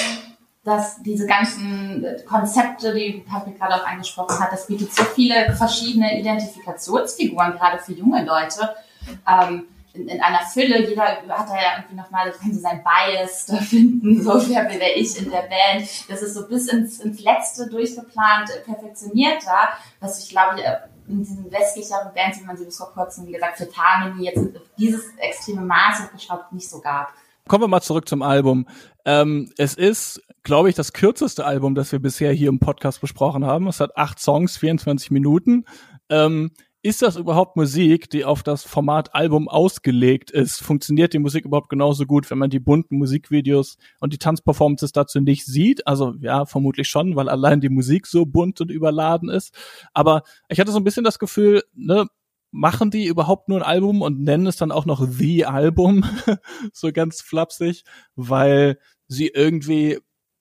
dass 0.62 1.02
diese 1.02 1.26
ganzen 1.26 2.04
Konzepte, 2.26 2.92
die 2.94 3.24
Patrick 3.28 3.58
gerade 3.58 3.76
auch 3.76 3.86
angesprochen 3.86 4.38
hat, 4.38 4.52
das 4.52 4.66
bietet 4.66 4.94
so 4.94 5.04
viele 5.04 5.54
verschiedene 5.54 6.20
Identifikationsfiguren, 6.20 7.52
gerade 7.52 7.78
für 7.78 7.92
junge 7.92 8.24
Leute. 8.24 8.74
Ähm, 9.26 9.64
in, 9.92 10.06
in, 10.06 10.20
einer 10.20 10.40
Fülle, 10.46 10.86
jeder 10.86 11.02
hat 11.02 11.48
da 11.48 11.54
ja 11.54 11.78
irgendwie 11.78 11.96
nochmal, 11.96 12.30
kann 12.30 12.52
so 12.52 12.60
sein 12.60 12.84
Bias 12.84 13.46
da 13.46 13.56
finden, 13.56 14.22
so 14.22 14.32
wer 14.48 14.64
bin 14.64 14.80
ich 14.94 15.18
in 15.18 15.30
der 15.30 15.42
Band. 15.42 15.88
Das 16.08 16.22
ist 16.22 16.34
so 16.34 16.46
bis 16.46 16.68
ins, 16.68 17.00
ins 17.00 17.22
Letzte 17.22 17.68
durchgeplant, 17.68 18.50
perfektioniert 18.64 19.42
da, 19.44 19.70
was 19.98 20.22
ich 20.22 20.30
glaube, 20.30 20.62
in 21.08 21.18
diesen 21.18 21.50
westlicheren 21.50 22.14
Bands, 22.14 22.40
wie 22.40 22.44
man 22.44 22.56
sie 22.56 22.66
bis 22.66 22.76
vor 22.76 22.92
kurzem, 22.92 23.26
wie 23.26 23.32
gesagt, 23.32 23.58
für 23.58 23.68
Tamini 23.68 24.26
jetzt 24.26 24.44
dieses 24.78 25.02
extreme 25.16 25.62
Maß 25.62 26.02
geschraubt 26.12 26.52
nicht 26.52 26.68
so 26.68 26.80
gab. 26.80 27.12
Kommen 27.48 27.64
wir 27.64 27.68
mal 27.68 27.80
zurück 27.80 28.08
zum 28.08 28.22
Album. 28.22 28.68
Ähm, 29.04 29.52
es 29.58 29.74
ist, 29.74 30.22
glaube 30.42 30.68
ich, 30.68 30.74
das 30.74 30.92
kürzeste 30.92 31.44
Album, 31.44 31.74
das 31.74 31.92
wir 31.92 31.98
bisher 31.98 32.32
hier 32.32 32.48
im 32.48 32.60
Podcast 32.60 33.00
besprochen 33.00 33.44
haben. 33.44 33.66
Es 33.66 33.80
hat 33.80 33.96
acht 33.96 34.18
Songs, 34.18 34.56
24 34.56 35.10
Minuten. 35.10 35.64
Ähm, 36.08 36.50
ist 36.82 37.02
das 37.02 37.16
überhaupt 37.16 37.56
Musik, 37.56 38.08
die 38.08 38.24
auf 38.24 38.42
das 38.42 38.62
Format 38.62 39.14
Album 39.14 39.48
ausgelegt 39.48 40.30
ist? 40.30 40.62
Funktioniert 40.62 41.12
die 41.12 41.18
Musik 41.18 41.44
überhaupt 41.44 41.68
genauso 41.68 42.06
gut, 42.06 42.30
wenn 42.30 42.38
man 42.38 42.48
die 42.48 42.58
bunten 42.58 42.96
Musikvideos 42.96 43.76
und 44.00 44.14
die 44.14 44.18
Tanzperformances 44.18 44.92
dazu 44.92 45.20
nicht 45.20 45.44
sieht? 45.44 45.86
Also 45.86 46.14
ja, 46.20 46.46
vermutlich 46.46 46.88
schon, 46.88 47.16
weil 47.16 47.28
allein 47.28 47.60
die 47.60 47.68
Musik 47.68 48.06
so 48.06 48.24
bunt 48.24 48.62
und 48.62 48.70
überladen 48.70 49.28
ist. 49.28 49.54
Aber 49.92 50.22
ich 50.48 50.58
hatte 50.58 50.72
so 50.72 50.78
ein 50.78 50.84
bisschen 50.84 51.04
das 51.04 51.18
Gefühl, 51.18 51.62
ne, 51.74 52.06
machen 52.50 52.90
die 52.90 53.04
überhaupt 53.04 53.50
nur 53.50 53.58
ein 53.58 53.64
Album 53.64 54.00
und 54.00 54.20
nennen 54.22 54.46
es 54.46 54.56
dann 54.56 54.72
auch 54.72 54.86
noch 54.86 55.06
The 55.06 55.44
Album, 55.44 56.04
so 56.72 56.92
ganz 56.92 57.20
flapsig, 57.20 57.84
weil 58.16 58.78
sie 59.06 59.28
irgendwie 59.28 59.98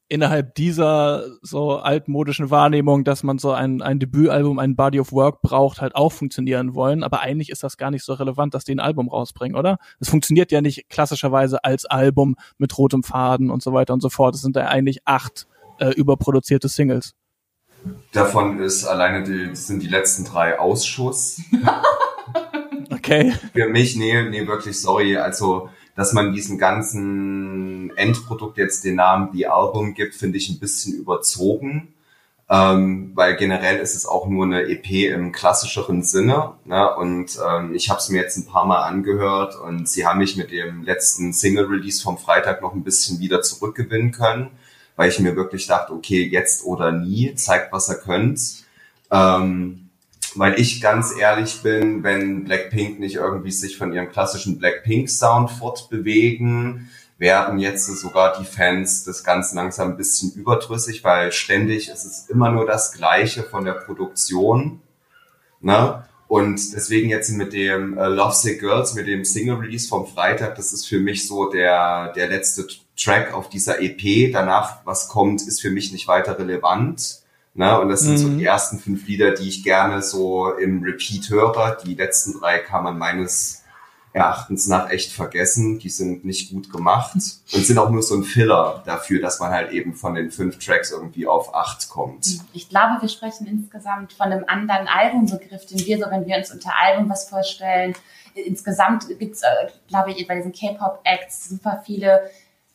innerhalb 0.10 0.56
dieser 0.56 1.24
so 1.41 1.78
altmodischen 1.78 2.50
Wahrnehmung, 2.50 3.04
dass 3.04 3.22
man 3.22 3.38
so 3.38 3.52
ein, 3.52 3.82
ein 3.82 4.00
Debütalbum, 4.00 4.58
ein 4.58 4.76
Body 4.76 5.00
of 5.00 5.12
Work 5.12 5.41
braucht, 5.41 5.82
halt 5.82 5.95
auch 5.95 6.12
funktionieren 6.12 6.74
wollen. 6.74 7.04
Aber 7.04 7.22
eigentlich 7.22 7.50
ist 7.50 7.63
das 7.63 7.78
gar 7.78 7.91
nicht 7.91 8.04
so 8.04 8.13
relevant, 8.13 8.56
dass 8.56 8.65
die 8.65 8.74
ein 8.74 8.80
Album 8.80 9.08
rausbringen, 9.08 9.56
oder? 9.56 9.78
Es 10.00 10.10
funktioniert 10.10 10.52
ja 10.52 10.62
nicht 10.62 10.89
klassischerweise 10.89 11.63
als 11.63 11.86
Album 11.86 12.36
mit 12.58 12.76
rotem 12.78 13.04
Faden 13.04 13.52
und 13.52 13.62
so 13.62 13.72
weiter 13.72 13.93
und 13.93 14.02
so 14.02 14.10
fort. 14.10 14.34
Es 14.34 14.41
sind 14.41 14.56
ja 14.56 14.67
eigentlich 14.67 15.00
acht 15.06 15.48
äh, 15.78 15.89
überproduzierte 15.91 16.67
Singles. 16.67 17.13
Davon 18.12 18.60
ist 18.60 18.86
alleine 18.86 19.24
die, 19.24 19.56
sind 19.56 19.84
die 19.84 19.88
letzten 19.88 20.26
drei 20.26 20.60
Ausschuss. 20.60 21.41
okay. 22.91 23.34
Für 23.54 23.69
mich, 23.69 23.95
nee, 23.95 24.22
nee, 24.24 24.48
wirklich, 24.48 24.82
sorry. 24.82 25.17
Also, 25.17 25.69
dass 25.99 26.13
man 26.13 26.31
diesem 26.31 26.57
ganzen 26.57 27.91
Endprodukt 27.97 28.57
jetzt 28.57 28.85
den 28.85 28.95
Namen 28.95 29.31
The 29.33 29.47
Album 29.47 29.93
gibt, 29.93 30.15
finde 30.15 30.38
ich 30.38 30.49
ein 30.49 30.57
bisschen 30.57 30.93
überzogen. 30.93 31.93
Ähm, 32.49 33.12
weil 33.15 33.35
generell 33.35 33.79
ist 33.79 33.95
es 33.95 34.05
auch 34.05 34.25
nur 34.25 34.45
eine 34.45 34.63
EP 34.63 34.89
im 35.13 35.33
klassischeren 35.33 36.01
Sinne. 36.03 36.53
Ne? 36.63 36.95
Und 36.95 37.38
ähm, 37.45 37.75
ich 37.75 37.89
habe 37.89 37.99
es 37.99 38.07
mir 38.07 38.21
jetzt 38.21 38.38
ein 38.38 38.45
paar 38.45 38.65
Mal 38.65 38.81
angehört 38.83 39.59
und 39.59 39.89
sie 39.89 40.07
haben 40.07 40.19
mich 40.19 40.38
mit 40.38 40.51
dem 40.51 40.83
letzten 40.83 41.33
Single-Release 41.33 42.01
vom 42.01 42.17
Freitag 42.17 42.62
noch 42.62 42.73
ein 42.73 42.83
bisschen 42.85 43.19
wieder 43.19 43.41
zurückgewinnen 43.41 44.12
können 44.12 44.51
weil 44.95 45.07
ich 45.07 45.19
mir 45.21 45.38
wirklich 45.38 45.65
dachte, 45.65 45.93
okay, 45.93 46.27
jetzt 46.27 46.65
oder 46.65 46.91
nie, 46.91 47.33
zeigt, 47.35 47.71
was 47.71 47.88
er 47.88 47.95
könnt. 47.95 48.65
Ähm, 49.09 49.88
weil 50.35 50.59
ich 50.59 50.81
ganz 50.81 51.13
ehrlich 51.17 51.61
bin, 51.61 52.03
wenn 52.03 52.43
Blackpink 52.43 52.99
nicht 52.99 53.15
irgendwie 53.15 53.51
sich 53.51 53.77
von 53.77 53.93
ihrem 53.93 54.09
klassischen 54.09 54.59
Blackpink-Sound 54.59 55.51
fortbewegen, 55.51 56.89
werden 57.17 57.59
jetzt 57.59 57.85
sogar 57.85 58.39
die 58.39 58.45
Fans 58.45 59.03
das 59.03 59.23
Ganze 59.23 59.55
langsam 59.55 59.89
ein 59.89 59.97
bisschen 59.97 60.31
überdrüssig, 60.33 61.03
weil 61.03 61.31
ständig 61.31 61.89
ist 61.89 62.05
es 62.05 62.29
immer 62.29 62.49
nur 62.49 62.65
das 62.65 62.93
Gleiche 62.93 63.43
von 63.43 63.65
der 63.65 63.73
Produktion. 63.73 64.82
Ne? 65.59 66.05
Und 66.30 66.73
deswegen 66.73 67.09
jetzt 67.09 67.30
mit 67.32 67.53
dem 67.53 67.97
äh, 67.97 68.07
Love 68.07 68.36
Sick 68.36 68.59
Girls, 68.59 68.93
mit 68.93 69.07
dem 69.07 69.25
Single 69.25 69.55
Release 69.55 69.88
vom 69.88 70.07
Freitag, 70.07 70.55
das 70.55 70.71
ist 70.73 70.86
für 70.86 70.99
mich 70.99 71.27
so 71.27 71.49
der, 71.49 72.13
der 72.13 72.27
letzte 72.27 72.67
Track 72.95 73.34
auf 73.34 73.49
dieser 73.49 73.82
EP. 73.82 74.32
Danach, 74.32 74.86
was 74.86 75.09
kommt, 75.09 75.41
ist 75.41 75.59
für 75.59 75.71
mich 75.71 75.91
nicht 75.91 76.07
weiter 76.07 76.38
relevant. 76.38 77.18
Ne? 77.54 77.80
Und 77.80 77.89
das 77.89 78.02
sind 78.02 78.14
mhm. 78.14 78.18
so 78.18 78.30
die 78.30 78.45
ersten 78.45 78.80
fünf 78.80 79.08
Lieder, 79.08 79.32
die 79.32 79.47
ich 79.47 79.64
gerne 79.64 80.02
so 80.02 80.54
im 80.54 80.84
Repeat 80.84 81.30
höre. 81.30 81.78
Die 81.86 81.95
letzten 81.95 82.39
drei 82.39 82.60
kann 82.60 82.84
man 82.84 82.97
meines 82.97 83.64
Erachtens 84.12 84.68
nach 84.68 84.89
echt 84.89 85.12
vergessen. 85.12 85.80
Die 85.80 85.89
sind 85.89 86.26
nicht 86.26 86.52
gut 86.52 86.72
gemacht 86.72 87.14
und 87.16 87.66
sind 87.66 87.78
auch 87.78 87.89
nur 87.89 88.02
so 88.02 88.16
ein 88.16 88.24
Filler 88.24 88.82
dafür, 88.86 89.22
dass 89.22 89.39
man 89.39 89.52
halt 89.52 89.72
eben 89.72 89.93
von 89.93 90.16
den 90.16 90.32
fünf 90.32 90.58
Tracks 90.58 90.91
irgendwie 90.91 91.28
auf 91.28 91.54
acht 91.54 91.89
kommt. 91.89 92.39
Ich 92.54 92.70
glaube, 92.70 93.02
wir 93.02 93.10
sprechen 93.10 93.45
insgesamt 93.45 94.14
von 94.14 94.32
einem 94.32 94.45
anderen 94.47 94.88
Albumbegriff, 94.88 95.66
den 95.66 95.86
wir 95.86 95.97
so, 95.97 96.10
wenn 96.10 96.26
wir 96.26 96.38
uns 96.38 96.52
unter 96.52 96.72
Album 96.82 97.10
was 97.10 97.30
vorstellen. 97.30 97.93
Insgesamt 98.34 99.08
gibt's, 99.20 99.41
äh, 99.41 99.68
glaube 99.88 100.12
ich, 100.12 100.28
bei 100.28 100.36
diesen 100.36 100.54
K-Pop-Acts 100.54 101.50
super 101.50 101.84
viele 101.86 102.30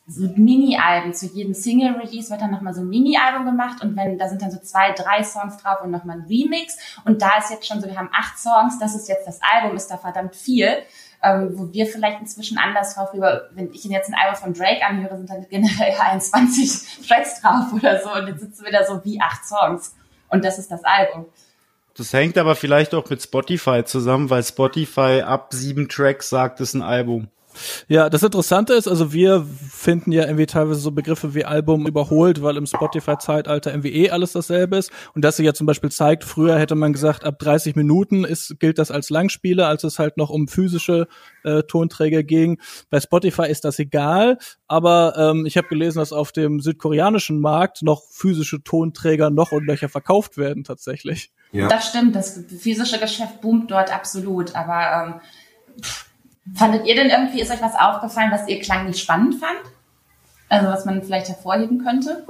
so 0.07 0.27
Mini-Alben. 0.35 1.13
Zu 1.13 1.27
jedem 1.27 1.53
Single-Release 1.53 2.29
wird 2.29 2.41
dann 2.41 2.51
nochmal 2.51 2.73
so 2.73 2.81
ein 2.81 2.89
Mini-Album 2.89 3.45
gemacht 3.45 3.83
und 3.83 3.95
wenn, 3.95 4.17
da 4.17 4.29
sind 4.29 4.41
dann 4.41 4.51
so 4.51 4.59
zwei, 4.59 4.91
drei 4.91 5.23
Songs 5.23 5.57
drauf 5.57 5.81
und 5.83 5.91
nochmal 5.91 6.17
ein 6.17 6.25
Remix. 6.27 6.77
Und 7.05 7.21
da 7.21 7.37
ist 7.39 7.49
jetzt 7.49 7.67
schon 7.67 7.81
so, 7.81 7.87
wir 7.87 7.97
haben 7.97 8.09
acht 8.13 8.37
Songs, 8.37 8.77
das 8.79 8.95
ist 8.95 9.09
jetzt 9.09 9.27
das 9.27 9.39
Album, 9.41 9.75
ist 9.75 9.87
da 9.87 9.97
verdammt 9.97 10.35
viel. 10.35 10.77
Ähm, 11.23 11.57
wo 11.57 11.73
wir 11.73 11.87
vielleicht 11.87 12.19
inzwischen 12.19 12.59
anders 12.59 12.93
drauf 12.93 13.11
rüber, 13.13 13.49
wenn 13.53 13.71
ich 13.71 13.83
jetzt 13.85 14.09
ein 14.09 14.15
Album 14.15 14.35
von 14.35 14.53
Drake 14.53 14.85
anhöre, 14.85 15.17
sind 15.17 15.29
dann 15.29 15.47
generell 15.49 15.95
21 15.99 17.07
Tracks 17.07 17.41
drauf 17.41 17.73
oder 17.73 17.99
so 17.99 18.13
und 18.13 18.27
jetzt 18.27 18.41
sitzen 18.41 18.63
wir 18.63 18.71
da 18.71 18.85
so 18.85 19.03
wie 19.03 19.19
acht 19.19 19.43
Songs. 19.43 19.95
Und 20.29 20.45
das 20.45 20.59
ist 20.59 20.69
das 20.69 20.83
Album. 20.83 21.25
Das 21.97 22.11
hängt 22.13 22.37
aber 22.37 22.55
vielleicht 22.55 22.93
auch 22.93 23.09
mit 23.09 23.23
Spotify 23.23 23.83
zusammen, 23.85 24.29
weil 24.29 24.43
Spotify 24.43 25.23
ab 25.25 25.47
sieben 25.51 25.87
Tracks 25.87 26.29
sagt, 26.29 26.59
es 26.59 26.69
ist 26.69 26.73
ein 26.75 26.81
Album. 26.81 27.29
Ja, 27.87 28.09
das 28.09 28.23
Interessante 28.23 28.73
ist, 28.73 28.87
also 28.87 29.13
wir 29.13 29.45
finden 29.69 30.11
ja 30.11 30.23
irgendwie 30.25 30.45
teilweise 30.45 30.79
so 30.79 30.91
Begriffe 30.91 31.33
wie 31.33 31.45
Album 31.45 31.87
überholt, 31.87 32.41
weil 32.41 32.57
im 32.57 32.65
Spotify-Zeitalter 32.65 33.71
irgendwie 33.71 33.93
eh 33.93 34.09
alles 34.09 34.33
dasselbe 34.33 34.77
ist. 34.77 34.91
Und 35.13 35.23
das 35.23 35.37
sich 35.37 35.45
ja 35.45 35.53
zum 35.53 35.67
Beispiel 35.67 35.91
zeigt, 35.91 36.23
früher 36.23 36.57
hätte 36.57 36.75
man 36.75 36.93
gesagt, 36.93 37.23
ab 37.23 37.39
30 37.39 37.75
Minuten 37.75 38.23
ist, 38.23 38.59
gilt 38.59 38.79
das 38.79 38.91
als 38.91 39.09
Langspiele, 39.09 39.67
als 39.67 39.83
es 39.83 39.99
halt 39.99 40.17
noch 40.17 40.29
um 40.29 40.47
physische 40.47 41.07
äh, 41.43 41.63
Tonträger 41.63 42.23
ging. 42.23 42.59
Bei 42.89 42.99
Spotify 42.99 43.49
ist 43.49 43.65
das 43.65 43.79
egal, 43.79 44.37
aber 44.67 45.15
ähm, 45.17 45.45
ich 45.45 45.57
habe 45.57 45.67
gelesen, 45.67 45.99
dass 45.99 46.13
auf 46.13 46.31
dem 46.31 46.59
südkoreanischen 46.59 47.39
Markt 47.39 47.81
noch 47.81 48.03
physische 48.09 48.63
Tonträger 48.63 49.29
noch 49.29 49.51
und 49.51 49.65
löcher 49.65 49.89
verkauft 49.89 50.37
werden 50.37 50.63
tatsächlich. 50.63 51.31
Ja. 51.51 51.67
Das 51.67 51.87
stimmt, 51.87 52.15
das 52.15 52.43
physische 52.59 52.99
Geschäft 52.99 53.41
boomt 53.41 53.71
dort 53.71 53.93
absolut, 53.93 54.55
aber 54.55 55.05
ähm, 55.07 55.21
Fandet 56.53 56.85
ihr 56.85 56.95
denn 56.95 57.09
irgendwie, 57.09 57.41
ist 57.41 57.51
euch 57.51 57.61
was 57.61 57.75
aufgefallen, 57.75 58.31
was 58.31 58.47
ihr 58.47 58.59
Klang 58.59 58.85
nicht 58.85 58.99
spannend 58.99 59.35
fand? 59.35 59.61
Also 60.47 60.67
was 60.67 60.85
man 60.85 61.01
vielleicht 61.01 61.27
hervorheben 61.27 61.83
könnte? 61.83 62.25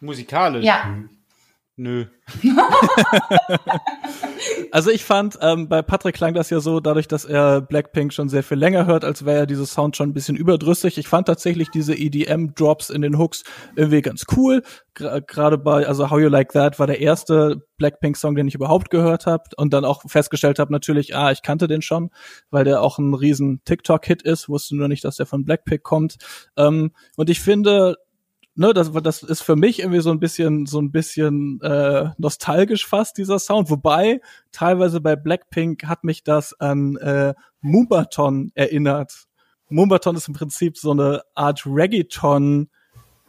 Musikalisch? 0.00 0.64
Ja. 0.64 0.94
Nö. 1.80 2.06
also 4.72 4.90
ich 4.90 5.04
fand, 5.04 5.38
ähm, 5.40 5.68
bei 5.68 5.80
Patrick 5.80 6.16
klang 6.16 6.34
das 6.34 6.50
ja 6.50 6.58
so, 6.58 6.80
dadurch, 6.80 7.06
dass 7.06 7.24
er 7.24 7.60
Blackpink 7.60 8.12
schon 8.12 8.28
sehr 8.28 8.42
viel 8.42 8.58
länger 8.58 8.84
hört, 8.86 9.04
als 9.04 9.24
wäre 9.24 9.38
ja 9.38 9.46
dieses 9.46 9.74
Sound 9.74 9.96
schon 9.96 10.08
ein 10.08 10.12
bisschen 10.12 10.34
überdrüssig. 10.34 10.98
Ich 10.98 11.06
fand 11.06 11.28
tatsächlich 11.28 11.70
diese 11.70 11.94
EDM-Drops 11.94 12.90
in 12.90 13.00
den 13.00 13.16
Hooks 13.16 13.44
irgendwie 13.76 14.02
ganz 14.02 14.24
cool. 14.36 14.64
Gerade 14.94 15.56
bei, 15.56 15.86
also 15.86 16.10
How 16.10 16.18
You 16.18 16.28
Like 16.28 16.50
That 16.50 16.80
war 16.80 16.88
der 16.88 17.00
erste 17.00 17.62
Blackpink-Song, 17.76 18.34
den 18.34 18.48
ich 18.48 18.56
überhaupt 18.56 18.90
gehört 18.90 19.26
habe 19.26 19.44
und 19.56 19.72
dann 19.72 19.84
auch 19.84 20.02
festgestellt 20.04 20.58
habe 20.58 20.72
natürlich, 20.72 21.14
ah, 21.14 21.30
ich 21.30 21.42
kannte 21.42 21.68
den 21.68 21.80
schon, 21.80 22.10
weil 22.50 22.64
der 22.64 22.82
auch 22.82 22.98
ein 22.98 23.14
riesen 23.14 23.62
TikTok-Hit 23.64 24.22
ist, 24.22 24.48
wusste 24.48 24.74
nur 24.74 24.88
nicht, 24.88 25.04
dass 25.04 25.14
der 25.14 25.26
von 25.26 25.44
Blackpink 25.44 25.84
kommt. 25.84 26.16
Ähm, 26.56 26.90
und 27.14 27.30
ich 27.30 27.40
finde, 27.40 27.98
ne, 28.58 28.74
das, 28.74 28.92
das 28.92 29.22
ist 29.22 29.42
für 29.42 29.56
mich 29.56 29.78
irgendwie 29.78 30.00
so 30.00 30.10
ein 30.10 30.18
bisschen, 30.18 30.66
so 30.66 30.80
ein 30.80 30.90
bisschen 30.90 31.60
äh, 31.62 32.10
nostalgisch 32.18 32.86
fast, 32.86 33.16
dieser 33.16 33.38
Sound. 33.38 33.70
Wobei, 33.70 34.20
teilweise 34.52 35.00
bei 35.00 35.16
Blackpink 35.16 35.84
hat 35.84 36.04
mich 36.04 36.24
das 36.24 36.58
an 36.60 36.96
äh, 36.96 37.34
Moombahton 37.60 38.50
erinnert. 38.54 39.26
Moombahton 39.68 40.16
ist 40.16 40.28
im 40.28 40.34
Prinzip 40.34 40.76
so 40.76 40.90
eine 40.90 41.22
Art 41.34 41.64
Reggaeton, 41.66 42.68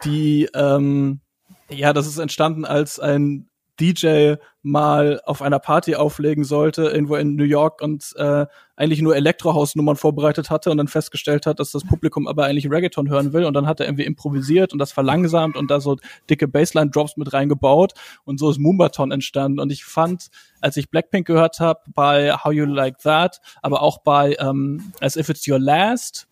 die 0.04 0.50
ähm, 0.54 1.22
ja, 1.70 1.94
das 1.94 2.08
ist 2.08 2.18
entstanden 2.18 2.66
als 2.66 3.00
ein 3.00 3.49
DJ 3.80 4.36
mal 4.62 5.22
auf 5.26 5.42
einer 5.42 5.60
Party 5.60 5.96
auflegen 5.96 6.44
sollte, 6.44 6.84
irgendwo 6.84 7.16
in 7.16 7.36
New 7.36 7.46
York 7.46 7.82
und 7.82 8.14
äh, 8.18 8.46
eigentlich 8.76 9.02
nur 9.02 9.16
Elektrohausnummern 9.16 9.96
vorbereitet 9.96 10.50
hatte 10.50 10.70
und 10.70 10.78
dann 10.78 10.88
festgestellt 10.88 11.46
hat, 11.46 11.60
dass 11.60 11.72
das 11.72 11.86
Publikum 11.86 12.28
aber 12.28 12.46
eigentlich 12.46 12.70
Reggaeton 12.70 13.10
hören 13.10 13.34
will. 13.34 13.46
Und 13.46 13.54
dann 13.54 13.68
hat 13.68 13.80
er 13.80 13.88
irgendwie 13.88 14.06
improvisiert 14.06 14.74
und 14.74 14.80
das 14.80 14.92
verlangsamt 14.92 15.56
und 15.56 15.72
da 15.72 15.80
so 15.80 15.98
dicke 16.30 16.48
Bassline-Drops 16.48 17.18
mit 17.18 17.32
reingebaut 17.32 17.94
und 18.26 18.40
so 18.40 18.50
ist 18.50 18.60
Moombaton 18.60 19.12
entstanden. 19.12 19.60
Und 19.60 19.72
ich 19.72 19.86
fand, 19.86 20.28
als 20.62 20.78
ich 20.78 20.90
Blackpink 20.90 21.26
gehört 21.26 21.60
habe, 21.60 21.82
bei 21.94 22.34
How 22.34 22.52
You 22.52 22.66
Like 22.66 23.00
That, 23.00 23.40
aber 23.62 23.82
auch 23.82 24.00
bei 24.00 24.36
ähm, 24.40 24.92
As 25.00 25.16
If 25.16 25.30
It's 25.30 25.48
Your 25.48 25.60
Last, 25.60 26.28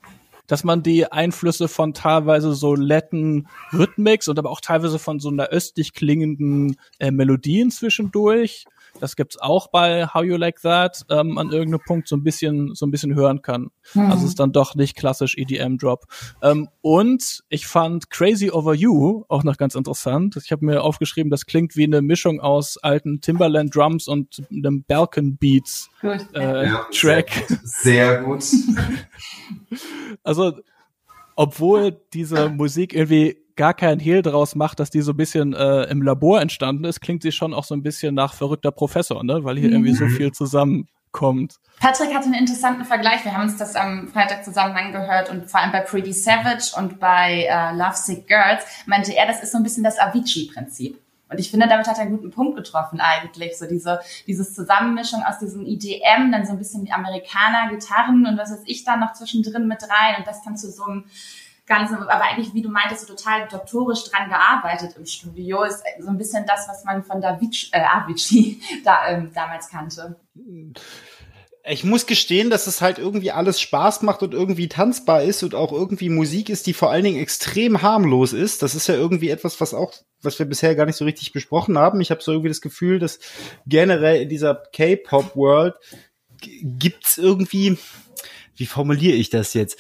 dass 0.47 0.63
man 0.63 0.81
die 0.81 1.11
Einflüsse 1.11 1.67
von 1.67 1.93
teilweise 1.93 2.53
so 2.53 2.73
letten 2.75 3.47
Rhythmics 3.73 4.27
und 4.27 4.39
aber 4.39 4.49
auch 4.49 4.61
teilweise 4.61 4.97
von 4.97 5.19
so 5.19 5.29
einer 5.29 5.47
östlich 5.47 5.93
klingenden 5.93 6.77
äh, 6.99 7.11
Melodien 7.11 7.69
zwischendurch 7.69 8.65
das 8.99 9.15
gibt's 9.15 9.37
auch 9.37 9.67
bei 9.67 10.07
How 10.07 10.23
You 10.23 10.37
Like 10.37 10.61
That 10.61 11.05
ähm, 11.09 11.37
an 11.37 11.51
irgendeinem 11.51 11.81
Punkt 11.85 12.07
so 12.07 12.15
ein 12.15 12.23
bisschen 12.23 12.75
so 12.75 12.85
ein 12.85 12.91
bisschen 12.91 13.15
hören 13.15 13.41
kann. 13.41 13.69
Mhm. 13.93 14.11
Also 14.11 14.23
es 14.23 14.29
ist 14.31 14.39
dann 14.39 14.51
doch 14.51 14.75
nicht 14.75 14.95
klassisch 14.95 15.35
EDM 15.37 15.77
Drop. 15.77 16.05
Ähm, 16.41 16.69
und 16.81 17.43
ich 17.49 17.67
fand 17.67 18.09
Crazy 18.09 18.51
Over 18.51 18.73
You 18.73 19.25
auch 19.27 19.43
noch 19.43 19.57
ganz 19.57 19.75
interessant. 19.75 20.37
Ich 20.43 20.51
habe 20.51 20.65
mir 20.65 20.83
aufgeschrieben, 20.83 21.29
das 21.29 21.45
klingt 21.45 21.75
wie 21.75 21.85
eine 21.85 22.01
Mischung 22.01 22.39
aus 22.39 22.77
alten 22.77 23.21
Timberland 23.21 23.75
Drums 23.75 24.07
und 24.07 24.43
einem 24.51 24.83
Balkan 24.83 25.37
Beats 25.37 25.89
äh, 26.03 26.67
ja, 26.67 26.87
Track. 26.91 27.45
Sehr 27.63 28.23
gut. 28.23 28.43
Sehr 28.43 28.67
gut. 28.67 28.77
also 30.23 30.53
obwohl 31.35 31.95
diese 32.13 32.49
Musik 32.49 32.93
irgendwie 32.93 33.37
gar 33.57 33.73
keinen 33.73 33.99
Hehl 33.99 34.21
daraus 34.21 34.55
macht, 34.55 34.79
dass 34.79 34.89
die 34.89 35.01
so 35.01 35.11
ein 35.11 35.17
bisschen 35.17 35.53
äh, 35.53 35.83
im 35.85 36.01
Labor 36.01 36.39
entstanden 36.41 36.85
ist, 36.85 37.01
klingt 37.01 37.23
sie 37.23 37.31
schon 37.31 37.53
auch 37.53 37.65
so 37.65 37.75
ein 37.75 37.83
bisschen 37.83 38.15
nach 38.15 38.33
verrückter 38.33 38.71
Professor, 38.71 39.23
ne? 39.23 39.43
Weil 39.43 39.57
hier 39.57 39.67
mhm. 39.69 39.75
irgendwie 39.75 39.93
so 39.93 40.05
mhm. 40.05 40.11
viel 40.11 40.31
zusammenkommt. 40.31 41.55
Patrick 41.79 42.13
hatte 42.15 42.25
einen 42.25 42.35
interessanten 42.35 42.85
Vergleich. 42.85 43.25
Wir 43.25 43.33
haben 43.33 43.43
uns 43.43 43.57
das 43.57 43.75
am 43.75 44.07
Freitag 44.07 44.45
zusammen 44.45 44.75
angehört 44.75 45.29
und 45.29 45.49
vor 45.49 45.59
allem 45.59 45.71
bei 45.71 45.81
Pretty 45.81 46.13
Savage 46.13 46.73
und 46.77 46.99
bei 46.99 47.47
äh, 47.49 47.75
Lovesick 47.75 48.27
Girls 48.27 48.63
meinte 48.85 49.13
er, 49.13 49.27
das 49.27 49.43
ist 49.43 49.51
so 49.51 49.57
ein 49.57 49.63
bisschen 49.63 49.83
das 49.83 49.99
Avicii-Prinzip. 49.99 50.99
Und 51.29 51.39
ich 51.39 51.51
finde, 51.51 51.67
damit 51.67 51.87
hat 51.87 51.97
er 51.97 52.03
einen 52.03 52.11
guten 52.11 52.31
Punkt 52.31 52.55
getroffen 52.55 53.01
eigentlich. 53.01 53.57
So 53.57 53.67
diese, 53.67 53.99
dieses 54.27 54.53
Zusammenmischung 54.53 55.23
aus 55.23 55.39
diesem 55.39 55.65
IDM, 55.65 56.31
dann 56.31 56.45
so 56.45 56.53
ein 56.53 56.57
bisschen 56.57 56.85
die 56.85 56.93
Amerikaner, 56.93 57.69
Gitarren 57.69 58.25
und 58.25 58.37
was 58.37 58.51
weiß 58.51 58.63
ich 58.65 58.85
da 58.85 58.95
noch 58.95 59.13
zwischendrin 59.13 59.67
mit 59.67 59.83
rein 59.83 60.15
und 60.17 60.27
das 60.27 60.41
dann 60.43 60.55
zu 60.55 60.71
so 60.71 60.85
einem 60.85 61.03
ganz, 61.67 61.91
aber 61.91 62.23
eigentlich, 62.23 62.53
wie 62.53 62.61
du 62.61 62.69
meintest, 62.69 63.05
so 63.05 63.13
total 63.13 63.47
doktorisch 63.47 64.05
dran 64.05 64.29
gearbeitet 64.29 64.95
im 64.97 65.05
Studio, 65.05 65.63
ist 65.63 65.83
so 65.99 66.09
ein 66.09 66.17
bisschen 66.17 66.45
das, 66.47 66.67
was 66.67 66.83
man 66.85 67.03
von 67.03 67.21
Davici, 67.21 67.67
äh, 67.73 67.81
Avicii 67.81 68.61
da, 68.83 69.09
ähm, 69.09 69.31
damals 69.33 69.69
kannte. 69.69 70.15
Ich 71.69 71.83
muss 71.83 72.05
gestehen, 72.05 72.49
dass 72.49 72.65
es 72.65 72.79
halt 72.79 72.97
irgendwie 72.97 73.31
alles 73.31 73.59
Spaß 73.59 74.01
macht 74.03 74.23
und 74.23 74.33
irgendwie 74.33 74.69
tanzbar 74.69 75.23
ist 75.23 75.43
und 75.43 75.53
auch 75.53 75.73
irgendwie 75.73 76.07
Musik 76.07 76.47
ist, 76.47 76.65
die 76.65 76.73
vor 76.73 76.91
allen 76.91 77.03
Dingen 77.03 77.19
extrem 77.19 77.81
harmlos 77.81 78.31
ist. 78.31 78.63
Das 78.63 78.73
ist 78.73 78.87
ja 78.87 78.95
irgendwie 78.95 79.29
etwas, 79.29 79.59
was 79.59 79.73
auch, 79.73 79.93
was 80.21 80.39
wir 80.39 80.45
bisher 80.45 80.75
gar 80.75 80.85
nicht 80.85 80.95
so 80.95 81.03
richtig 81.03 81.33
besprochen 81.33 81.77
haben. 81.77 81.99
Ich 81.99 82.09
habe 82.09 82.23
so 82.23 82.31
irgendwie 82.31 82.47
das 82.47 82.61
Gefühl, 82.61 82.99
dass 82.99 83.19
generell 83.65 84.21
in 84.21 84.29
dieser 84.29 84.55
K-Pop-World 84.71 85.75
gibt's 86.39 87.17
irgendwie, 87.17 87.77
wie 88.55 88.65
formuliere 88.65 89.17
ich 89.17 89.29
das 89.29 89.53
jetzt? 89.53 89.77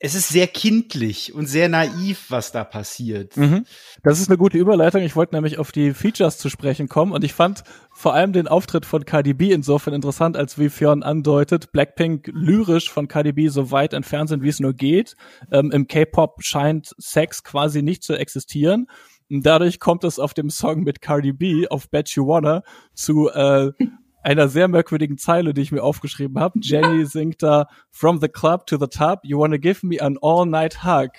Es 0.00 0.14
ist 0.14 0.28
sehr 0.28 0.46
kindlich 0.46 1.34
und 1.34 1.46
sehr 1.46 1.68
naiv, 1.68 2.26
was 2.28 2.52
da 2.52 2.62
passiert. 2.62 3.36
Mhm. 3.36 3.66
Das 4.04 4.20
ist 4.20 4.28
eine 4.28 4.38
gute 4.38 4.56
Überleitung. 4.56 5.02
Ich 5.02 5.16
wollte 5.16 5.34
nämlich 5.34 5.58
auf 5.58 5.72
die 5.72 5.92
Features 5.92 6.38
zu 6.38 6.48
sprechen 6.48 6.88
kommen 6.88 7.10
und 7.10 7.24
ich 7.24 7.34
fand 7.34 7.64
vor 7.92 8.14
allem 8.14 8.32
den 8.32 8.46
Auftritt 8.46 8.86
von 8.86 9.04
Cardi 9.04 9.34
B 9.34 9.50
insofern 9.50 9.94
interessant, 9.94 10.36
als 10.36 10.56
wie 10.56 10.68
Fionn 10.68 11.02
andeutet, 11.02 11.72
Blackpink 11.72 12.30
lyrisch 12.32 12.90
von 12.90 13.08
Cardi 13.08 13.32
B 13.32 13.48
so 13.48 13.72
weit 13.72 13.92
entfernt 13.92 14.28
sind, 14.28 14.42
wie 14.42 14.48
es 14.48 14.60
nur 14.60 14.72
geht. 14.72 15.16
Ähm, 15.50 15.72
Im 15.72 15.88
K-Pop 15.88 16.44
scheint 16.44 16.94
Sex 16.98 17.42
quasi 17.42 17.82
nicht 17.82 18.04
zu 18.04 18.14
existieren. 18.14 18.86
Und 19.28 19.44
dadurch 19.44 19.80
kommt 19.80 20.04
es 20.04 20.20
auf 20.20 20.32
dem 20.32 20.48
Song 20.48 20.84
mit 20.84 21.02
Cardi 21.02 21.32
B 21.32 21.66
auf 21.68 21.90
Bet 21.90 22.08
You 22.10 22.26
Wanna 22.28 22.62
zu 22.94 23.28
äh, 23.30 23.72
einer 24.28 24.48
sehr 24.48 24.68
merkwürdigen 24.68 25.16
Zeile, 25.16 25.54
die 25.54 25.62
ich 25.62 25.72
mir 25.72 25.82
aufgeschrieben 25.82 26.38
habe. 26.38 26.58
Jenny 26.60 27.06
singt 27.06 27.42
da 27.42 27.66
From 27.90 28.20
the 28.20 28.28
club 28.28 28.66
to 28.66 28.76
the 28.76 28.86
top, 28.86 29.20
you 29.22 29.38
wanna 29.38 29.56
give 29.56 29.86
me 29.86 30.02
an 30.02 30.18
all-night 30.20 30.84
hug. 30.84 31.12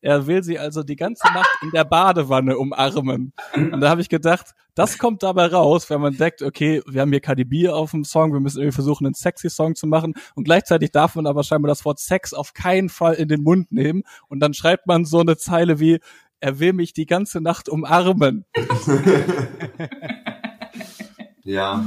Er 0.00 0.26
will 0.26 0.42
sie 0.42 0.58
also 0.58 0.82
die 0.82 0.96
ganze 0.96 1.28
Nacht 1.32 1.48
in 1.62 1.70
der 1.70 1.84
Badewanne 1.84 2.58
umarmen. 2.58 3.32
Und 3.54 3.80
da 3.80 3.88
habe 3.88 4.00
ich 4.00 4.08
gedacht, 4.08 4.48
das 4.74 4.98
kommt 4.98 5.22
dabei 5.22 5.46
raus, 5.46 5.88
wenn 5.90 6.00
man 6.00 6.16
denkt, 6.16 6.42
okay, 6.42 6.82
wir 6.88 7.02
haben 7.02 7.12
hier 7.12 7.20
KDB 7.20 7.68
auf 7.68 7.92
dem 7.92 8.02
Song, 8.02 8.32
wir 8.32 8.40
müssen 8.40 8.58
irgendwie 8.58 8.74
versuchen, 8.74 9.06
einen 9.06 9.14
sexy 9.14 9.48
Song 9.48 9.76
zu 9.76 9.86
machen. 9.86 10.14
Und 10.34 10.44
gleichzeitig 10.44 10.90
darf 10.90 11.14
man 11.14 11.28
aber 11.28 11.44
scheinbar 11.44 11.68
das 11.68 11.84
Wort 11.84 12.00
Sex 12.00 12.34
auf 12.34 12.52
keinen 12.52 12.88
Fall 12.88 13.14
in 13.14 13.28
den 13.28 13.44
Mund 13.44 13.70
nehmen. 13.70 14.02
Und 14.26 14.40
dann 14.40 14.54
schreibt 14.54 14.88
man 14.88 15.04
so 15.04 15.20
eine 15.20 15.36
Zeile 15.36 15.78
wie, 15.78 16.00
er 16.40 16.58
will 16.58 16.72
mich 16.72 16.92
die 16.92 17.06
ganze 17.06 17.40
Nacht 17.40 17.68
umarmen. 17.68 18.44
ja. 21.44 21.84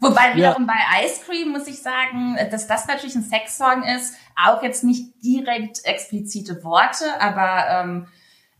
Wobei 0.00 0.34
wiederum 0.34 0.66
ja. 0.66 0.74
bei 0.74 1.04
Ice 1.04 1.20
Cream 1.24 1.50
muss 1.50 1.66
ich 1.66 1.82
sagen, 1.82 2.36
dass 2.50 2.66
das 2.66 2.86
natürlich 2.86 3.14
ein 3.14 3.22
Sexsong 3.22 3.82
ist, 3.82 4.14
auch 4.34 4.62
jetzt 4.62 4.82
nicht 4.82 5.12
direkt 5.22 5.84
explizite 5.84 6.64
Worte, 6.64 7.04
aber 7.20 7.66
ähm, 7.68 8.06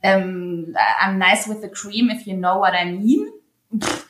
ähm, 0.03 0.77
I'm 1.03 1.17
nice 1.17 1.49
with 1.49 1.63
the 1.63 1.69
cream 1.69 2.11
if 2.11 2.27
you 2.27 2.37
know 2.37 2.61
what 2.61 2.73
I 2.75 2.85
mean. 2.85 3.27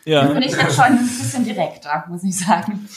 Ja. 0.04 0.26
Finde 0.26 0.46
ich 0.46 0.56
jetzt 0.56 0.74
schon 0.74 0.84
ein 0.84 0.98
bisschen 0.98 1.44
direkter, 1.44 2.04
muss 2.08 2.24
ich 2.24 2.38
sagen. 2.38 2.88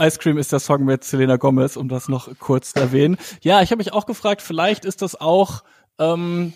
Ice 0.00 0.18
Cream 0.18 0.38
ist 0.38 0.52
der 0.52 0.60
Song 0.60 0.84
mit 0.84 1.02
Selena 1.02 1.36
Gomez, 1.36 1.76
um 1.76 1.88
das 1.88 2.08
noch 2.08 2.28
kurz 2.38 2.72
zu 2.72 2.80
erwähnen. 2.80 3.18
Ja, 3.40 3.62
ich 3.62 3.70
habe 3.70 3.78
mich 3.78 3.92
auch 3.92 4.06
gefragt, 4.06 4.42
vielleicht 4.42 4.84
ist 4.84 5.02
das 5.02 5.20
auch 5.20 5.64
ähm, 5.98 6.52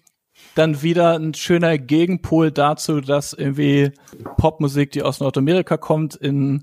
dann 0.55 0.83
wieder 0.83 1.19
ein 1.19 1.35
schöner 1.35 1.77
Gegenpol 1.77 2.53
dazu, 2.53 3.01
dass 3.01 3.33
irgendwie 3.33 3.93
Popmusik, 4.37 4.93
die 4.93 5.03
aus 5.03 5.19
Nordamerika 5.19 5.77
kommt, 5.77 6.15
in 6.15 6.63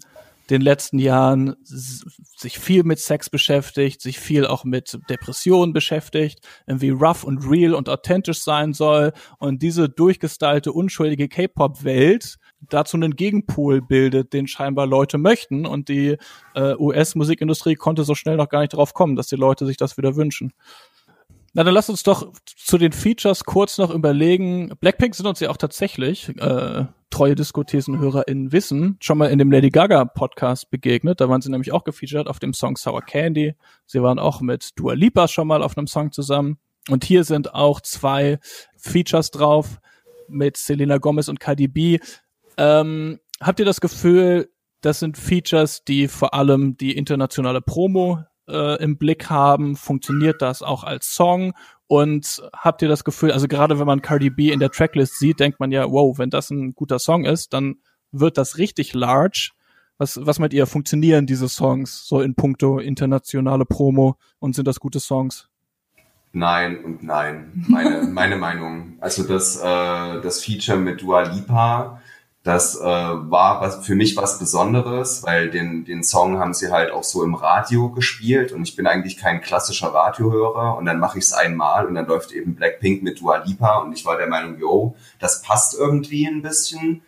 den 0.49 0.61
letzten 0.61 0.99
Jahren 0.99 1.55
sich 1.63 2.59
viel 2.59 2.83
mit 2.83 2.99
Sex 2.99 3.29
beschäftigt, 3.29 4.01
sich 4.01 4.19
viel 4.19 4.45
auch 4.45 4.63
mit 4.63 4.99
Depressionen 5.09 5.73
beschäftigt, 5.73 6.39
irgendwie 6.65 6.89
rough 6.89 7.23
und 7.23 7.49
real 7.49 7.73
und 7.73 7.89
authentisch 7.89 8.41
sein 8.41 8.73
soll 8.73 9.13
und 9.37 9.61
diese 9.61 9.89
durchgestylte, 9.89 10.71
unschuldige 10.71 11.27
K-Pop-Welt 11.27 12.37
dazu 12.69 12.97
einen 12.97 13.15
Gegenpol 13.15 13.81
bildet, 13.81 14.33
den 14.33 14.47
scheinbar 14.47 14.85
Leute 14.85 15.17
möchten 15.17 15.65
und 15.65 15.87
die 15.87 16.17
äh, 16.55 16.75
US-Musikindustrie 16.75 17.75
konnte 17.75 18.03
so 18.03 18.15
schnell 18.15 18.35
noch 18.37 18.49
gar 18.49 18.61
nicht 18.61 18.73
drauf 18.73 18.93
kommen, 18.93 19.15
dass 19.15 19.27
die 19.27 19.35
Leute 19.35 19.65
sich 19.65 19.77
das 19.77 19.97
wieder 19.97 20.15
wünschen. 20.15 20.51
Na, 21.53 21.63
dann 21.63 21.73
lass 21.73 21.89
uns 21.89 22.03
doch 22.03 22.31
zu 22.45 22.77
den 22.77 22.91
Features 22.91 23.43
kurz 23.43 23.77
noch 23.77 23.89
überlegen. 23.89 24.71
Blackpink 24.79 25.15
sind 25.15 25.25
uns 25.25 25.39
ja 25.39 25.49
auch 25.49 25.57
tatsächlich, 25.57 26.29
äh, 26.37 26.85
treue 27.09 27.35
Diskothesenhörerinnen 27.35 28.51
wissen, 28.51 28.97
schon 29.01 29.17
mal 29.17 29.29
in 29.29 29.39
dem 29.39 29.51
Lady 29.51 29.69
Gaga 29.69 30.05
Podcast 30.05 30.69
begegnet. 30.69 31.21
Da 31.21 31.29
waren 31.29 31.41
sie 31.41 31.49
nämlich 31.49 31.71
auch 31.71 31.83
gefeatured 31.83 32.27
auf 32.27 32.39
dem 32.39 32.53
Song 32.53 32.77
Sour 32.77 33.01
Candy. 33.01 33.55
Sie 33.85 34.01
waren 34.01 34.19
auch 34.19 34.41
mit 34.41 34.71
Dua 34.77 34.93
Lipa 34.93 35.27
schon 35.27 35.47
mal 35.47 35.63
auf 35.63 35.77
einem 35.77 35.87
Song 35.87 36.11
zusammen. 36.11 36.57
Und 36.89 37.03
hier 37.03 37.23
sind 37.23 37.53
auch 37.53 37.81
zwei 37.81 38.39
Features 38.77 39.31
drauf 39.31 39.79
mit 40.27 40.57
Selena 40.57 40.97
Gomez 40.97 41.27
und 41.27 41.39
Cardi 41.39 41.67
B. 41.67 41.99
Ähm, 42.57 43.19
habt 43.41 43.59
ihr 43.59 43.65
das 43.65 43.81
Gefühl, 43.81 44.49
das 44.81 44.99
sind 44.99 45.17
Features, 45.17 45.83
die 45.83 46.07
vor 46.07 46.33
allem 46.33 46.77
die 46.77 46.95
internationale 46.95 47.61
Promo 47.61 48.23
äh, 48.47 48.81
im 48.81 48.97
Blick 48.97 49.29
haben? 49.29 49.75
Funktioniert 49.75 50.41
das 50.41 50.61
auch 50.61 50.83
als 50.83 51.13
Song? 51.13 51.53
Und 51.91 52.43
habt 52.53 52.83
ihr 52.83 52.87
das 52.87 53.03
Gefühl, 53.03 53.31
also 53.31 53.47
gerade 53.47 53.79
wenn 53.79 53.87
man 53.87 54.03
Cardi 54.03 54.29
B 54.29 54.51
in 54.51 54.59
der 54.59 54.69
Tracklist 54.69 55.17
sieht, 55.17 55.39
denkt 55.39 55.59
man 55.59 55.71
ja, 55.71 55.89
wow, 55.89 56.15
wenn 56.19 56.29
das 56.29 56.51
ein 56.51 56.75
guter 56.75 56.99
Song 56.99 57.25
ist, 57.25 57.51
dann 57.51 57.77
wird 58.11 58.37
das 58.37 58.59
richtig 58.59 58.93
large. 58.93 59.49
Was, 59.97 60.23
was 60.23 60.37
meint 60.37 60.53
ihr, 60.53 60.67
funktionieren 60.67 61.25
diese 61.25 61.49
Songs 61.49 62.05
so 62.05 62.21
in 62.21 62.35
puncto 62.35 62.77
internationale 62.77 63.65
Promo 63.65 64.17
und 64.37 64.53
sind 64.53 64.67
das 64.67 64.79
gute 64.79 64.99
Songs? 64.99 65.49
Nein 66.31 66.83
und 66.85 67.01
nein, 67.01 67.65
meine, 67.67 68.03
meine 68.13 68.35
Meinung. 68.35 68.97
Also 68.99 69.23
das, 69.23 69.57
äh, 69.57 70.21
das 70.21 70.43
Feature 70.43 70.77
mit 70.77 71.01
Dua 71.01 71.23
Lipa, 71.23 71.98
das 72.43 72.79
äh, 72.79 72.83
war 72.83 73.61
was, 73.61 73.85
für 73.85 73.95
mich 73.95 74.15
was 74.15 74.39
Besonderes, 74.39 75.23
weil 75.23 75.49
den, 75.51 75.83
den 75.83 76.03
Song 76.03 76.39
haben 76.39 76.53
sie 76.53 76.71
halt 76.71 76.91
auch 76.91 77.03
so 77.03 77.23
im 77.23 77.35
Radio 77.35 77.89
gespielt 77.89 78.53
und 78.53 78.63
ich 78.63 78.75
bin 78.75 78.87
eigentlich 78.87 79.17
kein 79.17 79.41
klassischer 79.41 79.93
Radiohörer 79.93 80.77
und 80.77 80.85
dann 80.85 80.99
mache 80.99 81.17
ich 81.17 81.25
es 81.25 81.33
einmal 81.33 81.85
und 81.85 81.95
dann 81.95 82.07
läuft 82.07 82.31
eben 82.31 82.55
Blackpink 82.55 83.03
mit 83.03 83.19
Dua 83.19 83.43
Lipa 83.43 83.79
und 83.79 83.91
ich 83.91 84.05
war 84.05 84.17
der 84.17 84.27
Meinung, 84.27 84.57
yo, 84.57 84.95
das 85.19 85.41
passt 85.41 85.77
irgendwie 85.77 86.25
ein 86.27 86.41
bisschen. 86.41 87.01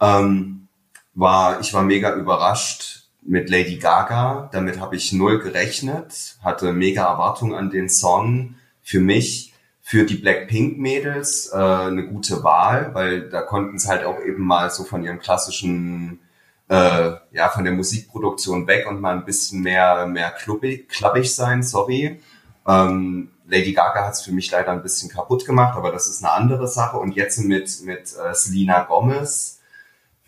Ähm, 0.00 0.68
war, 1.14 1.60
ich 1.60 1.74
war 1.74 1.82
mega 1.82 2.14
überrascht 2.14 3.02
mit 3.20 3.50
Lady 3.50 3.76
Gaga, 3.76 4.48
damit 4.52 4.80
habe 4.80 4.96
ich 4.96 5.12
null 5.12 5.38
gerechnet, 5.38 6.36
hatte 6.42 6.72
mega 6.72 7.04
Erwartungen 7.04 7.54
an 7.54 7.70
den 7.70 7.88
Song. 7.88 8.56
Für 8.82 9.00
mich 9.00 9.51
für 9.84 10.06
die 10.06 10.14
Blackpink-Mädels 10.14 11.50
äh, 11.52 11.56
eine 11.56 12.06
gute 12.06 12.44
Wahl, 12.44 12.94
weil 12.94 13.28
da 13.28 13.42
konnten 13.42 13.78
sie 13.78 13.88
halt 13.88 14.04
auch 14.04 14.20
eben 14.20 14.42
mal 14.44 14.70
so 14.70 14.84
von 14.84 15.02
ihrem 15.02 15.18
klassischen, 15.18 16.20
äh, 16.68 17.10
ja, 17.32 17.48
von 17.48 17.64
der 17.64 17.72
Musikproduktion 17.72 18.68
weg 18.68 18.86
und 18.88 19.00
mal 19.00 19.16
ein 19.16 19.24
bisschen 19.24 19.60
mehr, 19.60 20.06
mehr 20.06 20.30
klubbig, 20.30 20.88
klappig 20.88 21.34
sein, 21.34 21.62
sorry. 21.64 22.20
Ähm, 22.66 23.30
Lady 23.48 23.72
Gaga 23.72 24.06
hat 24.06 24.14
es 24.14 24.22
für 24.22 24.32
mich 24.32 24.50
leider 24.52 24.70
ein 24.70 24.82
bisschen 24.82 25.10
kaputt 25.10 25.44
gemacht, 25.44 25.76
aber 25.76 25.90
das 25.90 26.06
ist 26.08 26.24
eine 26.24 26.32
andere 26.32 26.68
Sache. 26.68 26.96
Und 26.98 27.16
jetzt 27.16 27.38
mit, 27.40 27.82
mit 27.82 28.14
äh, 28.16 28.34
Selena 28.34 28.84
Gomez, 28.84 29.60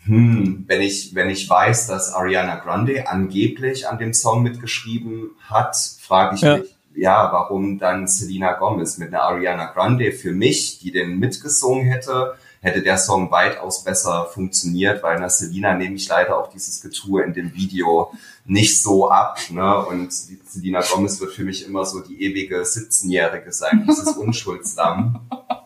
hm, 0.03 0.65
wenn 0.67 0.81
ich, 0.81 1.15
wenn 1.15 1.29
ich 1.29 1.49
weiß, 1.49 1.87
dass 1.87 2.13
Ariana 2.13 2.57
Grande 2.57 3.07
angeblich 3.07 3.87
an 3.87 3.97
dem 3.97 4.13
Song 4.13 4.43
mitgeschrieben 4.43 5.31
hat, 5.49 5.75
frage 5.99 6.35
ich 6.35 6.41
ja. 6.41 6.57
mich, 6.57 6.74
ja, 6.95 7.31
warum 7.31 7.77
dann 7.77 8.07
Selena 8.07 8.53
Gomez 8.53 8.97
mit 8.97 9.09
einer 9.09 9.23
Ariana 9.23 9.65
Grande 9.65 10.11
für 10.11 10.31
mich, 10.31 10.79
die 10.79 10.91
den 10.91 11.19
mitgesungen 11.19 11.85
hätte, 11.85 12.35
hätte 12.61 12.81
der 12.81 12.97
Song 12.97 13.29
weitaus 13.31 13.83
besser 13.83 14.25
funktioniert, 14.25 15.03
weil 15.03 15.17
einer 15.17 15.29
Selena 15.29 15.75
nehme 15.75 15.95
ich 15.95 16.07
leider 16.09 16.37
auch 16.37 16.49
dieses 16.49 16.81
Getue 16.81 17.23
in 17.23 17.33
dem 17.33 17.53
Video 17.53 18.11
nicht 18.45 18.81
so 18.81 19.09
ab. 19.09 19.39
Ne? 19.49 19.85
Und 19.85 20.11
Selena 20.11 20.81
Gomez 20.81 21.19
wird 21.19 21.33
für 21.33 21.43
mich 21.43 21.67
immer 21.67 21.85
so 21.85 21.99
die 21.99 22.21
ewige 22.23 22.61
17-Jährige 22.61 23.51
sein, 23.51 23.85
dieses 23.87 24.07
Unschuldslamm. 24.17 25.21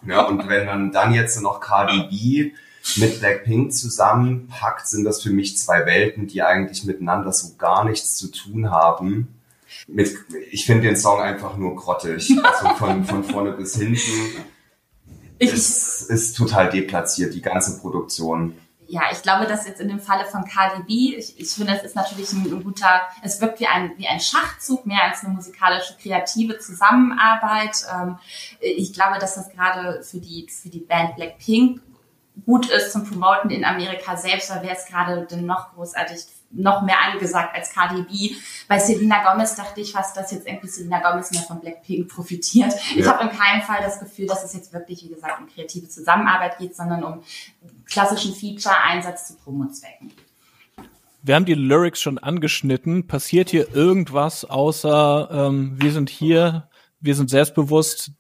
Ja, 0.05 0.25
und 0.25 0.47
wenn 0.49 0.65
man 0.65 0.91
dann 0.91 1.13
jetzt 1.13 1.41
noch 1.41 1.61
Cardi 1.61 2.03
B 2.09 2.51
mit 2.97 3.19
Blackpink 3.19 3.71
zusammenpackt, 3.73 4.87
sind 4.87 5.03
das 5.03 5.21
für 5.21 5.29
mich 5.29 5.57
zwei 5.57 5.85
Welten, 5.85 6.27
die 6.27 6.41
eigentlich 6.41 6.83
miteinander 6.85 7.31
so 7.31 7.55
gar 7.57 7.85
nichts 7.85 8.15
zu 8.15 8.29
tun 8.31 8.71
haben 8.71 9.38
mit, 9.91 10.15
ich 10.51 10.65
finde 10.65 10.83
den 10.83 10.95
Song 10.95 11.19
einfach 11.21 11.57
nur 11.57 11.75
grottig. 11.75 12.31
Also 12.43 12.69
von, 12.75 13.03
von 13.05 13.23
vorne 13.23 13.51
bis 13.51 13.75
hinten. 13.75 14.45
Ich, 15.39 15.53
es 15.53 16.01
ist 16.01 16.35
total 16.35 16.69
deplatziert, 16.69 17.33
die 17.33 17.41
ganze 17.41 17.79
Produktion. 17.79 18.57
Ja, 18.87 19.03
ich 19.11 19.21
glaube, 19.21 19.45
dass 19.45 19.67
jetzt 19.67 19.79
in 19.79 19.87
dem 19.87 19.99
Falle 19.99 20.25
von 20.25 20.45
Cardi 20.45 20.83
B, 20.83 21.15
ich, 21.15 21.39
ich 21.39 21.49
finde, 21.49 21.75
es 21.75 21.83
ist 21.83 21.95
natürlich 21.95 22.33
ein, 22.33 22.51
ein, 22.51 22.63
guter, 22.63 23.03
es 23.21 23.39
wirkt 23.39 23.59
wie 23.59 23.67
ein, 23.67 23.91
wie 23.97 24.07
ein 24.07 24.19
Schachzug, 24.19 24.85
mehr 24.87 25.03
als 25.03 25.23
eine 25.23 25.33
musikalische, 25.33 25.95
kreative 26.01 26.57
Zusammenarbeit. 26.57 27.85
Ähm, 27.93 28.17
ich 28.59 28.91
glaube, 28.93 29.19
dass 29.19 29.35
das 29.35 29.49
gerade 29.51 30.01
für 30.03 30.17
die, 30.17 30.47
für 30.49 30.69
die 30.69 30.79
Band 30.79 31.15
Blackpink 31.15 31.81
gut 32.45 32.69
ist 32.69 32.91
zum 32.91 33.05
Promoten 33.05 33.51
in 33.51 33.63
Amerika 33.63 34.17
selbst, 34.17 34.49
weil 34.49 34.63
wäre 34.63 34.75
es 34.75 34.87
gerade 34.87 35.25
denn 35.25 35.45
noch 35.45 35.73
großartig 35.75 36.25
noch 36.51 36.81
mehr 36.81 36.97
angesagt 37.01 37.55
als 37.55 37.71
Cardi 37.71 38.01
B. 38.03 38.35
Bei 38.67 38.79
Selena 38.79 39.23
Gomez 39.23 39.55
dachte 39.55 39.81
ich 39.81 39.91
fast, 39.91 40.17
dass 40.17 40.31
jetzt 40.31 40.47
irgendwie 40.47 40.67
Selena 40.67 40.99
Gomez 40.99 41.31
mehr 41.31 41.41
von 41.41 41.59
Blackpink 41.59 42.07
profitiert. 42.07 42.73
Ja. 42.95 43.01
Ich 43.01 43.07
habe 43.07 43.23
in 43.23 43.29
keinem 43.29 43.61
Fall 43.61 43.79
das 43.81 43.99
Gefühl, 43.99 44.27
dass 44.27 44.43
es 44.43 44.53
jetzt 44.53 44.73
wirklich, 44.73 45.03
wie 45.03 45.09
gesagt, 45.09 45.39
um 45.39 45.47
kreative 45.47 45.87
Zusammenarbeit 45.87 46.57
geht, 46.57 46.75
sondern 46.75 47.03
um 47.03 47.23
klassischen 47.87 48.33
Feature-Einsatz 48.33 49.27
zu 49.27 49.35
Promo-Zwecken. 49.35 50.11
Wir 51.21 51.35
haben 51.35 51.45
die 51.45 51.53
Lyrics 51.53 52.01
schon 52.01 52.17
angeschnitten. 52.17 53.07
Passiert 53.07 53.49
hier 53.49 53.75
irgendwas 53.75 54.45
außer 54.45 55.29
ähm, 55.31 55.75
wir 55.75 55.91
sind 55.91 56.09
hier, 56.09 56.69
wir 57.01 57.15
sind 57.15 57.29
selbstbewusst, 57.29 58.11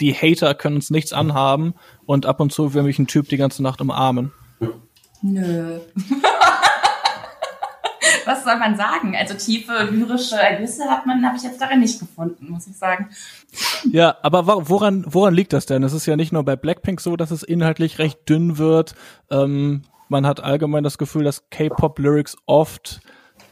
die 0.00 0.14
Hater 0.14 0.54
können 0.54 0.76
uns 0.76 0.90
nichts 0.90 1.12
anhaben 1.12 1.74
und 2.06 2.24
ab 2.24 2.40
und 2.40 2.52
zu 2.52 2.72
will 2.72 2.82
mich 2.82 2.98
ein 2.98 3.06
Typ 3.06 3.28
die 3.28 3.36
ganze 3.36 3.62
Nacht 3.62 3.80
umarmen? 3.80 4.32
Nö. 5.22 5.80
was 8.26 8.44
soll 8.44 8.56
man 8.56 8.76
sagen? 8.76 9.16
Also 9.16 9.34
tiefe 9.34 9.88
lyrische 9.90 10.36
Ergüsse 10.36 10.84
hat 10.84 11.06
man, 11.06 11.24
habe 11.24 11.36
ich 11.36 11.42
jetzt 11.42 11.60
darin 11.60 11.80
nicht 11.80 12.00
gefunden, 12.00 12.50
muss 12.50 12.66
ich 12.66 12.76
sagen. 12.76 13.10
Ja, 13.90 14.16
aber 14.22 14.46
woran, 14.68 15.04
woran 15.06 15.34
liegt 15.34 15.52
das 15.52 15.66
denn? 15.66 15.82
Es 15.82 15.92
ist 15.92 16.06
ja 16.06 16.16
nicht 16.16 16.32
nur 16.32 16.44
bei 16.44 16.56
Blackpink 16.56 17.00
so, 17.00 17.16
dass 17.16 17.30
es 17.30 17.42
inhaltlich 17.42 17.98
recht 17.98 18.28
dünn 18.28 18.58
wird. 18.58 18.94
Ähm, 19.30 19.82
man 20.08 20.26
hat 20.26 20.40
allgemein 20.42 20.84
das 20.84 20.98
Gefühl, 20.98 21.24
dass 21.24 21.48
K-Pop-Lyrics 21.50 22.36
oft 22.46 23.00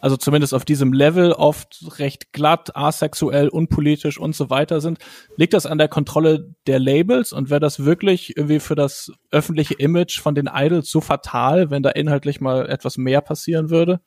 also 0.00 0.16
zumindest 0.16 0.54
auf 0.54 0.64
diesem 0.64 0.92
Level 0.92 1.32
oft 1.32 1.98
recht 1.98 2.32
glatt, 2.32 2.76
asexuell, 2.76 3.48
unpolitisch 3.48 4.18
und 4.18 4.34
so 4.34 4.50
weiter 4.50 4.80
sind. 4.80 4.98
Liegt 5.36 5.54
das 5.54 5.66
an 5.66 5.78
der 5.78 5.88
Kontrolle 5.88 6.54
der 6.66 6.78
Labels 6.78 7.32
und 7.32 7.50
wäre 7.50 7.60
das 7.60 7.84
wirklich 7.84 8.36
irgendwie 8.36 8.60
für 8.60 8.74
das 8.74 9.12
öffentliche 9.30 9.74
Image 9.74 10.20
von 10.20 10.34
den 10.34 10.48
Idols 10.52 10.90
so 10.90 11.00
fatal, 11.00 11.70
wenn 11.70 11.82
da 11.82 11.90
inhaltlich 11.90 12.40
mal 12.40 12.68
etwas 12.68 12.96
mehr 12.96 13.20
passieren 13.20 13.70
würde? 13.70 14.00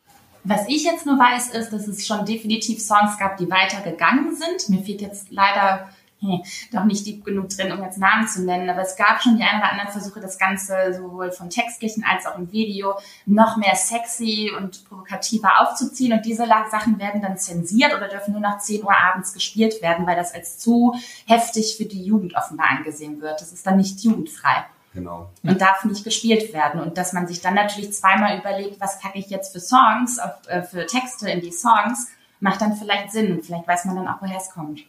Was 0.44 0.68
ich 0.68 0.84
jetzt 0.84 1.06
nur 1.06 1.20
weiß, 1.20 1.50
ist, 1.50 1.72
dass 1.72 1.88
es 1.88 2.06
schon 2.06 2.26
definitiv 2.26 2.80
Songs 2.80 3.18
gab, 3.18 3.38
die 3.38 3.50
weitergegangen 3.50 4.36
sind. 4.36 4.70
Mir 4.70 4.84
fehlt 4.84 5.02
jetzt 5.02 5.28
leider 5.30 5.90
hm, 6.22 6.44
doch 6.72 6.84
nicht 6.84 7.06
deep 7.08 7.26
genug 7.26 7.50
drin, 7.50 7.72
um 7.72 7.84
jetzt 7.84 7.98
Namen 7.98 8.28
zu 8.28 8.44
nennen, 8.44 8.70
aber 8.70 8.82
es 8.82 8.96
gab 8.96 9.24
schon 9.24 9.38
die 9.38 9.44
ein 9.44 9.60
oder 9.60 9.72
anderen 9.72 9.92
Versuche, 9.92 10.20
das 10.20 10.38
Ganze 10.38 10.94
sowohl 10.94 11.32
von 11.32 11.50
Textlichen 11.50 12.04
als 12.04 12.28
auch 12.28 12.38
im 12.38 12.52
Video 12.52 12.94
noch 13.26 13.58
mehr 13.58 13.76
sexy 13.76 14.52
und 14.56 14.88
provokativer 14.88 15.62
aufzuziehen 15.62 16.14
und 16.14 16.24
diese 16.24 16.46
Sachen 16.46 17.00
werden 17.00 17.24
dann 17.24 17.38
zensiert 17.38 17.96
oder 17.96 18.08
dürfen 18.08 18.34
nur 18.34 18.42
nach 18.42 18.60
10 18.60 18.84
Uhr 18.84 18.96
abends 18.96 19.34
gespielt 19.34 19.82
werden, 19.82 20.06
weil 20.06 20.16
das 20.16 20.32
als 20.32 20.60
zu 20.60 20.94
heftig 21.26 21.76
für 21.78 21.86
die 21.86 22.04
Jugend 22.04 22.36
offenbar 22.36 22.70
angesehen 22.70 23.20
wird. 23.20 23.42
Das 23.42 23.52
ist 23.52 23.66
dann 23.66 23.78
nicht 23.78 24.02
jugendfrei. 24.02 24.66
Genau. 24.94 25.32
Und 25.44 25.62
darf 25.62 25.86
nicht 25.86 26.04
gespielt 26.04 26.54
werden. 26.54 26.82
Und 26.82 26.98
dass 26.98 27.14
man 27.14 27.28
sich 27.28 27.42
dann 27.42 27.54
natürlich 27.54 27.94
zweimal 27.94 28.38
überlegt, 28.38 28.82
was 28.82 29.00
packe 29.00 29.20
ich 29.20 29.30
jetzt 29.30 29.54
für 29.54 29.60
Songs, 29.60 30.20
auf, 30.20 30.32
äh, 30.48 30.64
für 30.64 30.86
Texte 30.86 31.30
in 31.30 31.42
die 31.42 31.52
Songs, 31.52 32.08
macht 32.40 32.62
dann 32.62 32.76
vielleicht 32.76 33.12
Sinn. 33.12 33.32
Und 33.32 33.46
vielleicht 33.46 33.68
weiß 33.68 33.86
man 33.86 33.96
dann 33.96 34.08
auch, 34.08 34.22
woher 34.22 34.38
es 34.38 34.50
kommt. 34.50 34.82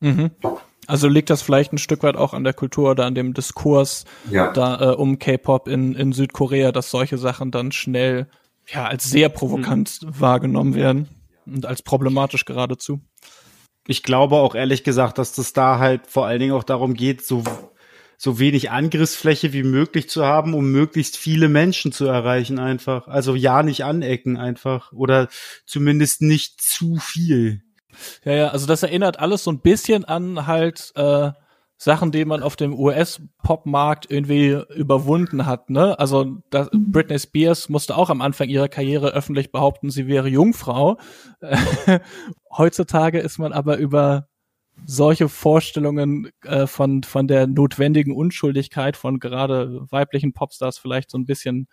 Mhm. 0.00 0.30
Also 0.86 1.08
liegt 1.08 1.30
das 1.30 1.42
vielleicht 1.42 1.72
ein 1.72 1.78
Stück 1.78 2.02
weit 2.02 2.16
auch 2.16 2.32
an 2.34 2.44
der 2.44 2.54
Kultur 2.54 2.90
oder 2.90 3.06
an 3.06 3.14
dem 3.14 3.34
Diskurs 3.34 4.04
ja. 4.30 4.52
da 4.52 4.92
äh, 4.92 4.94
um 4.94 5.18
K-Pop 5.18 5.68
in, 5.68 5.94
in 5.94 6.12
Südkorea, 6.12 6.72
dass 6.72 6.90
solche 6.90 7.18
Sachen 7.18 7.50
dann 7.50 7.72
schnell 7.72 8.28
ja 8.66 8.86
als 8.86 9.04
sehr 9.04 9.28
provokant 9.28 10.00
mhm. 10.02 10.20
wahrgenommen 10.20 10.74
werden 10.74 11.08
und 11.46 11.66
als 11.66 11.82
problematisch 11.82 12.44
geradezu. 12.44 13.00
Ich 13.86 14.02
glaube 14.02 14.36
auch 14.36 14.54
ehrlich 14.54 14.84
gesagt, 14.84 15.18
dass 15.18 15.32
das 15.32 15.52
da 15.52 15.78
halt 15.78 16.06
vor 16.06 16.26
allen 16.26 16.40
Dingen 16.40 16.52
auch 16.52 16.64
darum 16.64 16.94
geht, 16.94 17.24
so 17.24 17.42
so 18.16 18.38
wenig 18.38 18.70
Angriffsfläche 18.70 19.52
wie 19.52 19.62
möglich 19.62 20.08
zu 20.08 20.24
haben, 20.24 20.54
um 20.54 20.70
möglichst 20.70 21.16
viele 21.16 21.48
Menschen 21.48 21.92
zu 21.92 22.06
erreichen 22.06 22.58
einfach. 22.58 23.08
Also 23.08 23.34
ja, 23.34 23.62
nicht 23.62 23.84
anecken 23.84 24.36
einfach 24.36 24.92
oder 24.92 25.28
zumindest 25.66 26.22
nicht 26.22 26.60
zu 26.60 26.96
viel. 26.96 27.62
Ja, 28.24 28.32
ja, 28.32 28.48
also 28.48 28.66
das 28.66 28.82
erinnert 28.82 29.18
alles 29.18 29.44
so 29.44 29.50
ein 29.50 29.60
bisschen 29.60 30.04
an 30.04 30.46
halt 30.46 30.92
äh, 30.94 31.32
Sachen, 31.82 32.12
die 32.12 32.24
man 32.24 32.44
auf 32.44 32.54
dem 32.54 32.78
US-Pop-Markt 32.78 34.08
irgendwie 34.08 34.62
überwunden 34.76 35.46
hat. 35.46 35.68
Ne? 35.68 35.98
Also 35.98 36.36
das, 36.50 36.70
Britney 36.72 37.18
Spears 37.18 37.68
musste 37.68 37.96
auch 37.96 38.08
am 38.08 38.20
Anfang 38.22 38.48
ihrer 38.48 38.68
Karriere 38.68 39.12
öffentlich 39.12 39.50
behaupten, 39.50 39.90
sie 39.90 40.06
wäre 40.06 40.28
Jungfrau. 40.28 40.96
Heutzutage 42.56 43.18
ist 43.18 43.38
man 43.38 43.52
aber 43.52 43.78
über 43.78 44.28
solche 44.84 45.28
Vorstellungen 45.28 46.30
äh, 46.44 46.66
von, 46.66 47.02
von 47.02 47.28
der 47.28 47.46
notwendigen 47.46 48.14
Unschuldigkeit 48.14 48.96
von 48.96 49.20
gerade 49.20 49.86
weiblichen 49.90 50.32
Popstars 50.32 50.78
vielleicht 50.78 51.10
so 51.10 51.18
ein 51.18 51.26
bisschen 51.26 51.68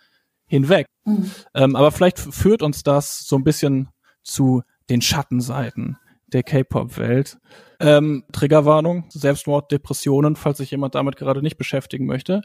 hinweg. 0.46 0.88
Mhm. 1.06 1.32
Ähm, 1.54 1.76
aber 1.76 1.92
vielleicht 1.92 2.20
führt 2.20 2.62
uns 2.62 2.84
das 2.84 3.20
so 3.20 3.36
ein 3.36 3.44
bisschen 3.44 3.90
zu 4.24 4.64
den 4.90 5.02
Schattenseiten 5.02 5.98
der 6.28 6.44
K-Pop-Welt. 6.44 7.38
Ähm, 7.80 8.24
Triggerwarnung, 8.32 9.06
Selbstmord, 9.10 9.72
Depressionen, 9.72 10.36
falls 10.36 10.58
sich 10.58 10.72
jemand 10.72 10.96
damit 10.96 11.16
gerade 11.16 11.42
nicht 11.42 11.58
beschäftigen 11.58 12.06
möchte. 12.06 12.42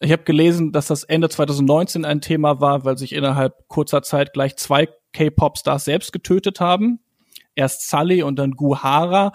Ich 0.00 0.12
habe 0.12 0.22
gelesen, 0.22 0.72
dass 0.72 0.86
das 0.86 1.04
Ende 1.04 1.28
2019 1.28 2.04
ein 2.04 2.20
Thema 2.20 2.60
war, 2.60 2.84
weil 2.84 2.96
sich 2.98 3.12
innerhalb 3.12 3.68
kurzer 3.68 4.02
Zeit 4.02 4.32
gleich 4.32 4.56
zwei 4.56 4.88
K-Pop-Stars 5.12 5.84
selbst 5.84 6.12
getötet 6.12 6.60
haben. 6.60 7.00
Erst 7.58 7.88
Sully 7.88 8.22
und 8.22 8.38
dann 8.38 8.52
Gu 8.52 8.76
Hara. 8.76 9.32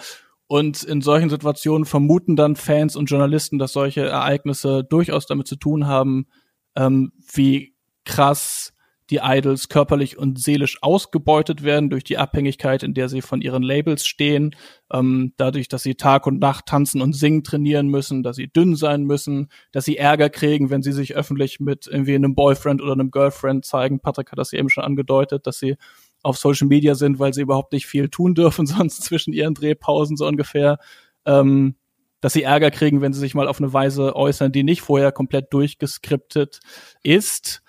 Und 0.47 0.83
in 0.83 1.01
solchen 1.01 1.29
Situationen 1.29 1.85
vermuten 1.85 2.35
dann 2.35 2.55
Fans 2.55 2.95
und 2.95 3.07
Journalisten, 3.07 3.59
dass 3.59 3.73
solche 3.73 4.07
Ereignisse 4.07 4.83
durchaus 4.83 5.25
damit 5.25 5.47
zu 5.47 5.55
tun 5.55 5.87
haben, 5.87 6.27
ähm, 6.75 7.11
wie 7.33 7.75
krass 8.05 8.73
die 9.09 9.19
Idols 9.21 9.67
körperlich 9.67 10.17
und 10.17 10.39
seelisch 10.39 10.77
ausgebeutet 10.81 11.63
werden 11.63 11.89
durch 11.89 12.03
die 12.03 12.17
Abhängigkeit, 12.17 12.83
in 12.83 12.93
der 12.93 13.09
sie 13.09 13.21
von 13.21 13.41
ihren 13.41 13.61
Labels 13.61 14.05
stehen, 14.05 14.55
ähm, 14.91 15.33
dadurch, 15.37 15.67
dass 15.67 15.83
sie 15.83 15.95
Tag 15.95 16.25
und 16.25 16.39
Nacht 16.39 16.67
tanzen 16.67 17.01
und 17.01 17.13
singen 17.13 17.43
trainieren 17.43 17.87
müssen, 17.87 18.23
dass 18.23 18.37
sie 18.37 18.47
dünn 18.47 18.75
sein 18.75 19.03
müssen, 19.03 19.49
dass 19.71 19.85
sie 19.85 19.97
Ärger 19.97 20.29
kriegen, 20.29 20.69
wenn 20.69 20.81
sie 20.81 20.93
sich 20.93 21.15
öffentlich 21.15 21.59
mit 21.59 21.87
irgendwie 21.87 22.15
einem 22.15 22.35
Boyfriend 22.35 22.81
oder 22.81 22.93
einem 22.93 23.11
Girlfriend 23.11 23.65
zeigen. 23.65 23.99
Patrick 23.99 24.31
hat 24.31 24.39
das 24.39 24.53
eben 24.53 24.69
schon 24.69 24.83
angedeutet, 24.83 25.47
dass 25.47 25.59
sie 25.59 25.75
auf 26.23 26.37
Social 26.37 26.67
Media 26.67 26.95
sind, 26.95 27.19
weil 27.19 27.33
sie 27.33 27.41
überhaupt 27.41 27.73
nicht 27.73 27.85
viel 27.85 28.09
tun 28.09 28.33
dürfen, 28.33 28.65
sonst 28.65 29.03
zwischen 29.03 29.33
ihren 29.33 29.53
Drehpausen 29.53 30.17
so 30.17 30.25
ungefähr. 30.25 30.79
Ähm, 31.25 31.75
dass 32.23 32.31
sie 32.31 32.43
Ärger 32.43 32.71
kriegen, 32.71 33.01
wenn 33.01 33.11
sie 33.11 33.19
sich 33.19 33.35
mal 33.35 33.49
auf 33.49 33.59
eine 33.59 33.73
Weise 33.73 34.15
äußern, 34.15 34.53
die 34.53 34.63
nicht 34.63 34.81
vorher 34.81 35.11
komplett 35.11 35.51
durchgeskriptet 35.51 36.61
ist. 37.03 37.63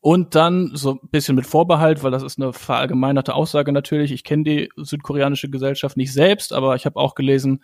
Und 0.00 0.34
dann 0.34 0.72
so 0.74 0.94
ein 0.94 1.08
bisschen 1.12 1.36
mit 1.36 1.46
Vorbehalt, 1.46 2.02
weil 2.02 2.10
das 2.10 2.24
ist 2.24 2.40
eine 2.40 2.52
verallgemeinerte 2.52 3.32
Aussage 3.32 3.70
natürlich. 3.70 4.10
Ich 4.10 4.24
kenne 4.24 4.42
die 4.42 4.70
südkoreanische 4.74 5.50
Gesellschaft 5.50 5.96
nicht 5.96 6.12
selbst, 6.12 6.52
aber 6.52 6.74
ich 6.74 6.84
habe 6.84 6.98
auch 6.98 7.14
gelesen, 7.14 7.62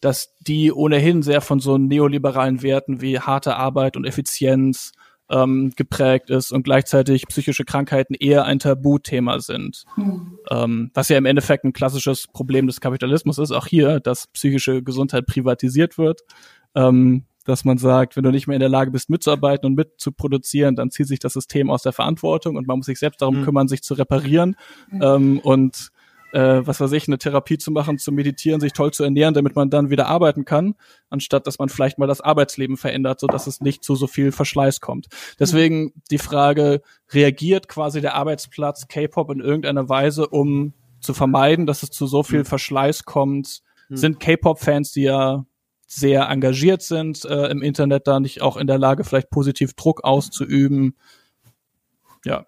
dass 0.00 0.34
die 0.40 0.72
ohnehin 0.72 1.22
sehr 1.22 1.42
von 1.42 1.60
so 1.60 1.76
neoliberalen 1.76 2.62
Werten 2.62 3.02
wie 3.02 3.20
harte 3.20 3.56
Arbeit 3.56 3.98
und 3.98 4.06
Effizienz 4.06 4.92
ähm, 5.32 5.72
geprägt 5.74 6.30
ist 6.30 6.52
und 6.52 6.62
gleichzeitig 6.62 7.26
psychische 7.26 7.64
Krankheiten 7.64 8.14
eher 8.14 8.44
ein 8.44 8.58
Tabuthema 8.58 9.40
sind. 9.40 9.84
Mhm. 9.96 10.38
Ähm, 10.50 10.90
was 10.94 11.08
ja 11.08 11.16
im 11.18 11.26
Endeffekt 11.26 11.64
ein 11.64 11.72
klassisches 11.72 12.28
Problem 12.28 12.66
des 12.66 12.80
Kapitalismus 12.80 13.38
ist, 13.38 13.50
auch 13.50 13.66
hier, 13.66 13.98
dass 13.98 14.28
psychische 14.28 14.82
Gesundheit 14.82 15.26
privatisiert 15.26 15.98
wird. 15.98 16.20
Ähm, 16.74 17.24
dass 17.44 17.64
man 17.64 17.76
sagt, 17.76 18.16
wenn 18.16 18.22
du 18.22 18.30
nicht 18.30 18.46
mehr 18.46 18.54
in 18.54 18.60
der 18.60 18.68
Lage 18.68 18.92
bist, 18.92 19.10
mitzuarbeiten 19.10 19.66
und 19.66 19.74
mitzuproduzieren, 19.74 20.76
dann 20.76 20.92
zieht 20.92 21.08
sich 21.08 21.18
das 21.18 21.32
System 21.32 21.70
aus 21.70 21.82
der 21.82 21.92
Verantwortung 21.92 22.54
und 22.54 22.68
man 22.68 22.78
muss 22.78 22.86
sich 22.86 23.00
selbst 23.00 23.20
darum 23.20 23.40
mhm. 23.40 23.44
kümmern, 23.44 23.66
sich 23.66 23.82
zu 23.82 23.94
reparieren. 23.94 24.54
Mhm. 24.90 25.02
Ähm, 25.02 25.38
und 25.40 25.88
äh, 26.32 26.66
was 26.66 26.80
weiß 26.80 26.92
ich, 26.92 27.06
eine 27.06 27.18
Therapie 27.18 27.58
zu 27.58 27.70
machen, 27.70 27.98
zu 27.98 28.10
meditieren, 28.12 28.60
sich 28.60 28.72
toll 28.72 28.92
zu 28.92 29.04
ernähren, 29.04 29.34
damit 29.34 29.54
man 29.54 29.70
dann 29.70 29.90
wieder 29.90 30.06
arbeiten 30.06 30.44
kann, 30.44 30.74
anstatt 31.10 31.46
dass 31.46 31.58
man 31.58 31.68
vielleicht 31.68 31.98
mal 31.98 32.06
das 32.06 32.20
Arbeitsleben 32.20 32.76
verändert, 32.76 33.20
so 33.20 33.26
dass 33.26 33.46
es 33.46 33.60
nicht 33.60 33.84
zu 33.84 33.94
so 33.94 34.06
viel 34.06 34.32
Verschleiß 34.32 34.80
kommt. 34.80 35.08
Deswegen 35.38 35.92
die 36.10 36.18
Frage, 36.18 36.82
reagiert 37.10 37.68
quasi 37.68 38.00
der 38.00 38.14
Arbeitsplatz 38.14 38.88
K-Pop 38.88 39.30
in 39.30 39.40
irgendeiner 39.40 39.88
Weise, 39.88 40.26
um 40.26 40.72
zu 41.00 41.14
vermeiden, 41.14 41.66
dass 41.66 41.82
es 41.82 41.90
zu 41.90 42.06
so 42.06 42.22
viel 42.22 42.40
mhm. 42.40 42.46
Verschleiß 42.46 43.04
kommt? 43.04 43.62
Mhm. 43.88 43.96
Sind 43.96 44.20
K-Pop-Fans, 44.20 44.92
die 44.92 45.02
ja 45.02 45.44
sehr 45.86 46.28
engagiert 46.28 46.82
sind 46.82 47.24
äh, 47.26 47.48
im 47.48 47.60
Internet, 47.60 48.06
da 48.06 48.20
nicht 48.20 48.40
auch 48.40 48.56
in 48.56 48.66
der 48.66 48.78
Lage, 48.78 49.04
vielleicht 49.04 49.30
positiv 49.30 49.74
Druck 49.74 50.04
auszuüben? 50.04 50.96
Ja. 52.24 52.46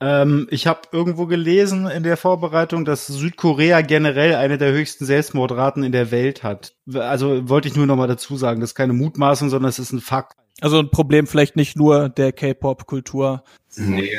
Ähm, 0.00 0.46
ich 0.50 0.66
habe 0.66 0.80
irgendwo 0.92 1.26
gelesen 1.26 1.86
in 1.86 2.02
der 2.02 2.16
Vorbereitung, 2.16 2.84
dass 2.84 3.06
Südkorea 3.06 3.80
generell 3.80 4.34
eine 4.34 4.58
der 4.58 4.72
höchsten 4.72 5.06
Selbstmordraten 5.06 5.82
in 5.82 5.92
der 5.92 6.10
Welt 6.10 6.42
hat. 6.42 6.74
Also 6.94 7.48
wollte 7.48 7.68
ich 7.68 7.76
nur 7.76 7.86
noch 7.86 7.96
mal 7.96 8.08
dazu 8.08 8.36
sagen, 8.36 8.60
das 8.60 8.70
ist 8.70 8.74
keine 8.74 8.92
Mutmaßung, 8.92 9.48
sondern 9.48 9.70
es 9.70 9.78
ist 9.78 9.92
ein 9.92 10.00
Fakt. 10.00 10.36
Also 10.60 10.78
ein 10.78 10.90
Problem 10.90 11.26
vielleicht 11.26 11.56
nicht 11.56 11.76
nur 11.76 12.08
der 12.08 12.32
K-Pop-Kultur. 12.32 13.42
Nee. 13.76 14.10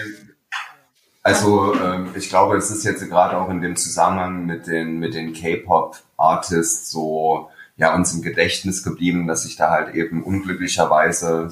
Also 1.21 1.75
ähm, 1.75 2.09
ich 2.15 2.29
glaube, 2.29 2.57
es 2.57 2.71
ist 2.71 2.83
jetzt 2.83 3.07
gerade 3.07 3.37
auch 3.37 3.49
in 3.49 3.61
dem 3.61 3.75
Zusammenhang 3.75 4.45
mit 4.45 4.65
den 4.65 4.97
mit 4.97 5.13
den 5.13 5.33
K-Pop-Artists 5.33 6.89
so 6.89 7.49
ja 7.75 7.93
uns 7.93 8.13
im 8.13 8.21
Gedächtnis 8.21 8.83
geblieben, 8.83 9.27
dass 9.27 9.43
sich 9.43 9.55
da 9.55 9.69
halt 9.69 9.93
eben 9.93 10.23
unglücklicherweise 10.23 11.51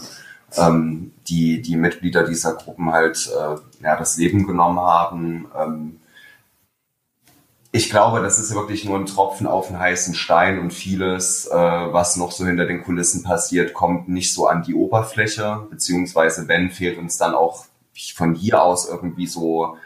ähm, 0.58 1.14
die, 1.28 1.62
die 1.62 1.76
Mitglieder 1.76 2.24
dieser 2.24 2.54
Gruppen 2.54 2.92
halt 2.92 3.30
äh, 3.34 3.84
ja, 3.84 3.98
das 3.98 4.18
Leben 4.18 4.46
genommen 4.48 4.80
haben. 4.80 5.48
Ähm, 5.58 6.00
ich 7.72 7.90
glaube, 7.90 8.22
das 8.22 8.40
ist 8.40 8.56
wirklich 8.56 8.86
nur 8.86 8.98
ein 8.98 9.06
Tropfen 9.06 9.48
auf 9.48 9.68
einen 9.68 9.80
heißen 9.80 10.16
Stein 10.16 10.60
und 10.60 10.72
vieles, 10.72 11.46
äh, 11.48 11.54
was 11.54 12.16
noch 12.16 12.32
so 12.32 12.46
hinter 12.46 12.66
den 12.66 12.82
Kulissen 12.82 13.22
passiert, 13.22 13.74
kommt 13.74 14.08
nicht 14.08 14.34
so 14.34 14.48
an 14.48 14.64
die 14.64 14.74
Oberfläche, 14.74 15.68
beziehungsweise 15.70 16.48
wenn, 16.48 16.72
fehlt 16.72 16.98
uns 16.98 17.18
dann 17.18 17.36
auch 17.36 17.66
von 18.16 18.34
hier 18.34 18.62
aus 18.62 18.88
irgendwie 18.88 19.28
so, 19.28 19.78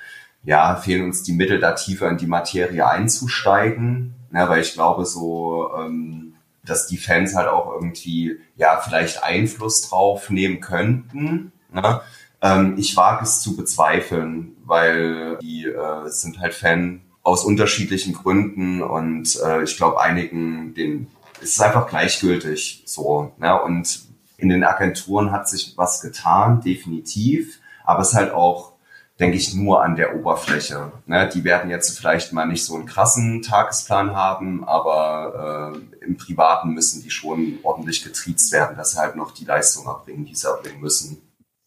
ja, 0.43 0.75
fehlen 0.75 1.05
uns 1.05 1.23
die 1.23 1.33
Mittel, 1.33 1.59
da 1.59 1.71
tiefer 1.71 2.09
in 2.09 2.17
die 2.17 2.27
Materie 2.27 2.87
einzusteigen. 2.87 4.13
Ja, 4.31 4.47
weil 4.47 4.61
ich 4.61 4.73
glaube, 4.73 5.05
so 5.05 5.71
ähm, 5.75 6.28
dass 6.69 6.87
die 6.87 6.97
Fans 6.97 7.35
halt 7.35 7.47
auch 7.47 7.73
irgendwie 7.73 8.39
ja 8.55 8.77
vielleicht 8.77 9.23
Einfluss 9.23 9.89
drauf 9.89 10.29
nehmen 10.29 10.59
könnten. 10.59 11.51
Ne? 11.71 12.01
Ähm, 12.41 12.75
ich 12.77 12.95
wage 12.95 13.23
es 13.23 13.41
zu 13.41 13.55
bezweifeln, 13.55 14.55
weil 14.65 15.37
die 15.41 15.65
äh, 15.65 16.09
sind 16.09 16.39
halt 16.39 16.53
Fan 16.53 17.01
aus 17.23 17.43
unterschiedlichen 17.43 18.13
Gründen 18.13 18.81
und 18.81 19.39
äh, 19.43 19.63
ich 19.63 19.77
glaube 19.77 20.01
einigen, 20.01 20.73
den 20.73 21.07
ist 21.41 21.53
es 21.53 21.61
einfach 21.61 21.87
gleichgültig 21.87 22.83
so. 22.85 23.33
Ne? 23.37 23.61
Und 23.61 24.01
in 24.37 24.49
den 24.49 24.63
Agenturen 24.63 25.31
hat 25.31 25.49
sich 25.49 25.73
was 25.77 26.01
getan, 26.01 26.61
definitiv, 26.61 27.59
aber 27.83 28.01
es 28.01 28.09
ist 28.09 28.15
halt 28.15 28.31
auch 28.31 28.73
denke 29.19 29.37
ich, 29.37 29.53
nur 29.53 29.83
an 29.83 29.95
der 29.95 30.15
Oberfläche. 30.15 30.91
Ne? 31.05 31.29
Die 31.33 31.43
werden 31.43 31.69
jetzt 31.69 31.97
vielleicht 31.97 32.31
mal 32.31 32.45
nicht 32.45 32.65
so 32.65 32.75
einen 32.75 32.85
krassen 32.85 33.41
Tagesplan 33.41 34.15
haben, 34.15 34.63
aber 34.63 35.73
äh, 35.75 36.05
im 36.05 36.15
Privaten 36.15 36.73
müssen 36.73 37.03
die 37.03 37.09
schon 37.09 37.59
ordentlich 37.63 38.03
getriezt 38.03 38.51
werden, 38.53 38.77
halt 38.77 39.15
noch 39.15 39.31
die 39.31 39.45
Leistung 39.45 39.85
erbringen, 39.87 40.25
die 40.25 40.35
sie 40.35 40.47
erbringen 40.47 40.79
müssen. 40.79 41.21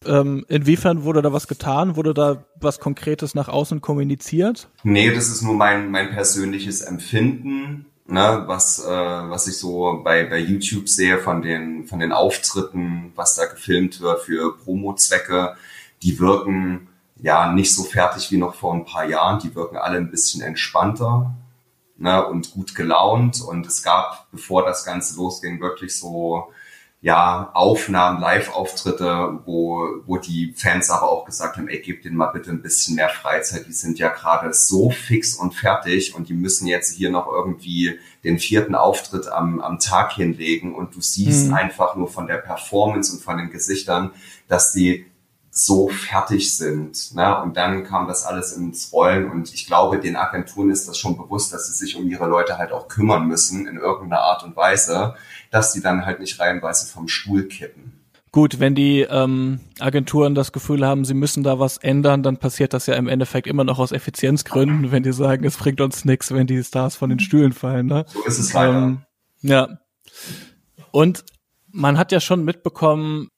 Ähm, 0.05 0.45
inwiefern 0.49 1.03
wurde 1.03 1.21
da 1.21 1.31
was 1.31 1.47
getan? 1.47 1.95
Wurde 1.95 2.13
da 2.13 2.43
was 2.59 2.79
Konkretes 2.79 3.35
nach 3.35 3.47
außen 3.47 3.81
kommuniziert? 3.81 4.67
Nee, 4.83 5.13
das 5.13 5.29
ist 5.29 5.43
nur 5.43 5.53
mein, 5.53 5.91
mein 5.91 6.09
persönliches 6.09 6.81
Empfinden. 6.81 7.85
ne, 8.05 8.43
was, 8.47 8.83
äh, 8.83 8.89
was 8.89 9.47
ich 9.47 9.57
so 9.57 10.01
bei, 10.03 10.25
bei 10.25 10.39
YouTube 10.39 10.89
sehe 10.89 11.19
von 11.19 11.41
den, 11.41 11.85
von 11.87 11.99
den 11.99 12.11
Auftritten, 12.11 13.13
was 13.15 13.35
da 13.35 13.45
gefilmt 13.45 14.01
wird 14.01 14.21
für 14.21 14.57
Promo-Zwecke, 14.57 15.55
die 16.01 16.19
wirken 16.19 16.89
ja 17.23 17.51
nicht 17.51 17.73
so 17.73 17.83
fertig 17.83 18.29
wie 18.31 18.37
noch 18.37 18.53
vor 18.53 18.73
ein 18.73 18.85
paar 18.85 19.05
Jahren. 19.05 19.39
Die 19.39 19.55
wirken 19.55 19.77
alle 19.77 19.97
ein 19.97 20.11
bisschen 20.11 20.41
entspannter 20.41 21.33
ne, 21.97 22.23
und 22.27 22.51
gut 22.51 22.75
gelaunt. 22.75 23.41
Und 23.41 23.65
es 23.65 23.81
gab, 23.81 24.29
bevor 24.31 24.65
das 24.65 24.85
Ganze 24.85 25.15
losging, 25.15 25.61
wirklich 25.61 25.97
so 25.97 26.51
ja, 27.01 27.51
Aufnahmen, 27.53 28.21
Live-Auftritte, 28.21 29.39
wo, 29.45 29.87
wo 30.05 30.17
die 30.17 30.53
Fans 30.55 30.89
aber 30.89 31.09
auch 31.09 31.25
gesagt 31.25 31.57
haben, 31.57 31.67
ey, 31.67 31.79
gebt 31.79 32.05
denen 32.05 32.15
mal 32.15 32.27
bitte 32.27 32.49
ein 32.49 32.61
bisschen 32.61 32.95
mehr 32.95 33.09
Freizeit. 33.09 33.67
Die 33.67 33.73
sind 33.73 33.99
ja 33.99 34.09
gerade 34.09 34.53
so 34.53 34.89
fix 34.89 35.35
und 35.35 35.53
fertig 35.53 36.15
und 36.15 36.29
die 36.29 36.33
müssen 36.33 36.67
jetzt 36.67 36.93
hier 36.93 37.09
noch 37.09 37.27
irgendwie 37.27 37.99
den 38.23 38.37
vierten 38.39 38.75
Auftritt 38.75 39.27
am, 39.27 39.61
am 39.61 39.79
Tag 39.79 40.13
hinlegen 40.13 40.75
und 40.75 40.95
du 40.95 41.01
siehst 41.01 41.47
mhm. 41.47 41.53
einfach 41.53 41.95
nur 41.95 42.09
von 42.09 42.27
der 42.27 42.37
Performance 42.37 43.13
und 43.13 43.21
von 43.21 43.37
den 43.37 43.49
Gesichtern, 43.49 44.11
dass 44.47 44.71
die 44.71 45.05
so 45.55 45.87
fertig 45.87 46.57
sind. 46.57 47.13
Ne? 47.13 47.41
Und 47.43 47.55
dann 47.57 47.83
kam 47.83 48.07
das 48.07 48.25
alles 48.25 48.53
ins 48.53 48.91
Rollen 48.91 49.29
und 49.29 49.53
ich 49.53 49.67
glaube, 49.67 49.99
den 49.99 50.15
Agenturen 50.15 50.71
ist 50.71 50.87
das 50.87 50.97
schon 50.97 51.15
bewusst, 51.15 51.53
dass 51.53 51.67
sie 51.67 51.73
sich 51.73 51.95
um 51.95 52.09
ihre 52.09 52.27
Leute 52.27 52.57
halt 52.57 52.71
auch 52.71 52.87
kümmern 52.87 53.27
müssen 53.27 53.67
in 53.67 53.77
irgendeiner 53.77 54.21
Art 54.21 54.43
und 54.43 54.55
Weise, 54.55 55.13
dass 55.51 55.71
sie 55.71 55.81
dann 55.81 56.07
halt 56.07 56.19
nicht 56.19 56.39
reihenweise 56.39 56.91
vom 56.91 57.07
Stuhl 57.07 57.47
kippen. 57.47 58.03
Gut, 58.31 58.59
wenn 58.59 58.73
die 58.73 59.01
ähm, 59.01 59.59
Agenturen 59.79 60.33
das 60.33 60.51
Gefühl 60.51 60.83
haben, 60.83 61.05
sie 61.05 61.13
müssen 61.13 61.43
da 61.43 61.59
was 61.59 61.77
ändern, 61.77 62.23
dann 62.23 62.37
passiert 62.37 62.73
das 62.73 62.87
ja 62.87 62.95
im 62.95 63.07
Endeffekt 63.07 63.45
immer 63.45 63.63
noch 63.63 63.77
aus 63.77 63.91
Effizienzgründen, 63.91 64.91
wenn 64.91 65.03
die 65.03 65.13
sagen, 65.13 65.45
es 65.45 65.57
bringt 65.57 65.81
uns 65.81 66.03
nichts, 66.03 66.33
wenn 66.33 66.47
die 66.47 66.63
Stars 66.63 66.95
von 66.95 67.11
den 67.11 67.19
Stühlen 67.19 67.53
fallen. 67.53 67.85
Ne? 67.85 68.05
So 68.07 68.23
ist 68.23 68.39
es 68.39 68.53
leider. 68.53 68.75
Ähm, 68.75 69.01
ja. 69.43 69.67
Und 70.89 71.23
man 71.69 71.99
hat 71.99 72.11
ja 72.11 72.19
schon 72.19 72.43
mitbekommen, 72.43 73.29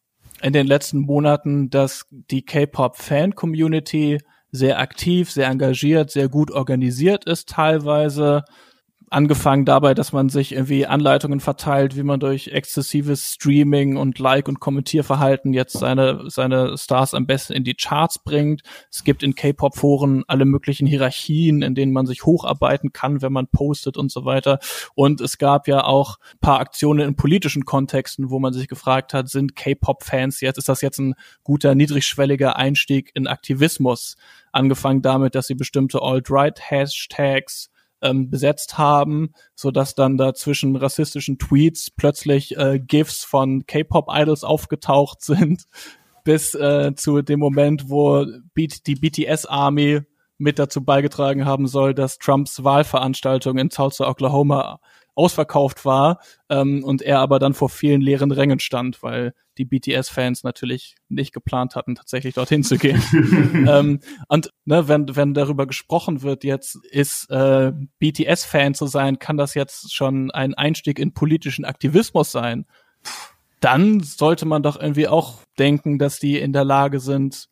in 0.46 0.54
den 0.54 0.68
letzten 0.68 1.00
Monaten, 1.00 1.72
dass 1.72 2.06
die 2.12 2.46
K-Pop-Fan-Community 2.46 4.20
sehr 4.52 4.78
aktiv, 4.78 5.32
sehr 5.32 5.48
engagiert, 5.48 6.12
sehr 6.12 6.30
gut 6.30 6.52
organisiert 6.52 7.26
ist 7.26 7.50
teilweise 7.50 8.44
angefangen 9.10 9.66
dabei, 9.66 9.94
dass 9.94 10.14
man 10.14 10.30
sich 10.30 10.54
irgendwie 10.54 10.86
Anleitungen 10.86 11.40
verteilt, 11.40 11.96
wie 11.96 12.04
man 12.04 12.20
durch 12.20 12.48
exzessives 12.48 13.34
Streaming 13.34 13.98
und 13.98 14.20
Like- 14.20 14.48
und 14.48 14.60
Kommentierverhalten 14.60 15.54
jetzt 15.54 15.74
seine, 15.74 16.30
seine 16.30 16.78
Stars 16.78 17.14
am 17.14 17.26
besten 17.26 17.54
in 17.54 17.64
die 17.64 17.76
Charts 17.76 18.20
bringt. 18.20 18.62
Es 18.92 19.04
gibt 19.04 19.24
in 19.24 19.36
K-Pop-Foren 19.36 20.24
alle 20.28 20.46
möglichen 20.46 20.88
Hierarchien, 20.88 21.62
in 21.62 21.76
denen 21.76 21.94
man 21.94 22.06
sich 22.06 22.26
hocharbeiten 22.26 22.94
kann, 22.94 23.22
wenn 23.22 23.34
man 23.34 23.48
postet 23.48 23.98
und 23.98 24.12
so 24.12 24.26
weiter. 24.26 24.60
Und 24.96 25.22
es 25.22 25.38
gab 25.38 25.68
ja 25.68 25.84
auch 25.84 26.18
paar 26.42 26.60
Aktionen 26.60 27.08
in 27.08 27.16
politischen 27.16 27.66
Kontexten, 27.66 28.30
wo 28.30 28.40
man 28.40 28.54
sich 28.54 28.68
gefragt 28.68 29.14
hat, 29.14 29.30
sind 29.30 29.56
K-Pop-Fans 29.56 30.42
jetzt, 30.42 30.58
ist 30.58 30.70
das 30.70 30.82
jetzt 30.82 31.00
ein 31.00 31.16
guter, 31.44 31.76
niedrigschwelliger 31.76 32.56
Einstieg 32.56 33.12
in 33.14 33.28
Aktivismus? 33.28 34.16
Angefangen 34.52 35.02
damit, 35.02 35.36
dass 35.36 35.48
sie 35.48 35.56
bestimmte 35.56 36.02
Alt-Right-Hashtags 36.02 37.70
ähm, 38.06 38.30
besetzt 38.30 38.78
haben, 38.78 39.34
so 39.56 39.72
dass 39.72 39.96
dann 39.96 40.18
da 40.18 40.34
zwischen 40.34 40.76
rassistischen 40.76 41.38
Tweets 41.40 41.92
plötzlich 41.92 42.58
äh, 42.58 42.80
GIFs 42.80 43.24
von 43.24 43.66
K-Pop-Idols 43.66 44.44
aufgetaucht 44.44 45.22
sind, 45.24 45.66
bis 46.24 46.54
äh, 46.54 46.94
zu 46.96 47.22
dem 47.22 47.40
Moment, 47.40 47.90
wo 47.90 48.26
die 48.56 48.96
BTS-Army 48.96 50.02
mit 50.38 50.60
dazu 50.60 50.84
beigetragen 50.84 51.46
haben 51.46 51.68
soll, 51.68 51.94
dass 51.94 52.18
Trumps 52.18 52.64
Wahlveranstaltung 52.64 53.58
in 53.58 53.70
Tulsa, 53.70 54.08
Oklahoma 54.08 54.80
ausverkauft 55.16 55.86
war 55.86 56.20
ähm, 56.50 56.84
und 56.84 57.02
er 57.02 57.20
aber 57.20 57.40
dann 57.40 57.54
vor 57.54 57.70
vielen 57.70 58.02
leeren 58.02 58.32
Rängen 58.32 58.60
stand, 58.60 59.02
weil 59.02 59.34
die 59.58 59.66
BTS-Fans 59.66 60.44
natürlich 60.44 60.96
nicht 61.08 61.34
geplant 61.34 61.76
hatten, 61.76 61.96
tatsächlich 61.96 62.36
dorthin 62.36 62.64
zu 62.64 62.78
gehen. 62.78 63.02
ähm, 63.68 64.00
und 64.28 64.52
ne, 64.66 64.88
wenn, 64.88 65.16
wenn 65.16 65.34
darüber 65.34 65.66
gesprochen 65.66 66.22
wird, 66.22 66.44
jetzt 66.44 66.76
ist 66.92 67.30
äh, 67.32 67.72
BTS-Fan 68.00 68.74
zu 68.74 68.88
sein, 68.88 69.20
kann 69.20 69.38
das 69.38 69.54
jetzt 69.54 69.94
schon 69.94 70.32
ein 70.32 70.54
Einstieg 70.54 71.00
in 71.00 71.14
politischen 71.14 71.66
Aktivismus 71.66 72.32
sein. 72.32 72.66
Dann 73.62 74.02
sollte 74.02 74.46
man 74.46 74.62
doch 74.62 74.80
irgendwie 74.80 75.08
auch 75.08 75.40
denken, 75.58 75.98
dass 75.98 76.20
die 76.20 76.38
in 76.38 76.54
der 76.54 76.66
Lage 76.66 77.00
sind, 77.00 77.48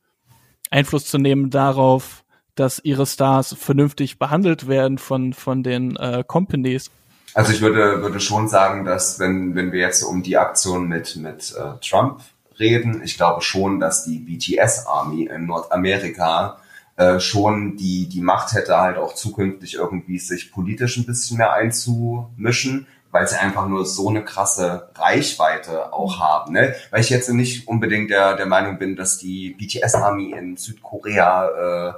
Einfluss 0.70 1.05
zu 1.05 1.18
nehmen 1.18 1.49
darauf, 1.49 2.24
dass 2.55 2.80
ihre 2.84 3.05
Stars 3.05 3.55
vernünftig 3.57 4.20
behandelt 4.20 4.68
werden 4.68 4.97
von, 4.97 5.34
von 5.34 5.64
den 5.64 5.95
äh, 5.95 6.24
Companies. 6.26 6.91
Also 7.34 7.51
ich 7.51 7.61
würde, 7.61 8.01
würde 8.01 8.19
schon 8.19 8.47
sagen, 8.47 8.86
dass 8.86 9.19
wenn, 9.19 9.55
wenn 9.55 9.71
wir 9.71 9.79
jetzt 9.79 10.03
um 10.03 10.21
die 10.21 10.38
Aktion 10.38 10.88
mit, 10.88 11.15
mit 11.15 11.55
äh, 11.57 11.79
Trump 11.88 12.21
reden, 12.59 13.01
ich 13.03 13.17
glaube 13.17 13.41
schon, 13.41 13.79
dass 13.79 14.03
die 14.03 14.19
BTS 14.19 14.86
Army 14.86 15.25
in 15.25 15.47
Nordamerika 15.47 16.59
äh, 16.95 17.19
schon 17.19 17.75
die, 17.75 18.07
die 18.07 18.21
Macht 18.21 18.53
hätte, 18.53 18.77
halt 18.77 18.97
auch 18.97 19.15
zukünftig 19.15 19.75
irgendwie 19.75 20.19
sich 20.19 20.51
politisch 20.51 20.97
ein 20.97 21.07
bisschen 21.07 21.38
mehr 21.38 21.53
einzumischen, 21.53 22.86
weil 23.09 23.27
sie 23.27 23.39
einfach 23.39 23.67
nur 23.67 23.86
so 23.86 24.09
eine 24.09 24.23
krasse 24.23 24.89
Reichweite 24.95 25.91
auch 25.91 26.19
haben. 26.19 26.53
Ne? 26.53 26.75
Weil 26.91 27.01
ich 27.01 27.09
jetzt 27.09 27.29
nicht 27.29 27.67
unbedingt 27.67 28.11
der, 28.11 28.36
der 28.36 28.45
Meinung 28.45 28.77
bin, 28.77 28.95
dass 28.95 29.17
die 29.17 29.55
BTS 29.57 29.95
Army 29.95 30.31
in 30.31 30.55
Südkorea 30.55 31.89
äh, 31.89 31.93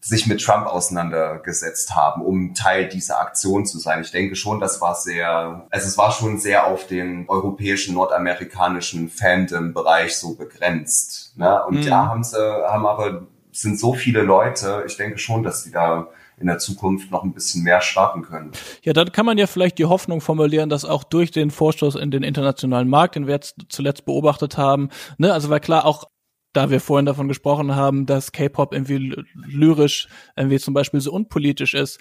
sich 0.00 0.26
mit 0.26 0.42
Trump 0.42 0.66
auseinandergesetzt 0.66 1.94
haben, 1.94 2.22
um 2.22 2.54
Teil 2.54 2.88
dieser 2.88 3.20
Aktion 3.20 3.66
zu 3.66 3.78
sein. 3.78 4.00
Ich 4.00 4.10
denke 4.10 4.34
schon, 4.34 4.58
das 4.58 4.80
war 4.80 4.94
sehr, 4.94 5.66
also 5.70 5.86
es 5.86 5.98
war 5.98 6.10
schon 6.10 6.38
sehr 6.38 6.66
auf 6.66 6.86
den 6.86 7.28
europäischen, 7.28 7.94
nordamerikanischen 7.94 9.10
Fandom-Bereich 9.10 10.16
so 10.16 10.34
begrenzt. 10.34 11.36
Ne? 11.36 11.62
Und 11.64 11.80
mhm. 11.80 11.86
da 11.86 12.06
haben 12.06 12.24
sie, 12.24 12.38
haben 12.38 12.86
aber, 12.86 13.26
sind 13.52 13.78
so 13.78 13.92
viele 13.92 14.22
Leute, 14.22 14.84
ich 14.86 14.96
denke 14.96 15.18
schon, 15.18 15.42
dass 15.42 15.64
die 15.64 15.70
da 15.70 16.08
in 16.40 16.46
der 16.46 16.58
Zukunft 16.58 17.10
noch 17.10 17.22
ein 17.22 17.34
bisschen 17.34 17.62
mehr 17.62 17.82
starten 17.82 18.22
können. 18.22 18.52
Ja, 18.82 18.94
dann 18.94 19.12
kann 19.12 19.26
man 19.26 19.36
ja 19.36 19.46
vielleicht 19.46 19.76
die 19.78 19.84
Hoffnung 19.84 20.22
formulieren, 20.22 20.70
dass 20.70 20.86
auch 20.86 21.04
durch 21.04 21.30
den 21.30 21.50
Vorstoß 21.50 21.96
in 21.96 22.10
den 22.10 22.22
internationalen 22.22 22.88
Markt, 22.88 23.16
den 23.16 23.26
wir 23.26 23.34
jetzt 23.34 23.56
zuletzt 23.68 24.06
beobachtet 24.06 24.56
haben, 24.56 24.88
ne, 25.18 25.34
also 25.34 25.50
weil 25.50 25.60
klar 25.60 25.84
auch 25.84 26.08
da 26.52 26.70
wir 26.70 26.80
vorhin 26.80 27.06
davon 27.06 27.28
gesprochen 27.28 27.76
haben, 27.76 28.06
dass 28.06 28.32
K-Pop 28.32 28.72
irgendwie 28.72 29.14
lyrisch 29.34 30.08
irgendwie 30.36 30.58
zum 30.58 30.74
Beispiel 30.74 31.00
so 31.00 31.12
unpolitisch 31.12 31.74
ist. 31.74 32.00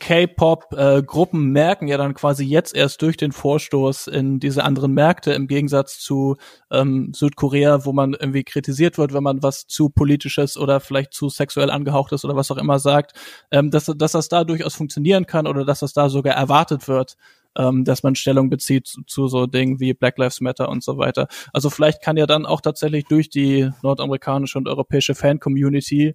K-Pop-Gruppen 0.00 1.42
äh, 1.42 1.50
merken 1.52 1.88
ja 1.88 1.96
dann 1.96 2.14
quasi 2.14 2.44
jetzt 2.44 2.74
erst 2.74 3.02
durch 3.02 3.16
den 3.16 3.32
Vorstoß 3.32 4.06
in 4.06 4.38
diese 4.38 4.62
anderen 4.62 4.92
Märkte 4.92 5.32
im 5.32 5.48
Gegensatz 5.48 5.98
zu 5.98 6.36
ähm, 6.70 7.12
Südkorea, 7.12 7.84
wo 7.84 7.92
man 7.92 8.14
irgendwie 8.14 8.44
kritisiert 8.44 8.96
wird, 8.96 9.12
wenn 9.12 9.24
man 9.24 9.42
was 9.42 9.66
zu 9.66 9.88
politisches 9.88 10.56
oder 10.56 10.78
vielleicht 10.78 11.14
zu 11.14 11.28
sexuell 11.28 11.70
angehauchtes 11.70 12.24
oder 12.24 12.36
was 12.36 12.50
auch 12.52 12.58
immer 12.58 12.78
sagt, 12.78 13.12
ähm, 13.50 13.70
dass, 13.72 13.86
dass 13.86 14.12
das 14.12 14.28
da 14.28 14.44
durchaus 14.44 14.76
funktionieren 14.76 15.26
kann 15.26 15.48
oder 15.48 15.64
dass 15.64 15.80
das 15.80 15.92
da 15.94 16.08
sogar 16.08 16.34
erwartet 16.34 16.86
wird, 16.86 17.16
ähm, 17.56 17.84
dass 17.84 18.02
man 18.02 18.14
Stellung 18.14 18.50
bezieht 18.50 18.86
zu, 18.86 19.02
zu 19.02 19.28
so 19.28 19.46
Dingen 19.46 19.80
wie 19.80 19.94
Black 19.94 20.18
Lives 20.18 20.40
Matter 20.40 20.68
und 20.68 20.82
so 20.82 20.98
weiter. 20.98 21.28
Also 21.52 21.70
vielleicht 21.70 22.02
kann 22.02 22.16
ja 22.16 22.26
dann 22.26 22.46
auch 22.46 22.60
tatsächlich 22.60 23.04
durch 23.06 23.30
die 23.30 23.70
nordamerikanische 23.82 24.58
und 24.58 24.68
europäische 24.68 25.14
Fan-Community 25.14 26.14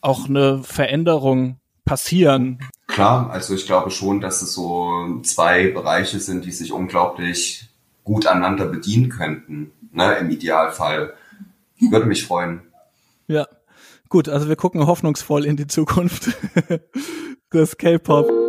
auch 0.00 0.28
eine 0.28 0.62
Veränderung 0.62 1.58
passieren. 1.84 2.58
Klar, 2.86 3.30
also 3.30 3.54
ich 3.54 3.66
glaube 3.66 3.90
schon, 3.90 4.20
dass 4.20 4.42
es 4.42 4.54
so 4.54 5.20
zwei 5.22 5.68
Bereiche 5.68 6.18
sind, 6.20 6.44
die 6.44 6.52
sich 6.52 6.72
unglaublich 6.72 7.68
gut 8.04 8.26
aneinander 8.26 8.66
bedienen 8.66 9.08
könnten, 9.08 9.72
ne, 9.92 10.14
im 10.16 10.30
Idealfall. 10.30 11.14
Würde 11.80 12.06
mich 12.06 12.24
freuen. 12.24 12.62
Ja, 13.26 13.46
gut, 14.08 14.28
also 14.28 14.48
wir 14.48 14.56
gucken 14.56 14.86
hoffnungsvoll 14.86 15.44
in 15.44 15.56
die 15.56 15.66
Zukunft 15.66 16.30
des 17.52 17.76
K-Pop. 17.78 18.43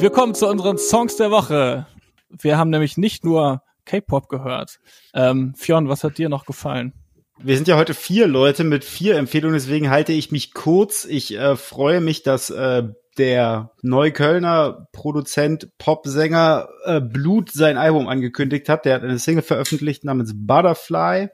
Wir 0.00 0.10
kommen 0.10 0.32
zu 0.32 0.46
unseren 0.46 0.78
Songs 0.78 1.16
der 1.16 1.32
Woche. 1.32 1.86
Wir 2.30 2.56
haben 2.56 2.70
nämlich 2.70 2.96
nicht 2.98 3.24
nur 3.24 3.62
K-Pop 3.84 4.28
gehört. 4.28 4.78
Ähm, 5.12 5.54
Fionn, 5.56 5.88
was 5.88 6.04
hat 6.04 6.18
dir 6.18 6.28
noch 6.28 6.46
gefallen? 6.46 6.92
Wir 7.42 7.56
sind 7.56 7.66
ja 7.66 7.76
heute 7.76 7.94
vier 7.94 8.28
Leute 8.28 8.62
mit 8.62 8.84
vier 8.84 9.16
Empfehlungen, 9.16 9.54
deswegen 9.54 9.90
halte 9.90 10.12
ich 10.12 10.30
mich 10.30 10.54
kurz. 10.54 11.04
Ich 11.04 11.34
äh, 11.34 11.56
freue 11.56 12.00
mich, 12.00 12.22
dass 12.22 12.48
äh, 12.50 12.84
der 13.18 13.72
Neuköllner 13.82 14.86
Produzent, 14.92 15.76
Popsänger 15.78 16.68
äh, 16.84 17.00
Blut 17.00 17.50
sein 17.50 17.76
Album 17.76 18.06
angekündigt 18.06 18.68
hat. 18.68 18.84
Der 18.84 18.94
hat 18.94 19.02
eine 19.02 19.18
Single 19.18 19.42
veröffentlicht 19.42 20.04
namens 20.04 20.32
Butterfly. 20.34 21.28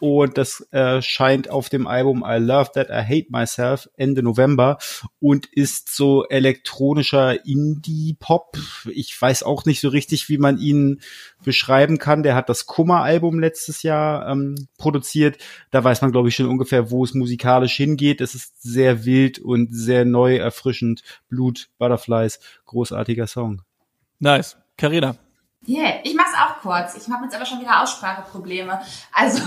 Und 0.00 0.38
das 0.38 0.60
erscheint 0.70 1.46
äh, 1.46 1.50
auf 1.50 1.68
dem 1.68 1.86
Album 1.86 2.24
I 2.26 2.38
Love 2.38 2.70
That 2.74 2.88
I 2.88 3.04
Hate 3.04 3.26
Myself 3.28 3.88
Ende 3.96 4.22
November 4.22 4.78
und 5.20 5.46
ist 5.46 5.94
so 5.94 6.26
elektronischer 6.26 7.44
Indie-Pop. 7.46 8.56
Ich 8.92 9.20
weiß 9.20 9.42
auch 9.42 9.66
nicht 9.66 9.80
so 9.80 9.88
richtig, 9.90 10.28
wie 10.28 10.38
man 10.38 10.58
ihn 10.58 11.00
beschreiben 11.44 11.98
kann. 11.98 12.22
Der 12.22 12.34
hat 12.34 12.48
das 12.48 12.66
Kummer-Album 12.66 13.38
letztes 13.38 13.82
Jahr 13.82 14.28
ähm, 14.28 14.68
produziert. 14.78 15.38
Da 15.70 15.84
weiß 15.84 16.00
man, 16.00 16.12
glaube 16.12 16.28
ich, 16.28 16.34
schon 16.34 16.46
ungefähr, 16.46 16.90
wo 16.90 17.04
es 17.04 17.14
musikalisch 17.14 17.76
hingeht. 17.76 18.20
Es 18.20 18.34
ist 18.34 18.62
sehr 18.62 19.04
wild 19.04 19.38
und 19.38 19.68
sehr 19.74 20.04
neu, 20.04 20.36
erfrischend. 20.36 21.02
Blut, 21.28 21.68
Butterflies, 21.78 22.40
großartiger 22.64 23.26
Song. 23.26 23.62
Nice. 24.18 24.56
Carina. 24.76 25.16
Yeah, 25.66 26.00
ich 26.04 26.14
mach's 26.14 26.32
auch 26.34 26.60
kurz. 26.62 26.96
Ich 26.96 27.12
habe 27.12 27.24
jetzt 27.24 27.34
aber 27.34 27.44
schon 27.44 27.60
wieder 27.60 27.82
Ausspracheprobleme. 27.82 28.80
Also, 29.12 29.42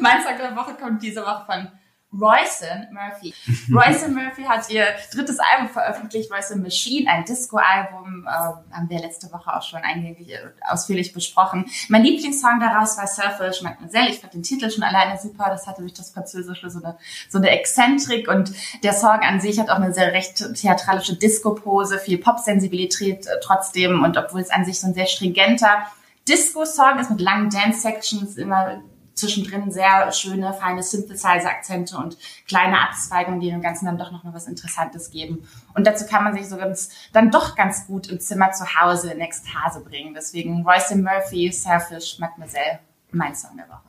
mein 0.00 0.22
Song 0.22 0.36
der 0.38 0.54
Woche 0.54 0.74
kommt 0.74 1.02
diese 1.02 1.22
Woche 1.22 1.44
von 1.46 1.72
Royson 2.12 2.88
Murphy. 2.92 3.34
Royson 3.72 4.14
Murphy 4.14 4.42
hat 4.44 4.68
ihr 4.70 4.84
drittes 5.12 5.38
Album 5.38 5.68
veröffentlicht, 5.70 6.30
Royson 6.30 6.62
Machine, 6.62 7.10
ein 7.10 7.24
Disco-Album, 7.24 8.26
äh, 8.26 8.30
haben 8.30 8.88
wir 8.88 8.98
letzte 8.98 9.32
Woche 9.32 9.54
auch 9.54 9.62
schon 9.62 9.80
eingängig 9.80 10.30
äh, 10.30 10.38
ausführlich 10.68 11.12
besprochen. 11.12 11.66
Mein 11.88 12.02
Lieblingssong 12.02 12.60
daraus 12.60 12.98
war 12.98 13.06
Surfish 13.06 13.62
Mademoiselle. 13.62 14.10
Ich 14.10 14.20
fand 14.20 14.34
den 14.34 14.42
Titel 14.42 14.70
schon 14.70 14.82
alleine 14.82 15.18
super. 15.18 15.46
Das 15.48 15.66
hatte 15.66 15.80
durch 15.80 15.94
das 15.94 16.10
Französische 16.10 16.70
so 16.70 16.82
eine, 16.82 16.98
so 17.28 17.38
eine 17.38 17.50
Exzentrik 17.50 18.28
und 18.28 18.52
der 18.82 18.92
Song 18.92 19.20
an 19.20 19.40
sich 19.40 19.58
hat 19.58 19.70
auch 19.70 19.76
eine 19.76 19.94
sehr 19.94 20.12
recht 20.12 20.54
theatralische 20.54 21.16
Disco-Pose, 21.16 21.98
viel 21.98 22.18
Pop-Sensibilität 22.18 23.26
äh, 23.26 23.40
trotzdem 23.42 24.02
und 24.04 24.18
obwohl 24.18 24.40
es 24.40 24.50
an 24.50 24.64
sich 24.64 24.80
so 24.80 24.86
ein 24.86 24.94
sehr 24.94 25.06
stringenter 25.06 25.86
Disco-Song 26.28 26.98
ist 26.98 27.10
mit 27.10 27.20
langen 27.20 27.50
Dance-Sections, 27.50 28.36
immer 28.36 28.82
zwischendrin 29.14 29.70
sehr 29.70 30.10
schöne, 30.12 30.52
feine 30.54 30.82
Synthesizer-Akzente 30.82 31.96
und 31.96 32.16
kleine 32.46 32.80
Abzweigungen, 32.80 33.40
die 33.40 33.50
dem 33.50 33.62
Ganzen 33.62 33.86
dann 33.86 33.98
doch 33.98 34.10
noch 34.10 34.24
mal 34.24 34.34
was 34.34 34.46
Interessantes 34.46 35.10
geben. 35.10 35.46
Und 35.74 35.86
dazu 35.86 36.06
kann 36.06 36.24
man 36.24 36.34
sich 36.34 36.48
so 36.48 36.56
ganz, 36.56 36.90
dann 37.12 37.30
doch 37.30 37.56
ganz 37.56 37.86
gut 37.86 38.08
im 38.08 38.20
Zimmer 38.20 38.52
zu 38.52 38.64
Hause 38.64 39.12
in 39.12 39.20
Ekstase 39.20 39.80
bringen. 39.80 40.14
Deswegen 40.14 40.66
Royce 40.66 40.94
Murphy, 40.94 41.50
Selfish, 41.52 42.18
Mademoiselle, 42.18 42.80
mein 43.10 43.34
Song 43.34 43.56
der 43.56 43.68
Woche. 43.68 43.80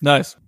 Nice. 0.00 0.38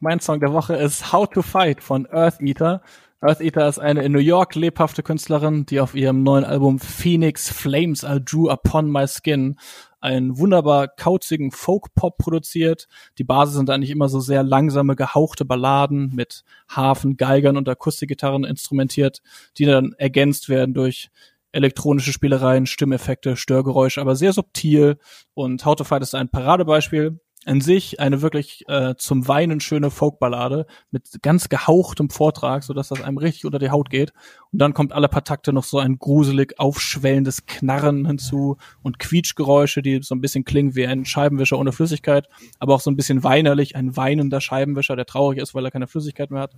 Mein 0.00 0.20
Song 0.20 0.40
der 0.40 0.52
Woche 0.52 0.76
ist 0.76 1.12
How 1.12 1.28
to 1.28 1.42
Fight 1.42 1.82
von 1.82 2.06
Earth 2.10 2.40
Eater. 2.40 2.82
Earth 3.20 3.40
Eater 3.40 3.66
ist 3.68 3.78
eine 3.78 4.02
in 4.02 4.12
New 4.12 4.18
York 4.18 4.54
lebhafte 4.54 5.02
Künstlerin, 5.02 5.64
die 5.64 5.80
auf 5.80 5.94
ihrem 5.94 6.22
neuen 6.22 6.44
Album 6.44 6.78
Phoenix 6.78 7.48
Flames 7.48 8.02
I 8.02 8.18
Drew 8.22 8.50
Upon 8.50 8.90
My 8.90 9.06
Skin 9.08 9.56
einen 10.04 10.36
wunderbar 10.36 10.86
kauzigen 10.86 11.50
Folk-Pop 11.50 12.18
produziert. 12.18 12.88
Die 13.16 13.24
Basis 13.24 13.56
sind 13.56 13.70
eigentlich 13.70 13.90
immer 13.90 14.10
so 14.10 14.20
sehr 14.20 14.42
langsame, 14.42 14.96
gehauchte 14.96 15.46
Balladen 15.46 16.14
mit 16.14 16.44
Hafen, 16.68 17.16
Geigern 17.16 17.56
und 17.56 17.68
Akustikgitarren 17.68 18.44
instrumentiert, 18.44 19.22
die 19.56 19.64
dann 19.64 19.94
ergänzt 19.96 20.50
werden 20.50 20.74
durch 20.74 21.08
elektronische 21.52 22.12
Spielereien, 22.12 22.66
Stimmeffekte, 22.66 23.36
Störgeräusche, 23.36 24.02
aber 24.02 24.14
sehr 24.14 24.34
subtil. 24.34 24.98
Und 25.32 25.64
How 25.64 25.74
to 25.74 25.84
Fight 25.84 26.02
ist 26.02 26.14
ein 26.14 26.28
Paradebeispiel 26.28 27.18
an 27.46 27.60
sich 27.60 28.00
eine 28.00 28.22
wirklich 28.22 28.64
äh, 28.68 28.94
zum 28.96 29.28
Weinen 29.28 29.60
schöne 29.60 29.90
Folkballade 29.90 30.66
mit 30.90 31.22
ganz 31.22 31.48
gehauchtem 31.48 32.10
Vortrag, 32.10 32.62
so 32.62 32.74
dass 32.74 32.88
das 32.88 33.02
einem 33.02 33.18
richtig 33.18 33.44
unter 33.44 33.58
die 33.58 33.70
Haut 33.70 33.90
geht. 33.90 34.12
Und 34.52 34.58
dann 34.60 34.74
kommt 34.74 34.92
alle 34.92 35.08
paar 35.08 35.24
Takte 35.24 35.52
noch 35.52 35.64
so 35.64 35.78
ein 35.78 35.98
gruselig 35.98 36.58
aufschwellendes 36.58 37.46
Knarren 37.46 38.06
hinzu 38.06 38.56
und 38.82 38.98
Quietschgeräusche, 38.98 39.82
die 39.82 40.00
so 40.02 40.14
ein 40.14 40.20
bisschen 40.20 40.44
klingen 40.44 40.74
wie 40.74 40.86
ein 40.86 41.04
Scheibenwischer 41.04 41.58
ohne 41.58 41.72
Flüssigkeit, 41.72 42.28
aber 42.58 42.74
auch 42.74 42.80
so 42.80 42.90
ein 42.90 42.96
bisschen 42.96 43.24
weinerlich, 43.24 43.76
ein 43.76 43.96
weinender 43.96 44.40
Scheibenwischer, 44.40 44.96
der 44.96 45.06
traurig 45.06 45.38
ist, 45.38 45.54
weil 45.54 45.64
er 45.64 45.70
keine 45.70 45.86
Flüssigkeit 45.86 46.30
mehr 46.30 46.42
hat. 46.42 46.52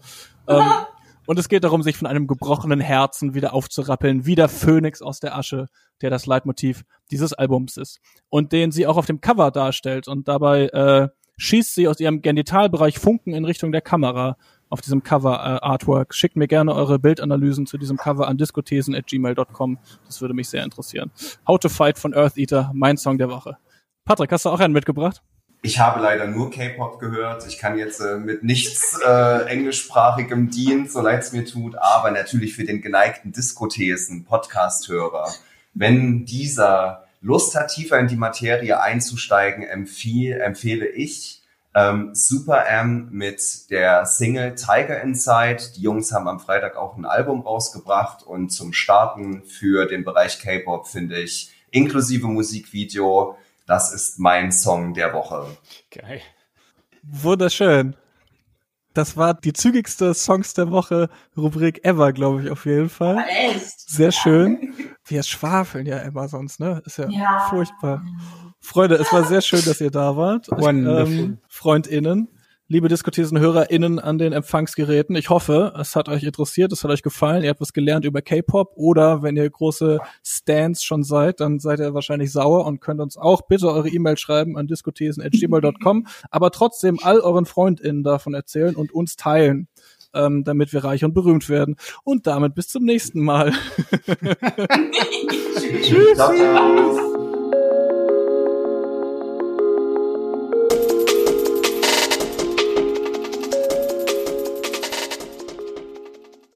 Ähm, 0.48 0.62
und 1.26 1.38
es 1.38 1.48
geht 1.48 1.64
darum, 1.64 1.82
sich 1.82 1.96
von 1.96 2.06
einem 2.06 2.26
gebrochenen 2.26 2.80
Herzen 2.80 3.34
wieder 3.34 3.52
aufzurappeln, 3.52 4.26
wie 4.26 4.34
der 4.34 4.48
Phönix 4.48 5.02
aus 5.02 5.20
der 5.20 5.36
Asche, 5.36 5.66
der 6.00 6.10
das 6.10 6.26
Leitmotiv 6.26 6.84
dieses 7.10 7.32
Albums 7.32 7.76
ist. 7.76 8.00
Und 8.28 8.52
den 8.52 8.70
sie 8.72 8.86
auch 8.86 8.96
auf 8.96 9.06
dem 9.06 9.20
Cover 9.20 9.50
darstellt. 9.50 10.08
Und 10.08 10.28
dabei 10.28 10.68
äh, 10.68 11.08
schießt 11.36 11.74
sie 11.74 11.88
aus 11.88 12.00
ihrem 12.00 12.22
Genitalbereich 12.22 12.98
Funken 12.98 13.34
in 13.34 13.44
Richtung 13.44 13.72
der 13.72 13.82
Kamera 13.82 14.36
auf 14.68 14.80
diesem 14.80 15.02
Cover-Artwork. 15.02 16.10
Äh, 16.10 16.14
Schickt 16.14 16.36
mir 16.36 16.48
gerne 16.48 16.74
eure 16.74 16.98
Bildanalysen 16.98 17.66
zu 17.66 17.78
diesem 17.78 17.96
Cover 17.96 18.28
an 18.28 18.36
diskothesen.gmail.com. 18.38 19.78
Das 20.06 20.20
würde 20.20 20.34
mich 20.34 20.48
sehr 20.48 20.64
interessieren. 20.64 21.10
How 21.46 21.58
to 21.58 21.68
Fight 21.68 21.98
von 21.98 22.14
Earth 22.14 22.36
Eater, 22.36 22.70
mein 22.74 22.96
Song 22.96 23.18
der 23.18 23.28
Woche. 23.28 23.58
Patrick, 24.04 24.32
hast 24.32 24.44
du 24.44 24.50
auch 24.50 24.60
einen 24.60 24.72
mitgebracht? 24.72 25.22
Ich 25.66 25.80
habe 25.80 25.98
leider 25.98 26.28
nur 26.28 26.52
K-Pop 26.52 27.00
gehört. 27.00 27.44
Ich 27.48 27.58
kann 27.58 27.76
jetzt 27.76 27.98
äh, 27.98 28.18
mit 28.18 28.44
nichts 28.44 29.00
äh, 29.04 29.46
englischsprachigem 29.46 30.48
dienen, 30.48 30.88
so 30.88 31.00
leid 31.00 31.24
es 31.24 31.32
mir 31.32 31.44
tut, 31.44 31.74
aber 31.76 32.12
natürlich 32.12 32.54
für 32.54 32.62
den 32.62 32.82
geneigten 32.82 33.32
Diskothesen, 33.32 34.24
Podcast-Hörer, 34.24 35.28
wenn 35.74 36.24
dieser 36.24 37.08
Lust 37.20 37.56
hat, 37.56 37.72
tiefer 37.72 37.98
in 37.98 38.06
die 38.06 38.14
Materie 38.14 38.80
einzusteigen, 38.80 39.64
empfehle, 39.64 40.38
empfehle 40.38 40.86
ich 40.86 41.42
ähm, 41.74 42.10
Super 42.14 42.68
M 42.68 43.08
mit 43.10 43.68
der 43.70 44.06
Single 44.06 44.54
Tiger 44.54 45.02
Inside. 45.02 45.72
Die 45.76 45.82
Jungs 45.82 46.12
haben 46.12 46.28
am 46.28 46.38
Freitag 46.38 46.76
auch 46.76 46.96
ein 46.96 47.04
Album 47.04 47.40
rausgebracht 47.40 48.22
und 48.22 48.50
zum 48.50 48.72
Starten 48.72 49.42
für 49.42 49.86
den 49.86 50.04
Bereich 50.04 50.38
K-Pop 50.38 50.86
finde 50.86 51.20
ich 51.20 51.50
inklusive 51.72 52.28
Musikvideo 52.28 53.36
das 53.66 53.92
ist 53.92 54.18
mein 54.18 54.52
Song 54.52 54.94
der 54.94 55.12
Woche. 55.12 55.56
Geil. 55.90 56.20
Wunderschön. 57.02 57.96
Das 58.94 59.16
war 59.16 59.34
die 59.34 59.52
zügigste 59.52 60.14
Songs 60.14 60.54
der 60.54 60.70
Woche 60.70 61.10
Rubrik 61.36 61.84
ever, 61.84 62.12
glaube 62.14 62.42
ich, 62.42 62.50
auf 62.50 62.64
jeden 62.64 62.88
Fall. 62.88 63.22
echt? 63.28 63.90
Sehr 63.90 64.10
schön. 64.10 64.72
Wir 65.04 65.22
schwafeln 65.22 65.84
ja 65.84 65.98
immer 65.98 66.28
sonst, 66.28 66.60
ne? 66.60 66.82
Ist 66.86 66.96
ja, 66.96 67.08
ja. 67.10 67.46
furchtbar. 67.50 68.02
Freunde, 68.58 68.96
es 68.96 69.12
war 69.12 69.24
sehr 69.24 69.42
schön, 69.42 69.62
dass 69.66 69.82
ihr 69.82 69.90
da 69.90 70.16
wart. 70.16 70.48
Wonderful. 70.50 71.14
Ähm, 71.14 71.38
FreundInnen 71.48 72.28
liebe 72.68 72.88
Diskutiersen-HörerInnen 72.88 74.00
an 74.00 74.18
den 74.18 74.32
Empfangsgeräten. 74.32 75.14
Ich 75.14 75.30
hoffe, 75.30 75.72
es 75.78 75.94
hat 75.94 76.08
euch 76.08 76.24
interessiert, 76.24 76.72
es 76.72 76.82
hat 76.82 76.90
euch 76.90 77.02
gefallen, 77.02 77.44
ihr 77.44 77.50
habt 77.50 77.60
was 77.60 77.72
gelernt 77.72 78.04
über 78.04 78.22
K-Pop 78.22 78.72
oder 78.74 79.22
wenn 79.22 79.36
ihr 79.36 79.48
große 79.48 80.00
Stands 80.24 80.82
schon 80.82 81.04
seid, 81.04 81.40
dann 81.40 81.60
seid 81.60 81.78
ihr 81.78 81.94
wahrscheinlich 81.94 82.32
sauer 82.32 82.66
und 82.66 82.80
könnt 82.80 83.00
uns 83.00 83.16
auch 83.16 83.42
bitte 83.42 83.68
eure 83.68 83.88
E-Mail 83.88 84.16
schreiben 84.16 84.58
an 84.58 84.66
diskutesen.gmail.com, 84.66 86.06
aber 86.30 86.50
trotzdem 86.50 86.98
all 87.02 87.20
euren 87.20 87.46
FreundInnen 87.46 88.02
davon 88.02 88.34
erzählen 88.34 88.74
und 88.74 88.92
uns 88.92 89.16
teilen. 89.16 89.68
Ähm, 90.14 90.44
damit 90.44 90.72
wir 90.72 90.82
reich 90.82 91.04
und 91.04 91.12
berühmt 91.12 91.50
werden. 91.50 91.76
Und 92.02 92.26
damit 92.26 92.54
bis 92.54 92.68
zum 92.68 92.84
nächsten 92.84 93.22
Mal. 93.22 93.52
Tschüss. 95.82 96.16